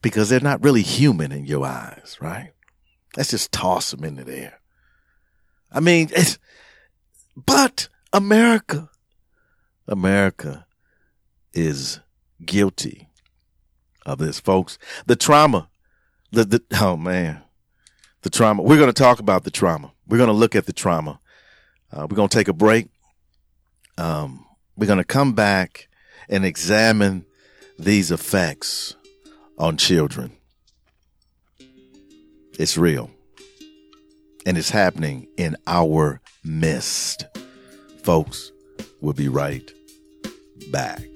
Because 0.00 0.28
they're 0.28 0.40
not 0.40 0.64
really 0.64 0.82
human 0.82 1.30
in 1.30 1.44
your 1.44 1.64
eyes, 1.64 2.16
right? 2.20 2.52
Let's 3.16 3.30
just 3.30 3.52
toss 3.52 3.90
them 3.90 4.04
into 4.04 4.24
there. 4.24 4.58
I 5.70 5.80
mean, 5.80 6.08
it's, 6.16 6.38
but 7.36 7.88
America, 8.12 8.90
America 9.86 10.66
is 11.52 12.00
guilty 12.44 13.10
of 14.04 14.18
this, 14.18 14.40
folks. 14.40 14.78
The 15.06 15.16
trauma, 15.16 15.68
the, 16.30 16.44
the, 16.44 16.62
oh 16.80 16.96
man, 16.96 17.42
the 18.22 18.30
trauma. 18.30 18.62
We're 18.62 18.78
going 18.78 18.88
to 18.88 18.92
talk 18.92 19.20
about 19.20 19.44
the 19.44 19.50
trauma. 19.50 19.92
We're 20.08 20.18
going 20.18 20.28
to 20.28 20.34
look 20.34 20.56
at 20.56 20.66
the 20.66 20.72
trauma. 20.72 21.20
Uh, 21.92 22.06
we're 22.08 22.16
going 22.16 22.30
to 22.30 22.36
take 22.36 22.48
a 22.48 22.54
break. 22.54 22.88
Um, 23.98 24.46
we're 24.74 24.86
going 24.86 24.98
to 24.98 25.04
come 25.04 25.34
back 25.34 25.88
and 26.30 26.46
examine 26.46 27.26
these 27.78 28.10
effects 28.10 28.96
on 29.58 29.76
children. 29.76 30.32
It's 32.58 32.76
real. 32.76 33.10
And 34.44 34.58
it's 34.58 34.70
happening 34.70 35.28
in 35.36 35.56
our 35.66 36.20
midst. 36.44 37.24
Folks, 38.02 38.50
we'll 39.00 39.12
be 39.12 39.28
right 39.28 39.70
back. 40.70 41.11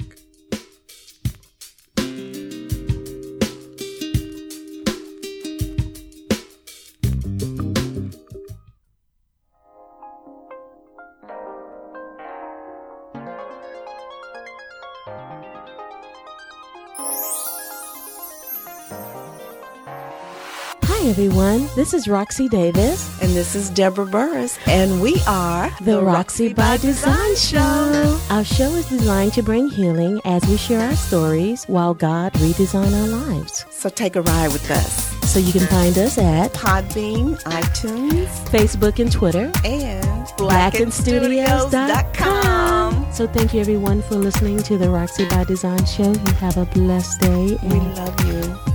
Everyone. 21.17 21.65
This 21.75 21.95
is 21.95 22.09
Roxy 22.09 22.47
Davis. 22.47 23.09
And 23.23 23.33
this 23.33 23.55
is 23.55 23.71
Deborah 23.71 24.05
Burris. 24.05 24.59
And 24.67 25.01
we 25.01 25.19
are 25.27 25.71
the, 25.81 26.03
Roxy, 26.03 26.53
by 26.53 26.77
Design 26.77 27.35
Show. 27.37 28.21
Our 28.29 28.45
show 28.45 28.69
is 28.75 28.87
designed 28.91 29.33
to 29.33 29.43
bring 29.43 29.71
healing 29.71 30.21
as 30.27 30.47
we 30.47 30.59
share 30.59 30.91
our 30.91 30.95
stories 30.95 31.65
while 31.69 31.95
God 31.95 32.35
redesign 32.35 32.93
our 32.93 33.09
lives. 33.09 33.65
So 33.71 33.89
take 33.89 34.17
a 34.17 34.21
ride 34.21 34.53
with 34.53 34.71
us. 34.71 35.07
So 35.27 35.39
you 35.39 35.53
can 35.53 35.67
find 35.69 35.97
us 35.97 36.19
at 36.19 36.53
Podbean, 36.53 37.43
iTunes, 37.45 38.27
Facebook, 38.51 38.99
and 38.99 39.11
Twitter, 39.11 39.51
and 39.65 40.27
blackenstudios.com. 40.37 43.07
So 43.11 43.27
thank 43.27 43.55
you 43.55 43.63
everyone 43.63 44.03
for 44.03 44.17
listening 44.17 44.63
to 44.65 44.77
the 44.77 44.91
Roxy 44.91 45.27
by 45.31 45.45
Design 45.45 45.87
show. 45.87 46.13
You 46.13 46.33
have 46.35 46.59
a 46.59 46.67
blessed 46.67 47.23
day. 47.23 47.57
we 47.63 47.81
love 47.81 48.27
you. 48.27 48.66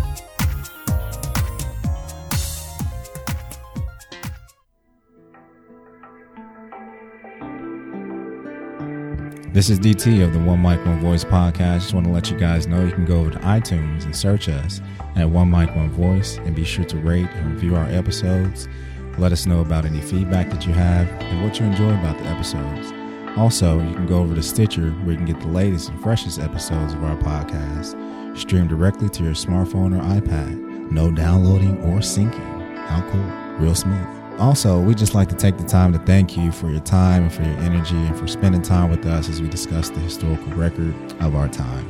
This 9.53 9.69
is 9.69 9.81
DT 9.81 10.23
of 10.23 10.31
the 10.31 10.39
One 10.39 10.61
Mic 10.61 10.79
One 10.85 11.01
Voice 11.01 11.25
podcast. 11.25 11.81
Just 11.81 11.93
want 11.93 12.05
to 12.05 12.11
let 12.13 12.31
you 12.31 12.37
guys 12.37 12.67
know 12.67 12.85
you 12.85 12.93
can 12.93 13.03
go 13.03 13.19
over 13.19 13.31
to 13.31 13.39
iTunes 13.39 14.05
and 14.05 14.15
search 14.15 14.47
us 14.47 14.79
at 15.17 15.29
One 15.29 15.51
Mic 15.51 15.75
One 15.75 15.89
Voice 15.89 16.37
and 16.37 16.55
be 16.55 16.63
sure 16.63 16.85
to 16.85 16.97
rate 16.97 17.27
and 17.33 17.51
review 17.51 17.75
our 17.75 17.83
episodes. 17.87 18.69
Let 19.17 19.33
us 19.33 19.45
know 19.45 19.59
about 19.59 19.83
any 19.83 19.99
feedback 19.99 20.49
that 20.51 20.65
you 20.65 20.71
have 20.71 21.05
and 21.09 21.43
what 21.43 21.59
you 21.59 21.65
enjoy 21.65 21.89
about 21.89 22.17
the 22.19 22.27
episodes. 22.27 22.93
Also, 23.37 23.81
you 23.81 23.93
can 23.93 24.07
go 24.07 24.19
over 24.19 24.35
to 24.35 24.41
Stitcher 24.41 24.91
where 24.91 25.11
you 25.11 25.17
can 25.17 25.25
get 25.25 25.41
the 25.41 25.47
latest 25.47 25.89
and 25.89 26.01
freshest 26.01 26.39
episodes 26.39 26.93
of 26.93 27.03
our 27.03 27.17
podcast 27.17 28.37
streamed 28.37 28.69
directly 28.69 29.09
to 29.09 29.21
your 29.21 29.33
smartphone 29.33 29.93
or 29.93 30.21
iPad. 30.21 30.91
No 30.91 31.11
downloading 31.11 31.77
or 31.79 31.99
syncing. 31.99 32.77
How 32.87 33.01
cool. 33.11 33.59
Real 33.59 33.75
smooth. 33.75 34.20
Also, 34.39 34.81
we 34.81 34.95
just 34.95 35.13
like 35.13 35.29
to 35.29 35.35
take 35.35 35.57
the 35.57 35.63
time 35.63 35.93
to 35.93 35.99
thank 35.99 36.35
you 36.35 36.51
for 36.51 36.69
your 36.69 36.79
time 36.81 37.23
and 37.23 37.33
for 37.33 37.43
your 37.43 37.57
energy 37.59 37.95
and 37.95 38.17
for 38.17 38.27
spending 38.27 38.61
time 38.61 38.89
with 38.89 39.05
us 39.05 39.29
as 39.29 39.41
we 39.41 39.47
discuss 39.47 39.89
the 39.89 39.99
historical 39.99 40.51
record 40.53 40.95
of 41.19 41.35
our 41.35 41.47
time. 41.47 41.87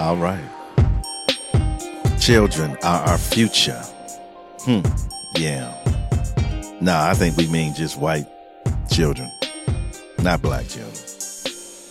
All 0.00 0.16
right. 0.16 0.44
Children 2.20 2.76
are 2.82 3.00
our 3.06 3.18
future. 3.18 3.80
Hmm. 4.60 4.80
Yeah. 5.36 5.72
Nah, 6.80 7.08
I 7.08 7.14
think 7.14 7.36
we 7.36 7.46
mean 7.46 7.74
just 7.74 7.98
white 7.98 8.26
children, 8.94 9.28
not 10.22 10.40
black 10.40 10.68
children, 10.68 10.94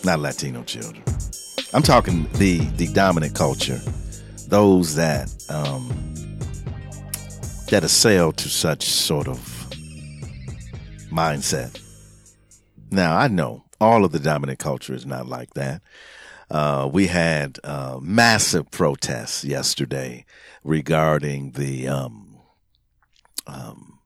not 0.05 0.19
Latino 0.19 0.63
children. 0.63 1.03
I'm 1.73 1.83
talking 1.83 2.29
the 2.35 2.59
the 2.77 2.87
dominant 2.93 3.35
culture, 3.35 3.81
those 4.47 4.95
that 4.95 5.29
um, 5.49 5.89
that 7.69 7.83
assail 7.83 8.31
to 8.31 8.47
such 8.47 8.85
sort 8.85 9.27
of 9.27 9.37
mindset. 11.11 11.77
Now 12.89 13.17
I 13.17 13.27
know 13.27 13.65
all 13.81 14.05
of 14.05 14.13
the 14.13 14.19
dominant 14.19 14.59
culture 14.59 14.93
is 14.93 15.05
not 15.05 15.27
like 15.27 15.55
that. 15.55 15.81
Uh, 16.49 16.89
we 16.89 17.07
had 17.07 17.59
uh, 17.65 17.99
massive 18.01 18.71
protests 18.71 19.43
yesterday 19.43 20.25
regarding 20.63 21.51
the 21.51 21.89
um, 21.89 22.37
um, 23.45 23.99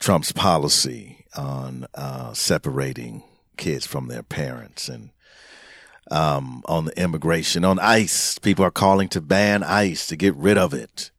Trump's 0.00 0.32
policy 0.32 1.21
on 1.36 1.86
uh, 1.94 2.32
separating 2.32 3.22
kids 3.56 3.86
from 3.86 4.08
their 4.08 4.22
parents 4.22 4.88
and 4.88 5.10
um, 6.10 6.62
on 6.66 6.86
the 6.86 7.00
immigration 7.00 7.64
on 7.64 7.78
ICE. 7.78 8.38
People 8.38 8.64
are 8.64 8.70
calling 8.70 9.08
to 9.08 9.20
ban 9.20 9.62
ICE 9.62 10.06
to 10.08 10.16
get 10.16 10.34
rid 10.36 10.58
of 10.58 10.74
it. 10.74 11.10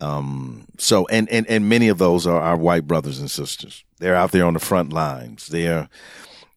Um, 0.00 0.66
so 0.76 1.06
and, 1.06 1.28
and 1.30 1.46
and 1.48 1.68
many 1.68 1.88
of 1.88 1.98
those 1.98 2.26
are 2.26 2.40
our 2.40 2.56
white 2.56 2.86
brothers 2.86 3.20
and 3.20 3.30
sisters. 3.30 3.84
They're 3.98 4.16
out 4.16 4.32
there 4.32 4.44
on 4.44 4.54
the 4.54 4.60
front 4.60 4.92
lines. 4.92 5.46
They're 5.46 5.88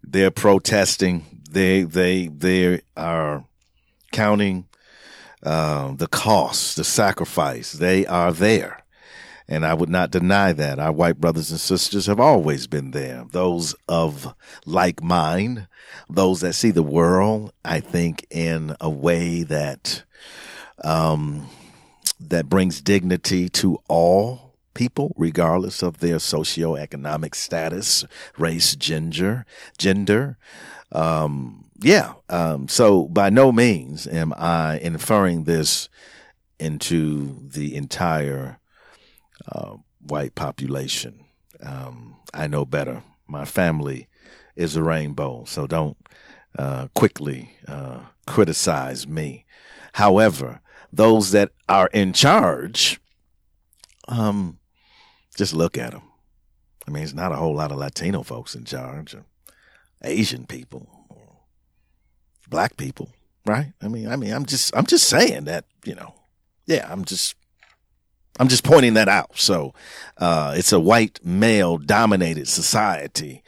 they're 0.04 0.32
protesting. 0.32 1.26
They 1.50 1.84
they 1.84 2.28
they 2.28 2.82
are 2.96 3.46
counting 4.12 4.68
uh, 5.44 5.94
the 5.96 6.08
cost, 6.08 6.76
the 6.76 6.84
sacrifice. 6.84 7.72
They 7.74 8.06
are 8.06 8.34
there. 8.34 8.84
And 9.50 9.66
I 9.66 9.74
would 9.74 9.90
not 9.90 10.12
deny 10.12 10.52
that. 10.54 10.80
Our 10.80 10.92
white 10.92 11.22
brothers 11.22 11.52
and 11.52 11.60
sisters 11.60 12.08
have 12.08 12.20
always 12.20 12.68
been 12.68 12.92
there. 12.92 13.26
Those 13.32 13.76
of 13.88 14.34
like 14.66 15.02
mind, 15.02 15.68
those 16.10 16.42
that 16.42 16.54
see 16.54 16.72
the 16.72 16.84
world, 16.84 17.54
I 17.64 17.80
think, 17.80 18.26
in 18.30 18.76
a 18.82 18.90
way 18.90 19.44
that, 19.44 20.04
um, 20.84 21.48
that 22.20 22.50
brings 22.50 22.82
dignity 22.82 23.48
to 23.50 23.80
all 23.88 24.54
people, 24.74 25.14
regardless 25.18 25.82
of 25.82 26.00
their 26.00 26.18
socioeconomic 26.18 27.34
status, 27.34 28.06
race, 28.38 28.76
gender, 28.76 29.46
gender. 29.78 30.38
Um, 30.92 31.66
yeah. 31.80 32.14
Um, 32.30 32.68
so 32.68 33.06
by 33.06 33.30
no 33.30 33.52
means 33.52 34.08
am 34.08 34.34
I 34.38 34.80
inferring 34.80 35.44
this 35.46 35.90
into 36.60 37.40
the 37.42 37.76
entire 37.76 38.60
uh, 39.52 39.76
white 40.00 40.36
population. 40.36 41.26
Um, 41.62 42.18
I 42.34 42.48
know 42.48 42.66
better. 42.66 43.04
My 43.28 43.46
family 43.46 44.08
is 44.56 44.76
a 44.76 44.84
rainbow, 44.84 45.44
so 45.46 45.68
don't 45.68 45.98
uh, 46.58 46.88
quickly 46.96 47.52
uh, 47.68 48.00
criticize 48.26 49.08
me. 49.08 49.46
However, 49.94 50.62
those 50.92 51.32
that 51.32 51.52
are 51.68 51.88
in 51.94 52.14
charge, 52.14 53.00
um, 54.08 54.60
just 55.36 55.54
look 55.54 55.78
at 55.78 55.92
them. 55.92 56.04
I 56.88 56.92
mean, 56.92 57.04
it's 57.04 57.14
not 57.14 57.32
a 57.32 57.36
whole 57.36 57.56
lot 57.56 57.72
of 57.72 57.78
Latino 57.78 58.24
folks 58.24 58.56
in 58.56 58.64
charge, 58.64 59.14
or 59.14 59.26
Asian 60.02 60.46
people, 60.46 60.88
or 61.10 61.40
black 62.50 62.78
people, 62.78 63.10
right? 63.46 63.74
I 63.82 63.90
mean, 63.90 64.08
I 64.08 64.16
mean, 64.16 64.32
I'm 64.32 64.46
just, 64.46 64.76
I'm 64.76 64.86
just 64.86 65.08
saying 65.10 65.44
that, 65.46 65.66
you 65.84 65.96
know, 65.96 66.16
yeah, 66.66 66.88
I'm 66.90 67.04
just 67.04 67.36
I'm 68.40 68.48
just 68.48 68.64
pointing 68.64 68.94
that 68.96 69.08
out. 69.08 69.38
So, 69.38 69.74
uh, 70.18 70.54
it's 70.56 70.72
a 70.72 70.80
white 70.80 71.20
male 71.24 71.78
dominated 71.78 72.48
society. 72.48 73.44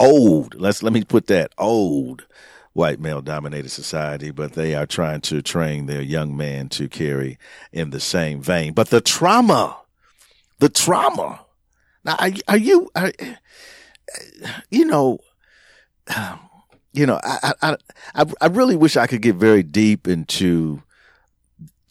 Old. 0.00 0.54
Let's, 0.54 0.82
let 0.82 0.92
me 0.92 1.04
put 1.04 1.26
that 1.28 1.52
old 1.58 2.26
white 2.74 3.00
male 3.00 3.22
dominated 3.22 3.70
society, 3.70 4.30
but 4.30 4.52
they 4.52 4.74
are 4.74 4.86
trying 4.86 5.20
to 5.22 5.40
train 5.40 5.86
their 5.86 6.02
young 6.02 6.36
man 6.36 6.68
to 6.68 6.88
carry 6.88 7.38
in 7.72 7.90
the 7.90 8.00
same 8.00 8.40
vein. 8.42 8.74
But 8.74 8.90
the 8.90 9.00
trauma, 9.00 9.78
the 10.58 10.68
trauma. 10.68 11.40
Now, 12.04 12.16
are, 12.18 12.30
are 12.48 12.58
you, 12.58 12.90
are, 12.94 13.12
you 14.70 14.84
know, 14.84 15.18
you 16.92 17.06
know, 17.06 17.20
I, 17.24 17.52
I, 17.62 17.76
I, 18.14 18.26
I 18.40 18.46
really 18.46 18.76
wish 18.76 18.96
I 18.96 19.06
could 19.06 19.22
get 19.22 19.36
very 19.36 19.62
deep 19.62 20.06
into 20.06 20.82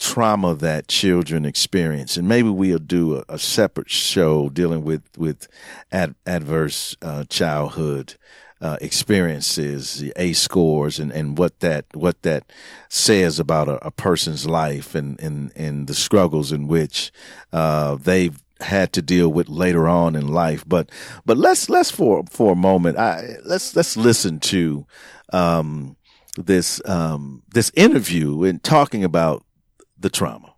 trauma 0.04 0.54
that 0.54 0.90
children 0.90 1.46
experience, 1.46 2.18
and 2.18 2.28
maybe 2.28 2.50
we'll 2.50 2.78
do 2.78 3.16
a, 3.16 3.24
a 3.30 3.40
separate 3.40 3.90
show 3.90 4.50
dealing 4.50 4.84
with 4.84 5.02
with 5.18 5.48
ad, 5.94 6.14
adverse 6.28 6.98
uh, 7.02 7.24
childhood 7.30 8.16
uh, 8.60 8.76
experiences, 8.82 10.00
the 10.00 10.12
ACE 10.18 10.42
scores, 10.42 11.00
and, 11.00 11.10
and 11.14 11.38
what 11.38 11.62
that 11.62 11.86
what 11.94 12.22
that 12.24 12.44
says 12.90 13.40
about 13.40 13.70
a, 13.70 13.88
a 13.88 13.92
person's 13.92 14.46
life, 14.46 14.94
and 14.94 15.18
and 15.22 15.54
and 15.56 15.88
the 15.88 15.96
struggles 15.96 16.52
in 16.52 16.68
which 16.68 17.14
uh, 17.54 17.96
they've 17.96 18.38
had 18.60 18.92
to 18.92 19.02
deal 19.02 19.30
with 19.30 19.48
later 19.48 19.88
on 19.88 20.18
in 20.18 20.28
life. 20.28 20.66
But 20.68 20.92
but 21.26 21.38
let's 21.38 21.70
let's 21.70 21.92
for 21.92 22.26
for 22.30 22.52
a 22.52 22.58
moment, 22.58 22.98
I, 22.98 23.38
let's 23.46 23.74
let's 23.74 23.96
listen 23.96 24.42
to. 24.52 24.86
Um, 25.32 25.96
this 26.36 26.82
um, 26.90 27.44
this 27.54 27.72
interview 27.76 28.44
and 28.44 28.64
talking 28.64 29.04
about 29.04 29.46
the 30.04 30.10
trauma. 30.10 30.54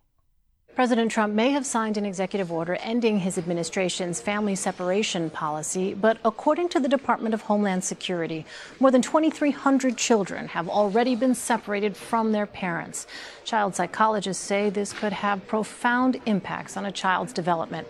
President 0.74 1.10
Trump 1.10 1.32
may 1.32 1.52
have 1.52 1.64
signed 1.64 1.96
an 1.96 2.04
executive 2.04 2.52
order 2.52 2.74
ending 2.82 3.20
his 3.20 3.38
administration's 3.38 4.20
family 4.20 4.54
separation 4.54 5.30
policy, 5.30 5.94
but 5.94 6.18
according 6.22 6.68
to 6.68 6.80
the 6.80 6.88
Department 6.88 7.32
of 7.32 7.40
Homeland 7.40 7.82
Security, 7.82 8.44
more 8.78 8.90
than 8.90 9.00
2,300 9.00 9.96
children 9.96 10.48
have 10.48 10.68
already 10.68 11.14
been 11.14 11.34
separated 11.34 11.96
from 11.96 12.32
their 12.32 12.44
parents. 12.44 13.06
Child 13.44 13.74
psychologists 13.74 14.44
say 14.44 14.68
this 14.68 14.92
could 14.92 15.14
have 15.14 15.46
profound 15.46 16.20
impacts 16.26 16.76
on 16.76 16.84
a 16.84 16.92
child's 16.92 17.32
development. 17.32 17.86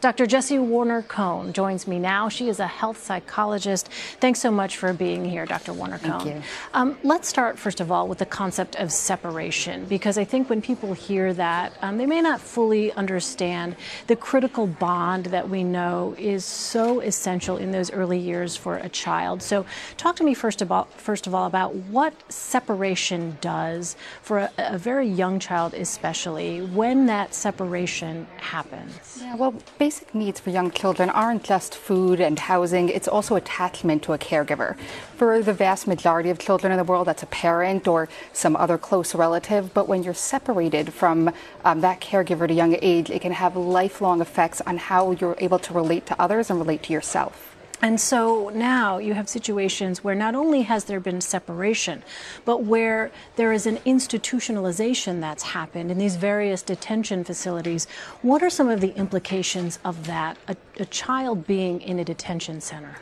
Dr. 0.00 0.26
Jessie 0.26 0.58
Warner 0.58 1.02
Cohen 1.02 1.52
joins 1.52 1.86
me 1.86 1.98
now. 1.98 2.28
She 2.28 2.48
is 2.48 2.60
a 2.60 2.66
health 2.66 3.02
psychologist. 3.02 3.88
Thanks 4.20 4.40
so 4.40 4.50
much 4.50 4.76
for 4.76 4.92
being 4.92 5.24
here, 5.24 5.46
Dr. 5.46 5.72
Warner 5.72 5.98
Cohen. 5.98 6.20
Thank 6.20 6.36
you. 6.36 6.42
Um, 6.74 6.98
let's 7.02 7.28
start, 7.28 7.58
first 7.58 7.80
of 7.80 7.90
all, 7.90 8.06
with 8.06 8.18
the 8.18 8.26
concept 8.26 8.76
of 8.76 8.92
separation, 8.92 9.86
because 9.86 10.18
I 10.18 10.24
think 10.24 10.50
when 10.50 10.60
people 10.60 10.92
hear 10.92 11.32
that, 11.34 11.72
um, 11.80 11.96
they 11.96 12.06
may 12.06 12.20
not 12.20 12.40
fully 12.40 12.92
understand 12.92 13.76
the 14.06 14.16
critical 14.16 14.66
bond 14.66 15.26
that 15.26 15.48
we 15.48 15.64
know 15.64 16.14
is 16.18 16.44
so 16.44 17.00
essential 17.00 17.56
in 17.56 17.70
those 17.70 17.90
early 17.90 18.18
years 18.18 18.56
for 18.56 18.76
a 18.76 18.88
child. 18.88 19.42
So, 19.42 19.64
talk 19.96 20.16
to 20.16 20.24
me 20.24 20.34
first 20.34 20.60
about 20.60 20.92
first 20.92 21.26
of 21.26 21.34
all 21.34 21.46
about 21.46 21.74
what 21.74 22.12
separation 22.30 23.38
does 23.40 23.96
for 24.22 24.38
a, 24.38 24.50
a 24.58 24.78
very 24.78 25.08
young 25.08 25.38
child, 25.38 25.74
especially 25.74 26.60
when 26.60 27.06
that 27.06 27.34
separation 27.34 28.26
happens. 28.38 29.18
Yeah, 29.20 29.36
well, 29.36 29.54
basic 29.86 30.12
needs 30.16 30.40
for 30.40 30.50
young 30.50 30.68
children 30.72 31.08
aren't 31.10 31.44
just 31.44 31.72
food 31.72 32.20
and 32.20 32.40
housing, 32.40 32.88
it's 32.88 33.06
also 33.06 33.36
attachment 33.36 34.02
to 34.02 34.12
a 34.12 34.18
caregiver. 34.18 34.76
For 35.16 35.40
the 35.40 35.52
vast 35.52 35.86
majority 35.86 36.28
of 36.28 36.40
children 36.40 36.72
in 36.72 36.76
the 36.76 36.82
world, 36.82 37.06
that's 37.06 37.22
a 37.22 37.26
parent 37.26 37.86
or 37.86 38.08
some 38.32 38.56
other 38.56 38.78
close 38.78 39.14
relative. 39.14 39.72
But 39.72 39.86
when 39.86 40.02
you're 40.02 40.12
separated 40.12 40.92
from 40.92 41.30
um, 41.64 41.82
that 41.82 42.00
caregiver 42.00 42.42
at 42.46 42.50
a 42.50 42.54
young 42.54 42.76
age, 42.82 43.10
it 43.10 43.22
can 43.22 43.30
have 43.30 43.54
lifelong 43.54 44.20
effects 44.20 44.60
on 44.62 44.76
how 44.76 45.12
you're 45.12 45.36
able 45.38 45.60
to 45.60 45.72
relate 45.72 46.04
to 46.06 46.20
others 46.20 46.50
and 46.50 46.58
relate 46.58 46.82
to 46.82 46.92
yourself. 46.92 47.45
And 47.82 48.00
so 48.00 48.48
now 48.54 48.98
you 48.98 49.14
have 49.14 49.28
situations 49.28 50.02
where 50.02 50.14
not 50.14 50.34
only 50.34 50.62
has 50.62 50.84
there 50.84 51.00
been 51.00 51.20
separation, 51.20 52.02
but 52.44 52.62
where 52.62 53.10
there 53.36 53.52
is 53.52 53.66
an 53.66 53.76
institutionalization 53.78 55.20
that's 55.20 55.42
happened 55.42 55.90
in 55.90 55.98
these 55.98 56.16
various 56.16 56.62
detention 56.62 57.22
facilities. 57.22 57.86
What 58.22 58.42
are 58.42 58.50
some 58.50 58.68
of 58.68 58.80
the 58.80 58.94
implications 58.96 59.78
of 59.84 60.06
that, 60.06 60.38
a, 60.48 60.56
a 60.80 60.86
child 60.86 61.46
being 61.46 61.80
in 61.80 61.98
a 61.98 62.04
detention 62.04 62.60
center? 62.60 62.96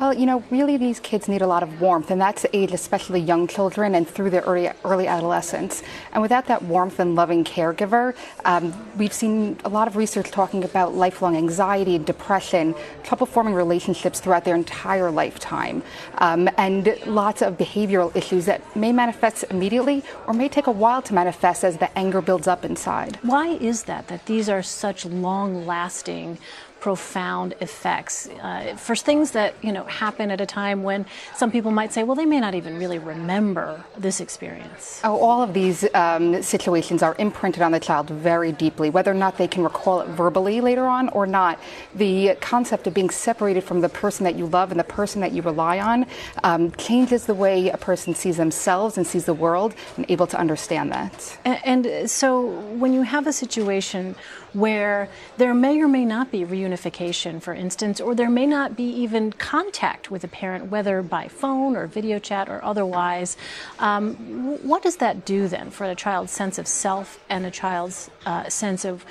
Well, 0.00 0.14
you 0.14 0.24
know, 0.24 0.42
really 0.48 0.78
these 0.78 0.98
kids 0.98 1.28
need 1.28 1.42
a 1.42 1.46
lot 1.46 1.62
of 1.62 1.78
warmth, 1.78 2.10
and 2.10 2.18
that's 2.18 2.40
the 2.40 2.56
age, 2.56 2.72
especially 2.72 3.20
young 3.20 3.46
children 3.46 3.94
and 3.94 4.08
through 4.08 4.30
their 4.30 4.40
early, 4.40 4.70
early 4.82 5.06
adolescence. 5.06 5.82
And 6.12 6.22
without 6.22 6.46
that 6.46 6.62
warmth 6.62 7.00
and 7.00 7.14
loving 7.14 7.44
caregiver, 7.44 8.16
um, 8.46 8.72
we've 8.96 9.12
seen 9.12 9.58
a 9.62 9.68
lot 9.68 9.88
of 9.88 9.96
research 9.96 10.30
talking 10.30 10.64
about 10.64 10.94
lifelong 10.94 11.36
anxiety, 11.36 11.98
depression, 11.98 12.74
trouble 13.02 13.26
forming 13.26 13.52
relationships 13.52 14.20
throughout 14.20 14.46
their 14.46 14.54
entire 14.54 15.10
lifetime, 15.10 15.82
um, 16.16 16.48
and 16.56 16.98
lots 17.04 17.42
of 17.42 17.58
behavioral 17.58 18.16
issues 18.16 18.46
that 18.46 18.74
may 18.74 18.92
manifest 18.92 19.44
immediately 19.50 20.02
or 20.26 20.32
may 20.32 20.48
take 20.48 20.66
a 20.66 20.72
while 20.72 21.02
to 21.02 21.12
manifest 21.12 21.62
as 21.62 21.76
the 21.76 21.98
anger 21.98 22.22
builds 22.22 22.48
up 22.48 22.64
inside. 22.64 23.18
Why 23.20 23.48
is 23.48 23.82
that, 23.82 24.08
that 24.08 24.24
these 24.24 24.48
are 24.48 24.62
such 24.62 25.04
long 25.04 25.66
lasting 25.66 26.38
profound 26.80 27.54
effects 27.60 28.28
uh, 28.42 28.74
for 28.76 28.96
things 28.96 29.32
that 29.32 29.54
you 29.62 29.72
know 29.72 29.84
happen 29.84 30.30
at 30.30 30.40
a 30.40 30.46
time 30.46 30.82
when 30.82 31.06
some 31.36 31.50
people 31.50 31.70
might 31.70 31.92
say, 31.92 32.02
well, 32.02 32.16
they 32.16 32.26
may 32.26 32.40
not 32.40 32.54
even 32.54 32.78
really 32.78 32.98
remember 32.98 33.84
this 33.96 34.20
experience. 34.20 35.00
Oh, 35.04 35.18
all 35.18 35.42
of 35.42 35.52
these 35.52 35.86
um, 35.94 36.42
situations 36.42 37.02
are 37.02 37.14
imprinted 37.18 37.62
on 37.62 37.72
the 37.72 37.80
child 37.80 38.08
very 38.10 38.52
deeply, 38.52 38.90
whether 38.90 39.10
or 39.10 39.14
not 39.14 39.38
they 39.38 39.48
can 39.48 39.62
recall 39.62 40.00
it 40.00 40.08
verbally 40.08 40.60
later 40.60 40.86
on 40.86 41.08
or 41.10 41.26
not. 41.26 41.58
The 41.94 42.36
concept 42.40 42.86
of 42.86 42.94
being 42.94 43.10
separated 43.10 43.62
from 43.64 43.80
the 43.80 43.88
person 43.88 44.24
that 44.24 44.34
you 44.34 44.46
love 44.46 44.70
and 44.70 44.80
the 44.80 44.84
person 44.84 45.20
that 45.20 45.32
you 45.32 45.42
rely 45.42 45.78
on 45.78 46.06
um, 46.44 46.70
changes 46.72 47.26
the 47.26 47.34
way 47.34 47.68
a 47.68 47.76
person 47.76 48.14
sees 48.14 48.36
themselves 48.36 48.96
and 48.96 49.06
sees 49.06 49.24
the 49.24 49.34
world 49.34 49.74
and 49.96 50.06
able 50.08 50.26
to 50.28 50.38
understand 50.38 50.92
that. 50.92 51.38
And, 51.44 51.86
and 51.86 52.10
so 52.10 52.46
when 52.82 52.92
you 52.92 53.02
have 53.02 53.26
a 53.26 53.32
situation 53.32 54.14
where 54.52 55.08
there 55.36 55.54
may 55.54 55.80
or 55.80 55.88
may 55.88 56.04
not 56.04 56.30
be 56.30 56.44
reunification, 56.44 57.40
for 57.40 57.54
instance, 57.54 58.00
or 58.00 58.14
there 58.14 58.30
may 58.30 58.46
not 58.46 58.76
be 58.76 58.84
even 58.84 59.32
contact 59.32 60.10
with 60.10 60.24
a 60.24 60.28
parent, 60.28 60.70
whether 60.70 61.02
by 61.02 61.28
phone 61.28 61.76
or 61.76 61.86
video 61.86 62.18
chat 62.18 62.48
or 62.48 62.64
otherwise. 62.64 63.36
Um, 63.78 64.14
what 64.62 64.82
does 64.82 64.96
that 64.96 65.24
do 65.24 65.48
then 65.48 65.70
for 65.70 65.84
a 65.84 65.94
child's 65.94 66.32
sense 66.32 66.58
of 66.58 66.66
self 66.66 67.22
and 67.28 67.46
a 67.46 67.50
child's 67.50 68.10
uh, 68.26 68.48
sense 68.48 68.84
of 68.84 69.04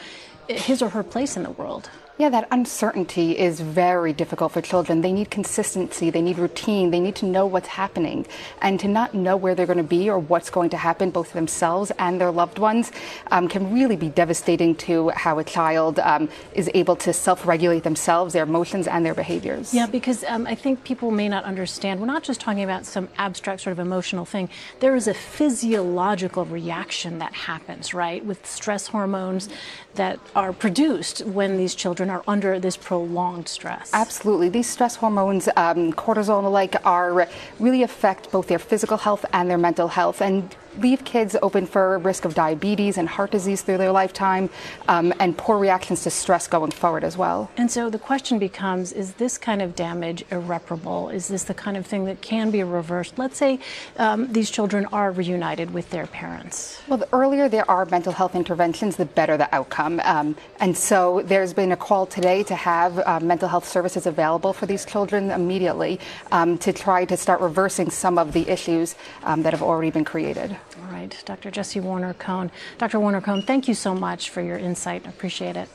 his 0.47 0.81
or 0.81 0.89
her 0.89 1.03
place 1.03 1.37
in 1.37 1.43
the 1.43 1.51
world? 1.51 1.89
Yeah, 2.19 2.27
that 2.31 2.49
uncertainty 2.51 3.37
is 3.39 3.61
very 3.61 4.11
difficult 4.11 4.51
for 4.51 4.61
children. 4.61 4.99
They 4.99 5.13
need 5.13 5.31
consistency, 5.31 6.09
they 6.09 6.21
need 6.21 6.37
routine, 6.37 6.91
they 6.91 6.99
need 6.99 7.15
to 7.15 7.25
know 7.25 7.45
what's 7.45 7.69
happening. 7.69 8.25
And 8.61 8.77
to 8.81 8.89
not 8.89 9.13
know 9.13 9.37
where 9.37 9.55
they're 9.55 9.65
going 9.65 9.77
to 9.77 9.85
be 9.85 10.09
or 10.09 10.19
what's 10.19 10.49
going 10.49 10.69
to 10.71 10.77
happen, 10.77 11.11
both 11.11 11.31
themselves 11.31 11.93
and 11.97 12.19
their 12.19 12.29
loved 12.29 12.59
ones, 12.59 12.91
um, 13.31 13.47
can 13.47 13.73
really 13.73 13.95
be 13.95 14.09
devastating 14.09 14.75
to 14.87 15.11
how 15.11 15.39
a 15.39 15.45
child 15.45 15.99
um, 15.99 16.27
is 16.53 16.69
able 16.73 16.97
to 16.97 17.13
self 17.13 17.47
regulate 17.47 17.83
themselves, 17.83 18.33
their 18.33 18.43
emotions, 18.43 18.85
and 18.85 19.05
their 19.05 19.15
behaviors. 19.15 19.73
Yeah, 19.73 19.85
because 19.85 20.25
um, 20.25 20.45
I 20.45 20.55
think 20.55 20.83
people 20.83 21.11
may 21.11 21.29
not 21.29 21.45
understand. 21.45 22.01
We're 22.01 22.07
not 22.07 22.23
just 22.23 22.41
talking 22.41 22.63
about 22.63 22.85
some 22.85 23.07
abstract 23.17 23.61
sort 23.61 23.71
of 23.71 23.79
emotional 23.79 24.25
thing, 24.25 24.49
there 24.81 24.97
is 24.97 25.07
a 25.07 25.13
physiological 25.13 26.43
reaction 26.43 27.19
that 27.19 27.33
happens, 27.33 27.93
right, 27.93 28.25
with 28.25 28.45
stress 28.45 28.87
hormones 28.87 29.47
that 29.95 30.19
are 30.35 30.51
produced 30.51 31.25
when 31.25 31.55
these 31.55 31.75
children 31.75 32.08
are 32.09 32.23
under 32.27 32.59
this 32.59 32.77
prolonged 32.77 33.47
stress. 33.47 33.91
Absolutely. 33.93 34.49
These 34.49 34.69
stress 34.69 34.95
hormones, 34.97 35.47
um, 35.55 35.93
cortisol 35.93 36.37
and 36.37 36.45
the 36.45 36.49
like, 36.49 36.75
are 36.85 37.27
really 37.59 37.83
affect 37.83 38.31
both 38.31 38.47
their 38.47 38.59
physical 38.59 38.97
health 38.97 39.25
and 39.33 39.49
their 39.49 39.57
mental 39.57 39.87
health. 39.87 40.21
And 40.21 40.55
leave 40.77 41.03
kids 41.03 41.35
open 41.41 41.65
for 41.65 41.97
risk 41.99 42.25
of 42.25 42.35
diabetes 42.35 42.97
and 42.97 43.09
heart 43.09 43.31
disease 43.31 43.61
through 43.61 43.77
their 43.77 43.91
lifetime 43.91 44.49
um, 44.87 45.13
and 45.19 45.37
poor 45.37 45.57
reactions 45.57 46.03
to 46.03 46.09
stress 46.09 46.47
going 46.47 46.71
forward 46.71 47.03
as 47.03 47.17
well. 47.17 47.49
And 47.57 47.69
so 47.71 47.89
the 47.89 47.99
question 47.99 48.39
becomes 48.39 48.93
is 48.93 49.13
this 49.13 49.37
kind 49.37 49.61
of 49.61 49.75
damage 49.75 50.23
irreparable? 50.31 51.09
Is 51.09 51.27
this 51.27 51.43
the 51.43 51.53
kind 51.53 51.77
of 51.77 51.85
thing 51.85 52.05
that 52.05 52.21
can 52.21 52.51
be 52.51 52.63
reversed? 52.63 53.17
Let's 53.17 53.37
say 53.37 53.59
um, 53.97 54.31
these 54.31 54.49
children 54.49 54.85
are 54.87 55.11
reunited 55.11 55.71
with 55.71 55.89
their 55.89 56.07
parents. 56.07 56.81
Well, 56.87 56.97
the 56.97 57.09
earlier 57.13 57.49
there 57.49 57.69
are 57.69 57.85
mental 57.85 58.13
health 58.13 58.35
interventions, 58.35 58.95
the 58.95 59.05
better 59.05 59.37
the 59.37 59.53
outcome. 59.53 60.01
Um, 60.03 60.35
and 60.59 60.77
so 60.77 61.21
there's 61.25 61.53
been 61.53 61.71
a 61.71 61.77
call 61.77 62.05
today 62.05 62.43
to 62.43 62.55
have 62.55 62.99
uh, 62.99 63.19
mental 63.19 63.47
health 63.47 63.67
services 63.67 64.05
available 64.05 64.53
for 64.53 64.65
these 64.65 64.85
children 64.85 65.31
immediately 65.31 65.99
um, 66.31 66.57
to 66.59 66.73
try 66.73 67.05
to 67.05 67.17
start 67.17 67.41
reversing 67.41 67.89
some 67.89 68.17
of 68.17 68.33
the 68.33 68.47
issues 68.49 68.95
um, 69.23 69.43
that 69.43 69.53
have 69.53 69.63
already 69.63 69.91
been 69.91 70.05
created. 70.05 70.58
All 70.77 70.91
right, 70.91 71.15
Dr. 71.25 71.51
Jesse 71.51 71.79
Warner 71.79 72.13
Cohen. 72.13 72.51
Dr. 72.77 72.99
Warner 72.99 73.21
Cohen, 73.21 73.41
thank 73.41 73.67
you 73.67 73.73
so 73.73 73.93
much 73.93 74.29
for 74.29 74.41
your 74.41 74.57
insight. 74.57 75.05
I 75.05 75.09
appreciate 75.09 75.55
it. 75.55 75.69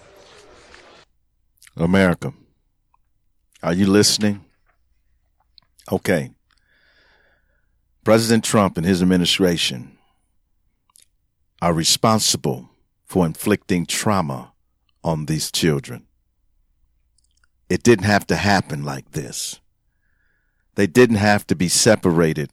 America, 1.77 2.33
are 3.63 3.73
you 3.73 3.87
listening? 3.87 4.45
Okay. 5.91 6.31
President 8.05 8.45
Trump 8.45 8.77
and 8.77 8.87
his 8.87 9.03
administration 9.03 9.99
are 11.63 11.73
responsible 11.73 12.69
for 13.05 13.25
inflicting 13.25 13.87
trauma 13.87 14.53
on 15.03 15.27
these 15.27 15.51
children. 15.51 16.07
It 17.69 17.83
didn't 17.83 18.05
have 18.05 18.27
to 18.27 18.37
happen 18.37 18.85
like 18.85 19.13
this. 19.13 19.61
They 20.75 20.87
didn't 20.87 21.17
have 21.17 21.47
to 21.47 21.55
be 21.55 21.69
separated 21.69 22.51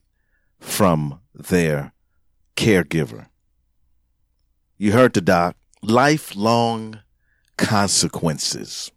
from 0.60 1.20
their 1.34 1.94
caregiver. 2.56 3.28
You 4.78 4.91
heard 4.93 5.14
the 5.14 5.22
doc. 5.22 5.56
Lifelong 5.84 6.99
consequences. 7.58 8.91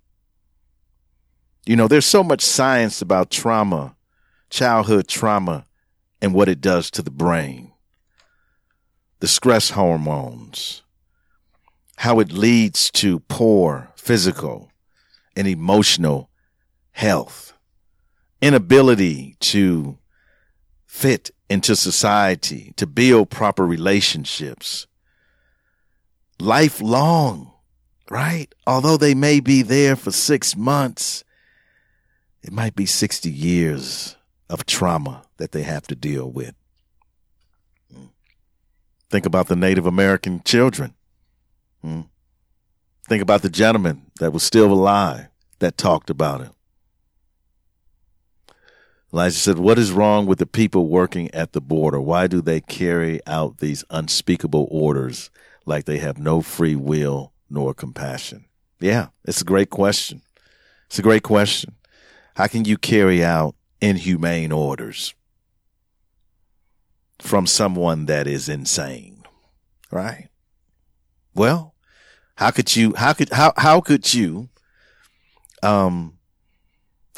You 1.67 1.77
know, 1.77 1.89
there's 1.89 2.07
so 2.07 2.23
much 2.23 2.43
science 2.43 3.01
about 3.01 3.31
trauma, 3.31 3.97
childhood 4.51 5.09
trauma, 5.09 5.67
and 6.21 6.35
what 6.35 6.49
it 6.49 6.61
does 6.61 6.91
to 6.93 7.03
the 7.03 7.11
brain. 7.11 7.73
The 9.21 9.29
stress 9.29 9.71
hormones, 9.71 10.83
how 11.97 12.21
it 12.21 12.33
leads 12.33 12.91
to 12.93 13.21
poor 13.21 13.93
physical 13.97 14.71
and 15.37 15.47
emotional 15.47 16.31
health, 16.93 17.55
inability 18.41 19.37
to 19.41 19.99
fit 20.87 21.31
into 21.49 21.77
society, 21.77 22.73
to 22.77 22.87
build 22.87 23.31
proper 23.31 23.67
relationships. 23.67 24.87
Lifelong, 26.41 27.53
right? 28.11 28.53
Although 28.67 28.97
they 28.97 29.15
may 29.15 29.41
be 29.41 29.63
there 29.63 29.97
for 29.97 30.11
six 30.11 30.57
months, 30.57 31.25
it 32.43 32.53
might 32.53 32.75
be 32.75 32.87
60 32.87 33.31
years 33.31 34.17
of 34.51 34.67
trauma 34.67 35.23
that 35.37 35.53
they 35.53 35.63
have 35.63 35.87
to 35.89 35.95
deal 35.95 36.31
with. 36.31 36.55
Think 39.11 39.27
about 39.27 39.49
the 39.49 39.57
Native 39.57 39.87
American 39.87 40.43
children. 40.45 40.95
Hmm. 41.83 42.01
Think 43.09 43.23
about 43.23 43.43
the 43.43 43.51
gentleman 43.51 44.11
that 44.19 44.33
was 44.33 44.43
still 44.43 44.73
alive 44.73 45.29
that 45.61 45.77
talked 45.77 46.11
about 46.11 46.41
it. 46.41 46.51
Elijah 49.15 49.37
said, 49.37 49.59
What 49.61 49.79
is 49.79 49.93
wrong 49.93 50.27
with 50.27 50.41
the 50.41 50.47
people 50.47 50.89
working 50.89 51.33
at 51.33 51.53
the 51.53 51.61
border? 51.61 52.01
Why 52.01 52.27
do 52.27 52.41
they 52.41 52.61
carry 52.61 53.21
out 53.29 53.59
these 53.59 53.85
unspeakable 53.89 54.67
orders 54.73 55.31
like 55.65 55.85
they 55.85 55.99
have 55.99 56.19
no 56.19 56.41
free 56.41 56.75
will 56.75 57.33
nor 57.49 57.75
compassion? 57.75 58.47
Yeah, 58.81 59.09
it's 59.25 59.41
a 59.41 59.45
great 59.45 59.71
question. 59.71 60.23
It's 60.87 60.99
a 60.99 61.03
great 61.03 61.23
question. 61.23 61.77
How 62.35 62.49
can 62.49 62.65
you 62.65 62.77
carry 62.77 63.23
out 63.23 63.55
inhumane 63.81 64.51
orders 64.51 65.15
from 67.21 67.47
someone 67.47 68.07
that 68.07 68.27
is 68.27 68.49
insane? 68.49 69.23
Right? 69.93 70.27
Well, 71.37 71.77
how 72.35 72.51
could 72.51 72.75
you 72.75 72.95
how 72.97 73.13
could 73.13 73.31
how 73.31 73.53
how 73.57 73.81
could 73.81 74.13
you 74.13 74.49
um 75.63 76.19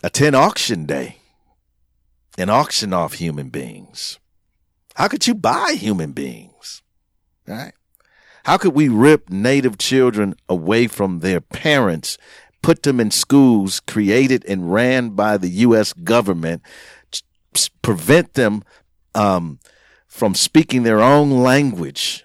attend 0.04 0.36
auction 0.36 0.84
day 0.84 1.20
and 2.38 2.50
auction 2.50 2.92
off 2.92 3.14
human 3.14 3.48
beings? 3.48 4.18
How 4.94 5.08
could 5.08 5.26
you 5.26 5.34
buy 5.34 5.76
human 5.78 6.12
beings? 6.12 6.82
Right? 7.46 7.72
How 8.44 8.56
could 8.56 8.74
we 8.74 8.88
rip 8.88 9.28
native 9.28 9.76
children 9.76 10.36
away 10.48 10.86
from 10.86 11.18
their 11.18 11.40
parents, 11.40 12.16
put 12.62 12.84
them 12.84 13.00
in 13.00 13.10
schools 13.10 13.80
created 13.80 14.44
and 14.46 14.72
ran 14.72 15.10
by 15.10 15.36
the 15.36 15.48
U.S. 15.48 15.92
government, 15.92 16.62
prevent 17.82 18.34
them 18.34 18.62
um, 19.14 19.58
from 20.06 20.34
speaking 20.34 20.82
their 20.82 21.00
own 21.00 21.42
language, 21.42 22.24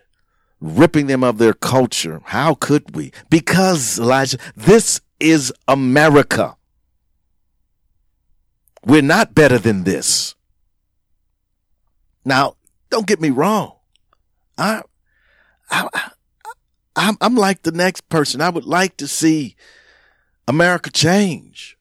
ripping 0.60 1.08
them 1.08 1.24
of 1.24 1.40
their 1.40 1.54
culture? 1.54 2.22
How 2.26 2.54
could 2.54 2.96
we? 2.96 3.12
Because, 3.30 4.00
Elijah, 4.00 4.38
this 4.56 5.02
is 5.20 5.52
America. 5.68 6.56
We're 8.86 9.02
not 9.02 9.36
better 9.36 9.60
than 9.60 9.84
this. 9.84 10.36
Now, 12.26 12.56
don't 12.90 13.08
get 13.08 13.22
me 13.22 13.30
wrong. 13.30 13.76
I, 14.58 14.82
I, 15.70 16.12
I'm, 16.96 17.18
I'm 17.22 17.36
like 17.36 17.64
the 17.64 17.72
next 17.72 18.10
person. 18.10 18.42
I 18.42 18.50
would 18.50 18.66
like 18.66 18.98
to 18.98 19.08
see 19.08 19.56
America 20.48 20.92
change. 20.92 21.78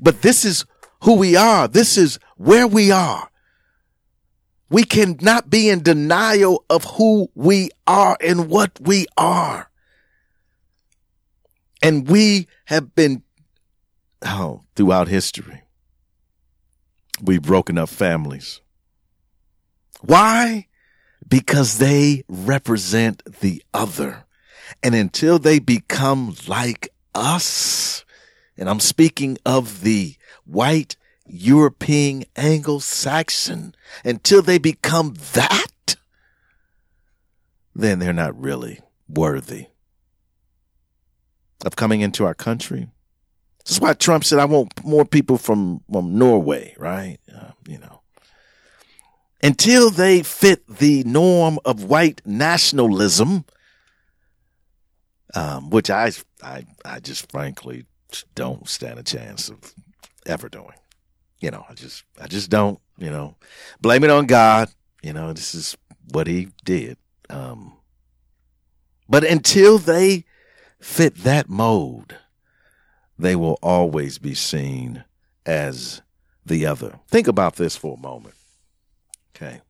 But 0.00 0.22
this 0.22 0.44
is 0.44 0.64
who 1.02 1.14
we 1.14 1.36
are. 1.36 1.68
This 1.68 1.96
is 1.96 2.18
where 2.36 2.66
we 2.66 2.90
are. 2.90 3.30
We 4.70 4.84
cannot 4.84 5.50
be 5.50 5.68
in 5.68 5.82
denial 5.82 6.64
of 6.68 6.84
who 6.84 7.30
we 7.34 7.70
are 7.86 8.16
and 8.20 8.48
what 8.48 8.80
we 8.80 9.06
are. 9.16 9.70
And 11.82 12.08
we 12.08 12.48
have 12.66 12.94
been, 12.94 13.22
oh, 14.22 14.62
throughout 14.74 15.08
history, 15.08 15.63
we've 17.22 17.42
broken 17.42 17.78
up 17.78 17.88
families. 17.88 18.60
Why? 20.00 20.66
Because 21.26 21.78
they 21.78 22.24
represent 22.28 23.22
the 23.40 23.62
other. 23.72 24.24
And 24.82 24.94
until 24.94 25.38
they 25.38 25.58
become 25.58 26.34
like 26.46 26.88
us, 27.14 28.04
and 28.56 28.68
I'm 28.68 28.80
speaking 28.80 29.38
of 29.46 29.82
the 29.82 30.16
white 30.44 30.96
European 31.26 32.24
Anglo-Saxon, 32.36 33.74
until 34.04 34.42
they 34.42 34.58
become 34.58 35.14
that, 35.32 35.96
then 37.74 37.98
they're 37.98 38.12
not 38.12 38.38
really 38.38 38.80
worthy 39.08 39.68
of 41.64 41.76
coming 41.76 42.02
into 42.02 42.24
our 42.24 42.34
country. 42.34 42.88
This 43.64 43.76
is 43.76 43.80
why 43.80 43.94
Trump 43.94 44.24
said, 44.24 44.38
I 44.38 44.44
want 44.44 44.84
more 44.84 45.04
people 45.04 45.38
from, 45.38 45.80
from 45.90 46.18
Norway, 46.18 46.74
right? 46.78 47.18
Uh, 47.34 47.52
you 47.66 47.78
know, 47.78 48.02
until 49.42 49.90
they 49.90 50.22
fit 50.22 50.66
the 50.68 51.02
norm 51.04 51.58
of 51.64 51.84
white 51.84 52.20
nationalism, 52.26 53.44
um, 55.34 55.70
which 55.70 55.90
I, 55.90 56.12
I, 56.42 56.64
I 56.84 57.00
just 57.00 57.30
frankly 57.30 57.86
don't 58.34 58.68
stand 58.68 58.98
a 58.98 59.02
chance 59.02 59.48
of 59.48 59.74
ever 60.26 60.48
doing. 60.48 60.74
You 61.40 61.50
know, 61.50 61.64
I 61.68 61.74
just, 61.74 62.04
I 62.20 62.26
just 62.26 62.50
don't. 62.50 62.78
You 62.96 63.10
know, 63.10 63.34
blame 63.80 64.04
it 64.04 64.10
on 64.10 64.26
God. 64.26 64.68
You 65.02 65.12
know, 65.12 65.32
this 65.32 65.54
is 65.54 65.76
what 66.12 66.26
He 66.26 66.48
did. 66.64 66.96
Um, 67.28 67.76
but 69.08 69.24
until 69.24 69.78
they 69.78 70.24
fit 70.80 71.16
that 71.24 71.48
mode, 71.48 72.16
they 73.18 73.36
will 73.36 73.58
always 73.62 74.18
be 74.18 74.34
seen 74.34 75.04
as 75.46 76.02
the 76.44 76.66
other. 76.66 76.98
Think 77.08 77.28
about 77.28 77.56
this 77.56 77.76
for 77.76 77.96
a 77.96 78.00
moment. 78.00 78.34
Okay. 79.34 79.60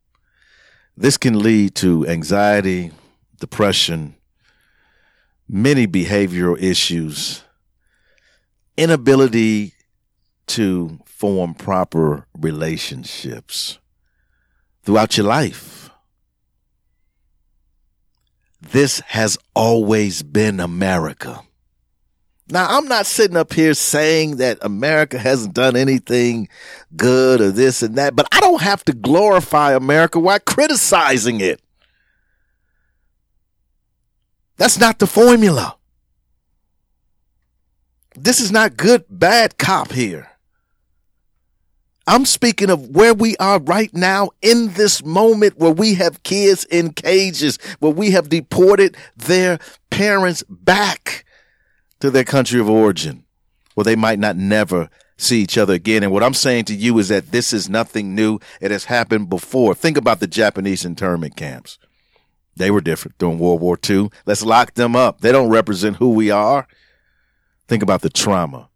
This 0.96 1.16
can 1.16 1.40
lead 1.40 1.74
to 1.76 2.06
anxiety, 2.06 2.92
depression, 3.40 4.14
many 5.48 5.86
behavioral 5.86 6.60
issues, 6.60 7.42
inability 8.76 9.74
to 10.46 10.98
form 11.04 11.54
proper 11.54 12.26
relationships 12.38 13.78
throughout 14.82 15.16
your 15.16 15.26
life. 15.26 15.90
This 18.60 19.00
has 19.00 19.36
always 19.54 20.22
been 20.22 20.60
America. 20.60 21.42
Now, 22.50 22.66
I'm 22.68 22.86
not 22.88 23.06
sitting 23.06 23.38
up 23.38 23.54
here 23.54 23.72
saying 23.72 24.36
that 24.36 24.58
America 24.60 25.18
hasn't 25.18 25.54
done 25.54 25.76
anything 25.76 26.48
good 26.94 27.40
or 27.40 27.50
this 27.50 27.82
and 27.82 27.96
that, 27.96 28.14
but 28.14 28.28
I 28.32 28.40
don't 28.40 28.60
have 28.60 28.84
to 28.84 28.92
glorify 28.92 29.72
America 29.74 30.20
while 30.20 30.38
criticizing 30.40 31.40
it. 31.40 31.60
That's 34.56 34.78
not 34.78 34.98
the 34.98 35.06
formula. 35.06 35.76
This 38.14 38.40
is 38.40 38.52
not 38.52 38.76
good, 38.76 39.04
bad 39.08 39.56
cop 39.58 39.92
here. 39.92 40.30
I'm 42.06 42.26
speaking 42.26 42.68
of 42.68 42.90
where 42.90 43.14
we 43.14 43.34
are 43.38 43.58
right 43.58 43.92
now 43.94 44.28
in 44.42 44.74
this 44.74 45.02
moment 45.02 45.58
where 45.58 45.72
we 45.72 45.94
have 45.94 46.22
kids 46.22 46.64
in 46.66 46.92
cages, 46.92 47.58
where 47.78 47.92
we 47.92 48.10
have 48.10 48.28
deported 48.28 48.96
their 49.16 49.58
parents 49.88 50.44
back 50.50 51.24
to 52.04 52.10
their 52.10 52.24
country 52.24 52.60
of 52.60 52.68
origin, 52.68 53.24
where 53.74 53.84
they 53.84 53.96
might 53.96 54.18
not 54.18 54.36
never 54.36 54.90
see 55.16 55.40
each 55.40 55.56
other 55.56 55.72
again. 55.72 56.02
And 56.02 56.12
what 56.12 56.22
I'm 56.22 56.34
saying 56.34 56.66
to 56.66 56.74
you 56.74 56.98
is 56.98 57.08
that 57.08 57.30
this 57.30 57.52
is 57.54 57.70
nothing 57.70 58.14
new. 58.14 58.40
It 58.60 58.70
has 58.70 58.84
happened 58.84 59.30
before. 59.30 59.74
Think 59.74 59.96
about 59.96 60.20
the 60.20 60.26
Japanese 60.26 60.84
internment 60.84 61.34
camps. 61.34 61.78
They 62.56 62.70
were 62.70 62.82
different 62.82 63.16
during 63.16 63.38
World 63.38 63.62
War 63.62 63.78
II. 63.88 64.10
Let's 64.26 64.44
lock 64.44 64.74
them 64.74 64.94
up. 64.94 65.22
They 65.22 65.32
don't 65.32 65.48
represent 65.48 65.96
who 65.96 66.10
we 66.10 66.30
are. 66.30 66.68
Think 67.68 67.82
about 67.82 68.02
the 68.02 68.10
trauma 68.10 68.68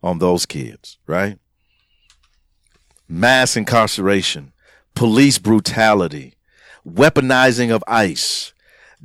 on 0.00 0.20
those 0.20 0.46
kids, 0.46 0.98
right? 1.08 1.40
Mass 3.08 3.56
incarceration, 3.56 4.52
police 4.94 5.38
brutality, 5.38 6.34
weaponizing 6.88 7.74
of 7.74 7.82
ICE, 7.88 8.54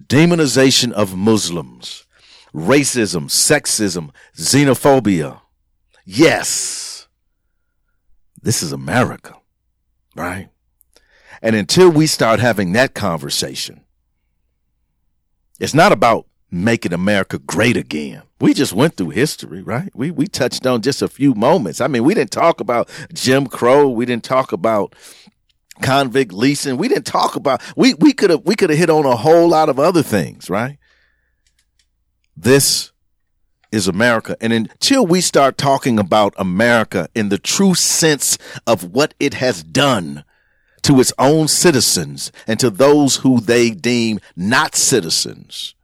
demonization 0.07 0.91
of 0.91 1.15
Muslims, 1.15 2.05
racism, 2.53 3.25
sexism, 3.25 4.11
xenophobia. 4.35 5.41
Yes, 6.05 7.07
this 8.41 8.63
is 8.63 8.71
America, 8.71 9.35
right? 10.15 10.49
And 11.41 11.55
until 11.55 11.89
we 11.89 12.07
start 12.07 12.39
having 12.39 12.73
that 12.73 12.93
conversation, 12.93 13.83
it's 15.59 15.73
not 15.73 15.91
about 15.91 16.25
making 16.51 16.93
America 16.93 17.39
great 17.39 17.77
again. 17.77 18.23
We 18.39 18.53
just 18.53 18.73
went 18.73 18.97
through 18.97 19.11
history, 19.11 19.61
right? 19.61 19.91
We 19.93 20.11
we 20.11 20.27
touched 20.27 20.65
on 20.65 20.81
just 20.81 21.01
a 21.01 21.07
few 21.07 21.33
moments. 21.33 21.79
I 21.79 21.87
mean, 21.87 22.03
we 22.03 22.13
didn't 22.13 22.31
talk 22.31 22.59
about 22.59 22.89
Jim 23.13 23.47
Crow. 23.47 23.89
We 23.89 24.05
didn't 24.05 24.23
talk 24.23 24.51
about 24.51 24.95
convict 25.81 26.33
leasing. 26.33 26.77
We 26.77 26.87
didn't 26.87 27.05
talk 27.05 27.35
about 27.35 27.61
we 27.75 27.93
we 27.95 28.13
could 28.13 28.31
have 28.31 28.41
we 28.43 28.55
could 28.55 28.71
have 28.71 28.79
hit 28.79 28.89
on 28.89 29.05
a 29.05 29.15
whole 29.15 29.47
lot 29.47 29.69
of 29.69 29.79
other 29.79 30.03
things, 30.03 30.49
right? 30.49 30.77
This 32.41 32.91
is 33.71 33.87
America. 33.87 34.35
And 34.41 34.51
until 34.51 35.05
we 35.05 35.21
start 35.21 35.59
talking 35.59 35.99
about 35.99 36.33
America 36.37 37.07
in 37.13 37.29
the 37.29 37.37
true 37.37 37.75
sense 37.75 38.39
of 38.65 38.95
what 38.95 39.13
it 39.19 39.35
has 39.35 39.61
done 39.61 40.23
to 40.81 40.99
its 40.99 41.13
own 41.19 41.47
citizens 41.47 42.31
and 42.47 42.59
to 42.59 42.71
those 42.71 43.17
who 43.17 43.39
they 43.39 43.69
deem 43.69 44.19
not 44.35 44.73
citizens, 44.73 45.75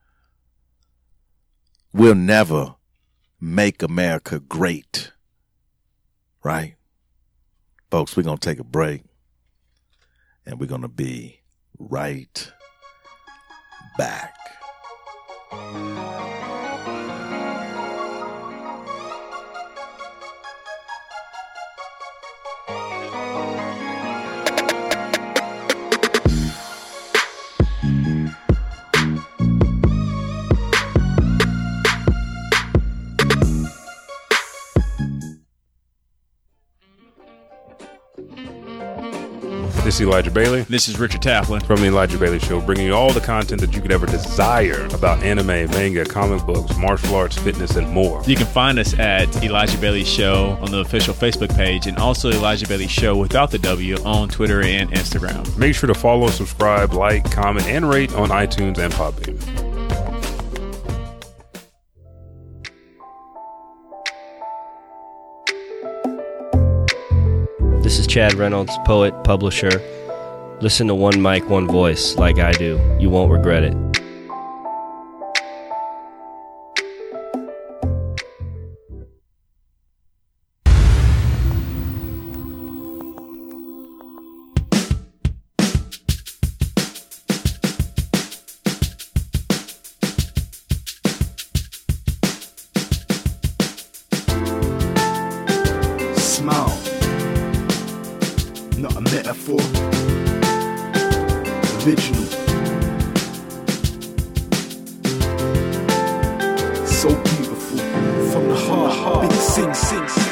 we'll 1.93 2.16
never 2.16 2.74
make 3.39 3.84
America 3.84 4.39
great. 4.39 5.12
Right? 6.43 6.74
Folks, 7.91 8.18
we're 8.18 8.24
going 8.24 8.39
to 8.39 8.49
take 8.49 8.60
a 8.60 8.64
break 8.64 9.03
and 10.43 10.60
we're 10.60 10.66
going 10.66 10.82
to 10.82 10.88
be 10.88 11.41
right 11.78 12.51
back. 13.95 14.34
Is 39.99 40.07
Elijah 40.07 40.31
Bailey. 40.31 40.61
This 40.63 40.87
is 40.87 40.99
Richard 40.99 41.21
Taplin. 41.21 41.65
From 41.65 41.81
The 41.81 41.87
Elijah 41.87 42.17
Bailey 42.17 42.39
Show, 42.39 42.61
bringing 42.61 42.87
you 42.87 42.93
all 42.93 43.11
the 43.11 43.21
content 43.21 43.61
that 43.61 43.73
you 43.73 43.81
could 43.81 43.91
ever 43.91 44.05
desire 44.05 44.85
about 44.93 45.23
anime, 45.23 45.47
manga, 45.47 46.05
comic 46.05 46.45
books, 46.45 46.75
martial 46.77 47.15
arts, 47.15 47.37
fitness, 47.37 47.75
and 47.75 47.89
more. 47.89 48.21
You 48.25 48.35
can 48.35 48.45
find 48.45 48.79
us 48.79 48.97
at 48.99 49.43
Elijah 49.43 49.77
Bailey 49.77 50.03
Show 50.03 50.57
on 50.61 50.71
the 50.71 50.79
official 50.79 51.13
Facebook 51.13 51.55
page 51.55 51.87
and 51.87 51.97
also 51.97 52.29
Elijah 52.29 52.67
Bailey 52.67 52.87
Show 52.87 53.15
without 53.15 53.51
the 53.51 53.59
W 53.59 53.95
on 54.03 54.29
Twitter 54.29 54.61
and 54.61 54.91
Instagram. 54.91 55.57
Make 55.57 55.75
sure 55.75 55.87
to 55.87 55.95
follow, 55.95 56.27
subscribe, 56.27 56.93
like, 56.93 57.29
comment, 57.31 57.67
and 57.67 57.89
rate 57.89 58.13
on 58.13 58.29
iTunes 58.29 58.77
and 58.77 58.93
Podbean. 58.93 59.66
Chad 68.18 68.34
Reynolds, 68.34 68.76
poet, 68.84 69.13
publisher. 69.24 69.70
Listen 70.59 70.88
to 70.88 70.95
One 70.95 71.22
Mic, 71.22 71.47
One 71.49 71.68
Voice 71.68 72.15
like 72.15 72.39
I 72.39 72.51
do. 72.51 72.82
You 72.99 73.11
won't 73.11 73.32
regret 73.32 73.63
it. 73.63 73.96
So 106.97 107.09
beautiful, 107.09 107.77
from 108.31 108.47
the 108.47 108.55
heart. 108.55 109.29
Big 109.29 109.39
sing, 109.39 109.71
sing, 109.71 110.07
sing. 110.07 110.26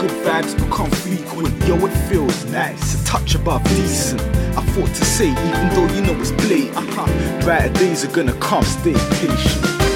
Good 0.00 0.10
vibes 0.24 0.54
become 0.56 0.90
frequent. 0.90 1.52
Yo, 1.66 1.76
it 1.86 1.92
feels 2.08 2.44
nice, 2.46 3.00
a 3.00 3.04
touch 3.06 3.34
above 3.34 3.62
decent. 3.64 4.20
I 4.56 4.62
thought 4.72 4.88
to 4.88 5.04
say, 5.04 5.30
even 5.30 5.68
though 5.74 5.94
you 5.94 6.02
know 6.02 6.20
it's 6.20 6.32
blatant. 6.32 6.76
Uh-huh. 6.76 7.40
Brighter 7.42 7.72
days 7.74 8.04
are 8.04 8.12
gonna 8.12 8.34
come, 8.34 8.64
stay 8.64 8.94
patient. 8.94 9.95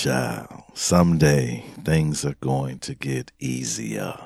Child. 0.00 0.62
Someday 0.72 1.62
things 1.84 2.24
are 2.24 2.36
going 2.40 2.78
to 2.78 2.94
get 2.94 3.32
easier. 3.38 4.16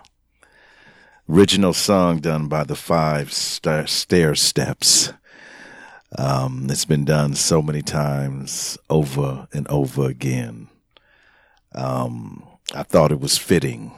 Original 1.28 1.72
song 1.72 2.20
done 2.20 2.46
by 2.46 2.62
the 2.62 2.76
Five 2.76 3.32
Star 3.32 3.84
Stair 3.88 4.36
Steps. 4.36 5.12
Um, 6.16 6.68
it's 6.70 6.84
been 6.84 7.04
done 7.04 7.34
so 7.34 7.60
many 7.60 7.82
times 7.82 8.78
over 8.88 9.48
and 9.52 9.66
over 9.66 10.06
again. 10.06 10.68
Um, 11.74 12.46
I 12.72 12.84
thought 12.84 13.10
it 13.10 13.18
was 13.18 13.36
fitting 13.36 13.90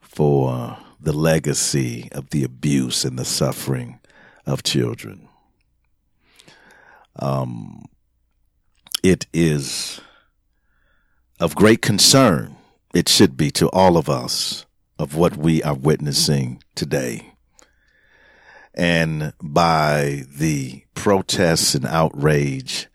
for 0.00 0.76
the 1.00 1.12
legacy 1.12 2.08
of 2.10 2.30
the 2.30 2.42
abuse 2.42 3.04
and 3.04 3.16
the 3.16 3.24
suffering 3.24 4.00
of 4.44 4.64
children. 4.64 5.28
Um, 7.14 7.84
it 9.04 9.26
is 9.32 10.00
of 11.38 11.54
great 11.54 11.82
concern, 11.82 12.56
it 12.94 13.08
should 13.08 13.36
be 13.36 13.50
to 13.52 13.68
all 13.70 13.96
of 13.96 14.08
us, 14.08 14.66
of 14.98 15.14
what 15.14 15.36
we 15.36 15.62
are 15.62 15.74
witnessing 15.74 16.62
today. 16.74 17.34
And 18.74 19.32
by 19.42 20.24
the 20.38 20.84
protests 20.94 21.74
and 21.74 21.86
outrage, 21.86 22.88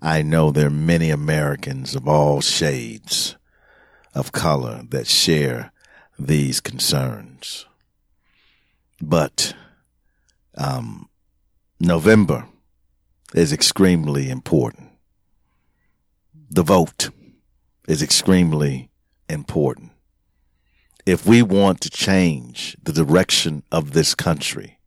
I 0.00 0.22
know 0.22 0.50
there 0.50 0.68
are 0.68 0.70
many 0.70 1.10
Americans 1.10 1.96
of 1.96 2.06
all 2.06 2.40
shades 2.40 3.36
of 4.14 4.32
color 4.32 4.82
that 4.90 5.06
share 5.06 5.72
these 6.18 6.60
concerns. 6.60 7.66
But 9.00 9.54
um, 10.56 11.08
November 11.80 12.46
is 13.34 13.52
extremely 13.52 14.30
important. 14.30 14.90
The 16.50 16.62
vote 16.62 17.10
is 17.88 18.02
extremely 18.02 18.90
important. 19.28 19.90
If 21.06 21.26
we 21.26 21.42
want 21.42 21.80
to 21.80 21.90
change 21.90 22.76
the 22.82 22.92
direction 22.92 23.62
of 23.72 23.92
this 23.92 24.14
country, 24.14 24.78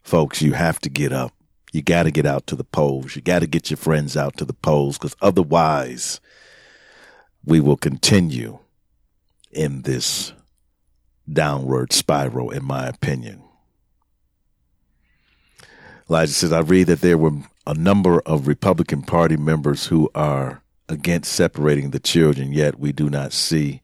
folks, 0.00 0.40
you 0.40 0.52
have 0.52 0.78
to 0.80 0.88
get 0.88 1.12
up. 1.12 1.32
You 1.72 1.82
got 1.82 2.04
to 2.04 2.12
get 2.12 2.26
out 2.26 2.46
to 2.46 2.56
the 2.56 2.64
polls. 2.64 3.16
You 3.16 3.22
got 3.22 3.40
to 3.40 3.48
get 3.48 3.70
your 3.70 3.76
friends 3.76 4.16
out 4.16 4.36
to 4.36 4.44
the 4.44 4.54
polls 4.54 4.98
because 4.98 5.16
otherwise 5.20 6.20
we 7.44 7.58
will 7.58 7.76
continue 7.76 8.60
in 9.50 9.82
this 9.82 10.32
downward 11.30 11.92
spiral, 11.92 12.50
in 12.50 12.64
my 12.64 12.86
opinion. 12.86 13.42
Elijah 16.08 16.32
says, 16.32 16.52
I 16.52 16.60
read 16.60 16.86
that 16.86 17.00
there 17.00 17.18
were 17.18 17.32
a 17.66 17.74
number 17.74 18.20
of 18.20 18.46
Republican 18.46 19.02
Party 19.02 19.36
members 19.36 19.86
who 19.86 20.08
are 20.14 20.62
against 20.90 21.32
separating 21.32 21.90
the 21.90 22.00
children, 22.00 22.52
yet 22.52 22.78
we 22.78 22.92
do 22.92 23.08
not 23.08 23.32
see 23.32 23.82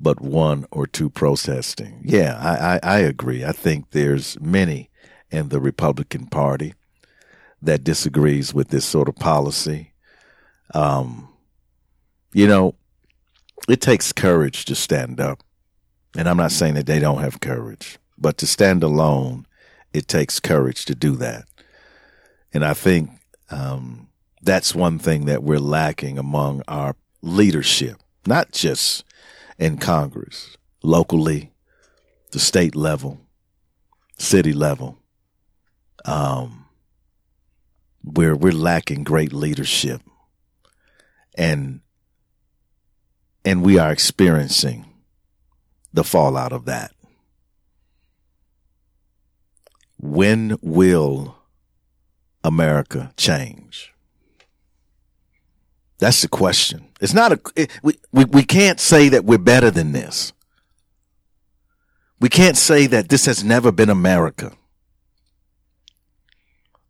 but 0.00 0.20
one 0.20 0.66
or 0.70 0.86
two 0.86 1.08
protesting. 1.08 2.02
Yeah, 2.04 2.36
I, 2.38 2.74
I, 2.74 2.96
I 2.96 2.98
agree. 2.98 3.44
I 3.44 3.52
think 3.52 3.90
there's 3.90 4.38
many 4.40 4.90
in 5.30 5.48
the 5.48 5.60
Republican 5.60 6.26
Party 6.26 6.74
that 7.62 7.84
disagrees 7.84 8.52
with 8.52 8.68
this 8.68 8.84
sort 8.84 9.08
of 9.08 9.16
policy. 9.16 9.92
Um, 10.74 11.28
you 12.32 12.46
know, 12.46 12.74
it 13.68 13.80
takes 13.80 14.12
courage 14.12 14.64
to 14.66 14.74
stand 14.74 15.20
up. 15.20 15.42
And 16.16 16.28
I'm 16.28 16.36
not 16.36 16.52
saying 16.52 16.74
that 16.74 16.86
they 16.86 16.98
don't 16.98 17.22
have 17.22 17.40
courage, 17.40 17.98
but 18.18 18.36
to 18.38 18.46
stand 18.46 18.82
alone, 18.82 19.46
it 19.92 20.08
takes 20.08 20.40
courage 20.40 20.84
to 20.86 20.94
do 20.94 21.16
that. 21.16 21.44
And 22.52 22.64
I 22.64 22.74
think 22.74 23.10
um, 23.50 24.08
that's 24.44 24.74
one 24.74 24.98
thing 24.98 25.24
that 25.24 25.42
we're 25.42 25.58
lacking 25.58 26.18
among 26.18 26.62
our 26.68 26.94
leadership, 27.22 27.96
not 28.26 28.52
just 28.52 29.04
in 29.58 29.78
Congress, 29.78 30.56
locally, 30.82 31.52
the 32.32 32.38
state 32.38 32.74
level, 32.74 33.20
city 34.18 34.52
level. 34.52 34.98
Um, 36.04 36.66
we're 38.02 38.36
we're 38.36 38.52
lacking 38.52 39.04
great 39.04 39.32
leadership, 39.32 40.02
and 41.34 41.80
and 43.44 43.64
we 43.64 43.78
are 43.78 43.90
experiencing 43.90 44.84
the 45.92 46.04
fallout 46.04 46.52
of 46.52 46.66
that. 46.66 46.92
When 49.96 50.58
will 50.60 51.36
America 52.42 53.14
change? 53.16 53.93
That's 55.98 56.22
the 56.22 56.28
question. 56.28 56.88
It's 57.00 57.14
not 57.14 57.32
a, 57.32 57.40
it, 57.56 57.70
we, 57.82 57.98
we, 58.12 58.24
we 58.24 58.42
can't 58.42 58.80
say 58.80 59.08
that 59.10 59.24
we're 59.24 59.38
better 59.38 59.70
than 59.70 59.92
this. 59.92 60.32
We 62.20 62.28
can't 62.28 62.56
say 62.56 62.86
that 62.86 63.08
this 63.08 63.26
has 63.26 63.44
never 63.44 63.70
been 63.70 63.90
America. 63.90 64.52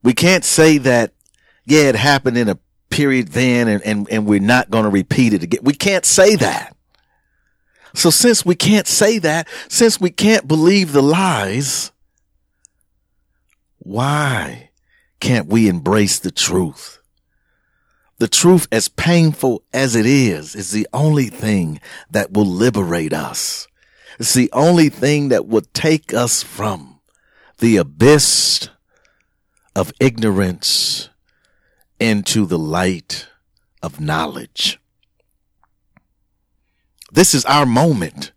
We 0.02 0.14
can't 0.14 0.44
say 0.44 0.78
that, 0.78 1.12
yeah, 1.64 1.82
it 1.82 1.96
happened 1.96 2.38
in 2.38 2.48
a 2.48 2.58
period 2.90 3.28
then 3.28 3.68
and, 3.68 3.82
and, 3.82 4.08
and 4.10 4.26
we're 4.26 4.40
not 4.40 4.70
going 4.70 4.84
to 4.84 4.90
repeat 4.90 5.32
it 5.32 5.42
again. 5.42 5.60
We 5.62 5.74
can't 5.74 6.04
say 6.04 6.36
that. 6.36 6.76
So 7.94 8.10
since 8.10 8.44
we 8.44 8.54
can't 8.54 8.86
say 8.86 9.18
that, 9.20 9.48
since 9.68 10.00
we 10.00 10.10
can't 10.10 10.46
believe 10.46 10.92
the 10.92 11.02
lies, 11.02 11.92
why 13.78 14.70
can't 15.20 15.46
we 15.46 15.68
embrace 15.68 16.18
the 16.18 16.30
truth? 16.30 17.00
The 18.24 18.30
truth, 18.30 18.66
as 18.72 18.88
painful 18.88 19.64
as 19.74 19.94
it 19.94 20.06
is, 20.06 20.56
is 20.56 20.70
the 20.70 20.88
only 20.94 21.26
thing 21.26 21.78
that 22.10 22.32
will 22.32 22.46
liberate 22.46 23.12
us. 23.12 23.68
It's 24.18 24.32
the 24.32 24.50
only 24.54 24.88
thing 24.88 25.28
that 25.28 25.46
will 25.46 25.66
take 25.74 26.14
us 26.14 26.42
from 26.42 27.00
the 27.58 27.76
abyss 27.76 28.70
of 29.76 29.92
ignorance 30.00 31.10
into 32.00 32.46
the 32.46 32.56
light 32.58 33.28
of 33.82 34.00
knowledge. 34.00 34.80
This 37.12 37.34
is 37.34 37.44
our 37.44 37.66
moment. 37.66 38.32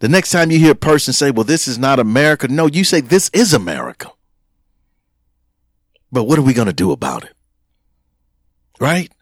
The 0.00 0.08
next 0.10 0.32
time 0.32 0.50
you 0.50 0.58
hear 0.58 0.72
a 0.72 0.74
person 0.74 1.14
say, 1.14 1.30
well, 1.30 1.44
this 1.44 1.66
is 1.66 1.78
not 1.78 1.98
America. 1.98 2.46
No, 2.46 2.66
you 2.66 2.84
say 2.84 3.00
this 3.00 3.30
is 3.32 3.54
America. 3.54 4.12
But 6.12 6.24
what 6.24 6.38
are 6.38 6.42
we 6.42 6.52
going 6.52 6.66
to 6.66 6.74
do 6.74 6.92
about 6.92 7.24
it? 7.24 7.32
Right? 8.80 9.12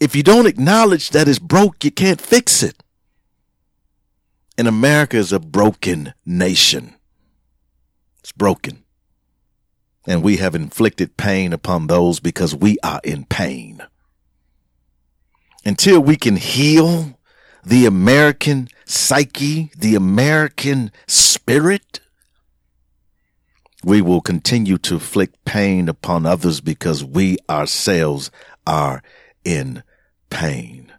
If 0.00 0.14
you 0.14 0.22
don't 0.22 0.46
acknowledge 0.46 1.10
that 1.10 1.28
it's 1.28 1.38
broke, 1.38 1.84
you 1.84 1.90
can't 1.90 2.20
fix 2.20 2.62
it. 2.62 2.82
And 4.56 4.68
America 4.68 5.16
is 5.16 5.32
a 5.32 5.40
broken 5.40 6.14
nation. 6.24 6.94
It's 8.20 8.32
broken. 8.32 8.84
And 10.06 10.22
we 10.22 10.36
have 10.36 10.54
inflicted 10.54 11.16
pain 11.16 11.52
upon 11.52 11.86
those 11.86 12.20
because 12.20 12.54
we 12.54 12.78
are 12.84 13.00
in 13.02 13.24
pain. 13.24 13.82
Until 15.64 16.00
we 16.00 16.16
can 16.16 16.36
heal 16.36 17.18
the 17.64 17.86
American 17.86 18.68
psyche, 18.84 19.70
the 19.76 19.94
American 19.94 20.92
spirit, 21.06 22.00
we 23.82 24.02
will 24.02 24.20
continue 24.20 24.78
to 24.78 24.94
inflict 24.94 25.44
pain 25.44 25.88
upon 25.88 26.26
others 26.26 26.60
because 26.60 27.04
we 27.04 27.38
ourselves 27.48 28.30
are 28.66 29.02
in 29.44 29.82
pain. 30.30 30.92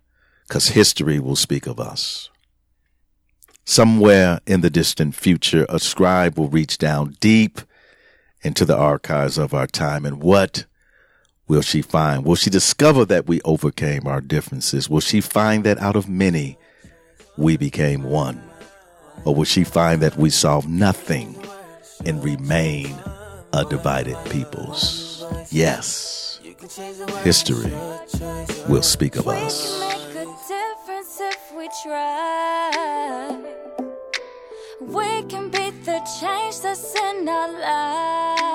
Because 0.47 0.69
history 0.69 1.19
will 1.19 1.35
speak 1.35 1.67
of 1.67 1.79
us. 1.79 2.29
Somewhere 3.65 4.39
in 4.45 4.61
the 4.61 4.69
distant 4.69 5.15
future, 5.15 5.65
a 5.69 5.79
scribe 5.79 6.37
will 6.37 6.49
reach 6.49 6.77
down 6.77 7.15
deep 7.19 7.61
into 8.43 8.63
the 8.63 8.77
archives 8.77 9.39
of 9.39 9.55
our 9.55 9.65
time. 9.65 10.05
And 10.05 10.21
what 10.21 10.65
will 11.47 11.61
she 11.61 11.81
find? 11.81 12.23
Will 12.23 12.35
she 12.35 12.51
discover 12.51 13.05
that 13.05 13.27
we 13.27 13.41
overcame 13.41 14.05
our 14.05 14.21
differences? 14.21 14.87
Will 14.87 14.99
she 14.99 15.19
find 15.19 15.63
that 15.63 15.79
out 15.79 15.95
of 15.95 16.07
many, 16.07 16.57
we 17.37 17.57
became 17.57 18.03
one? 18.03 18.41
Or 19.23 19.33
will 19.33 19.45
she 19.45 19.63
find 19.63 20.01
that 20.01 20.17
we 20.17 20.29
solved 20.29 20.69
nothing 20.69 21.35
and 22.05 22.23
remain 22.23 22.95
a 23.51 23.65
divided 23.65 24.17
peoples? 24.29 25.25
Yes, 25.49 26.24
history 27.23 27.71
will 28.67 28.81
speak 28.81 29.15
of 29.17 29.27
us. 29.27 29.79
we 31.55 31.69
try. 31.83 33.37
We 34.81 35.23
can 35.23 35.49
beat 35.49 35.85
the 35.85 35.99
change 36.19 36.61
that's 36.61 36.95
in 36.95 37.29
our 37.29 37.51
lives. 37.51 38.45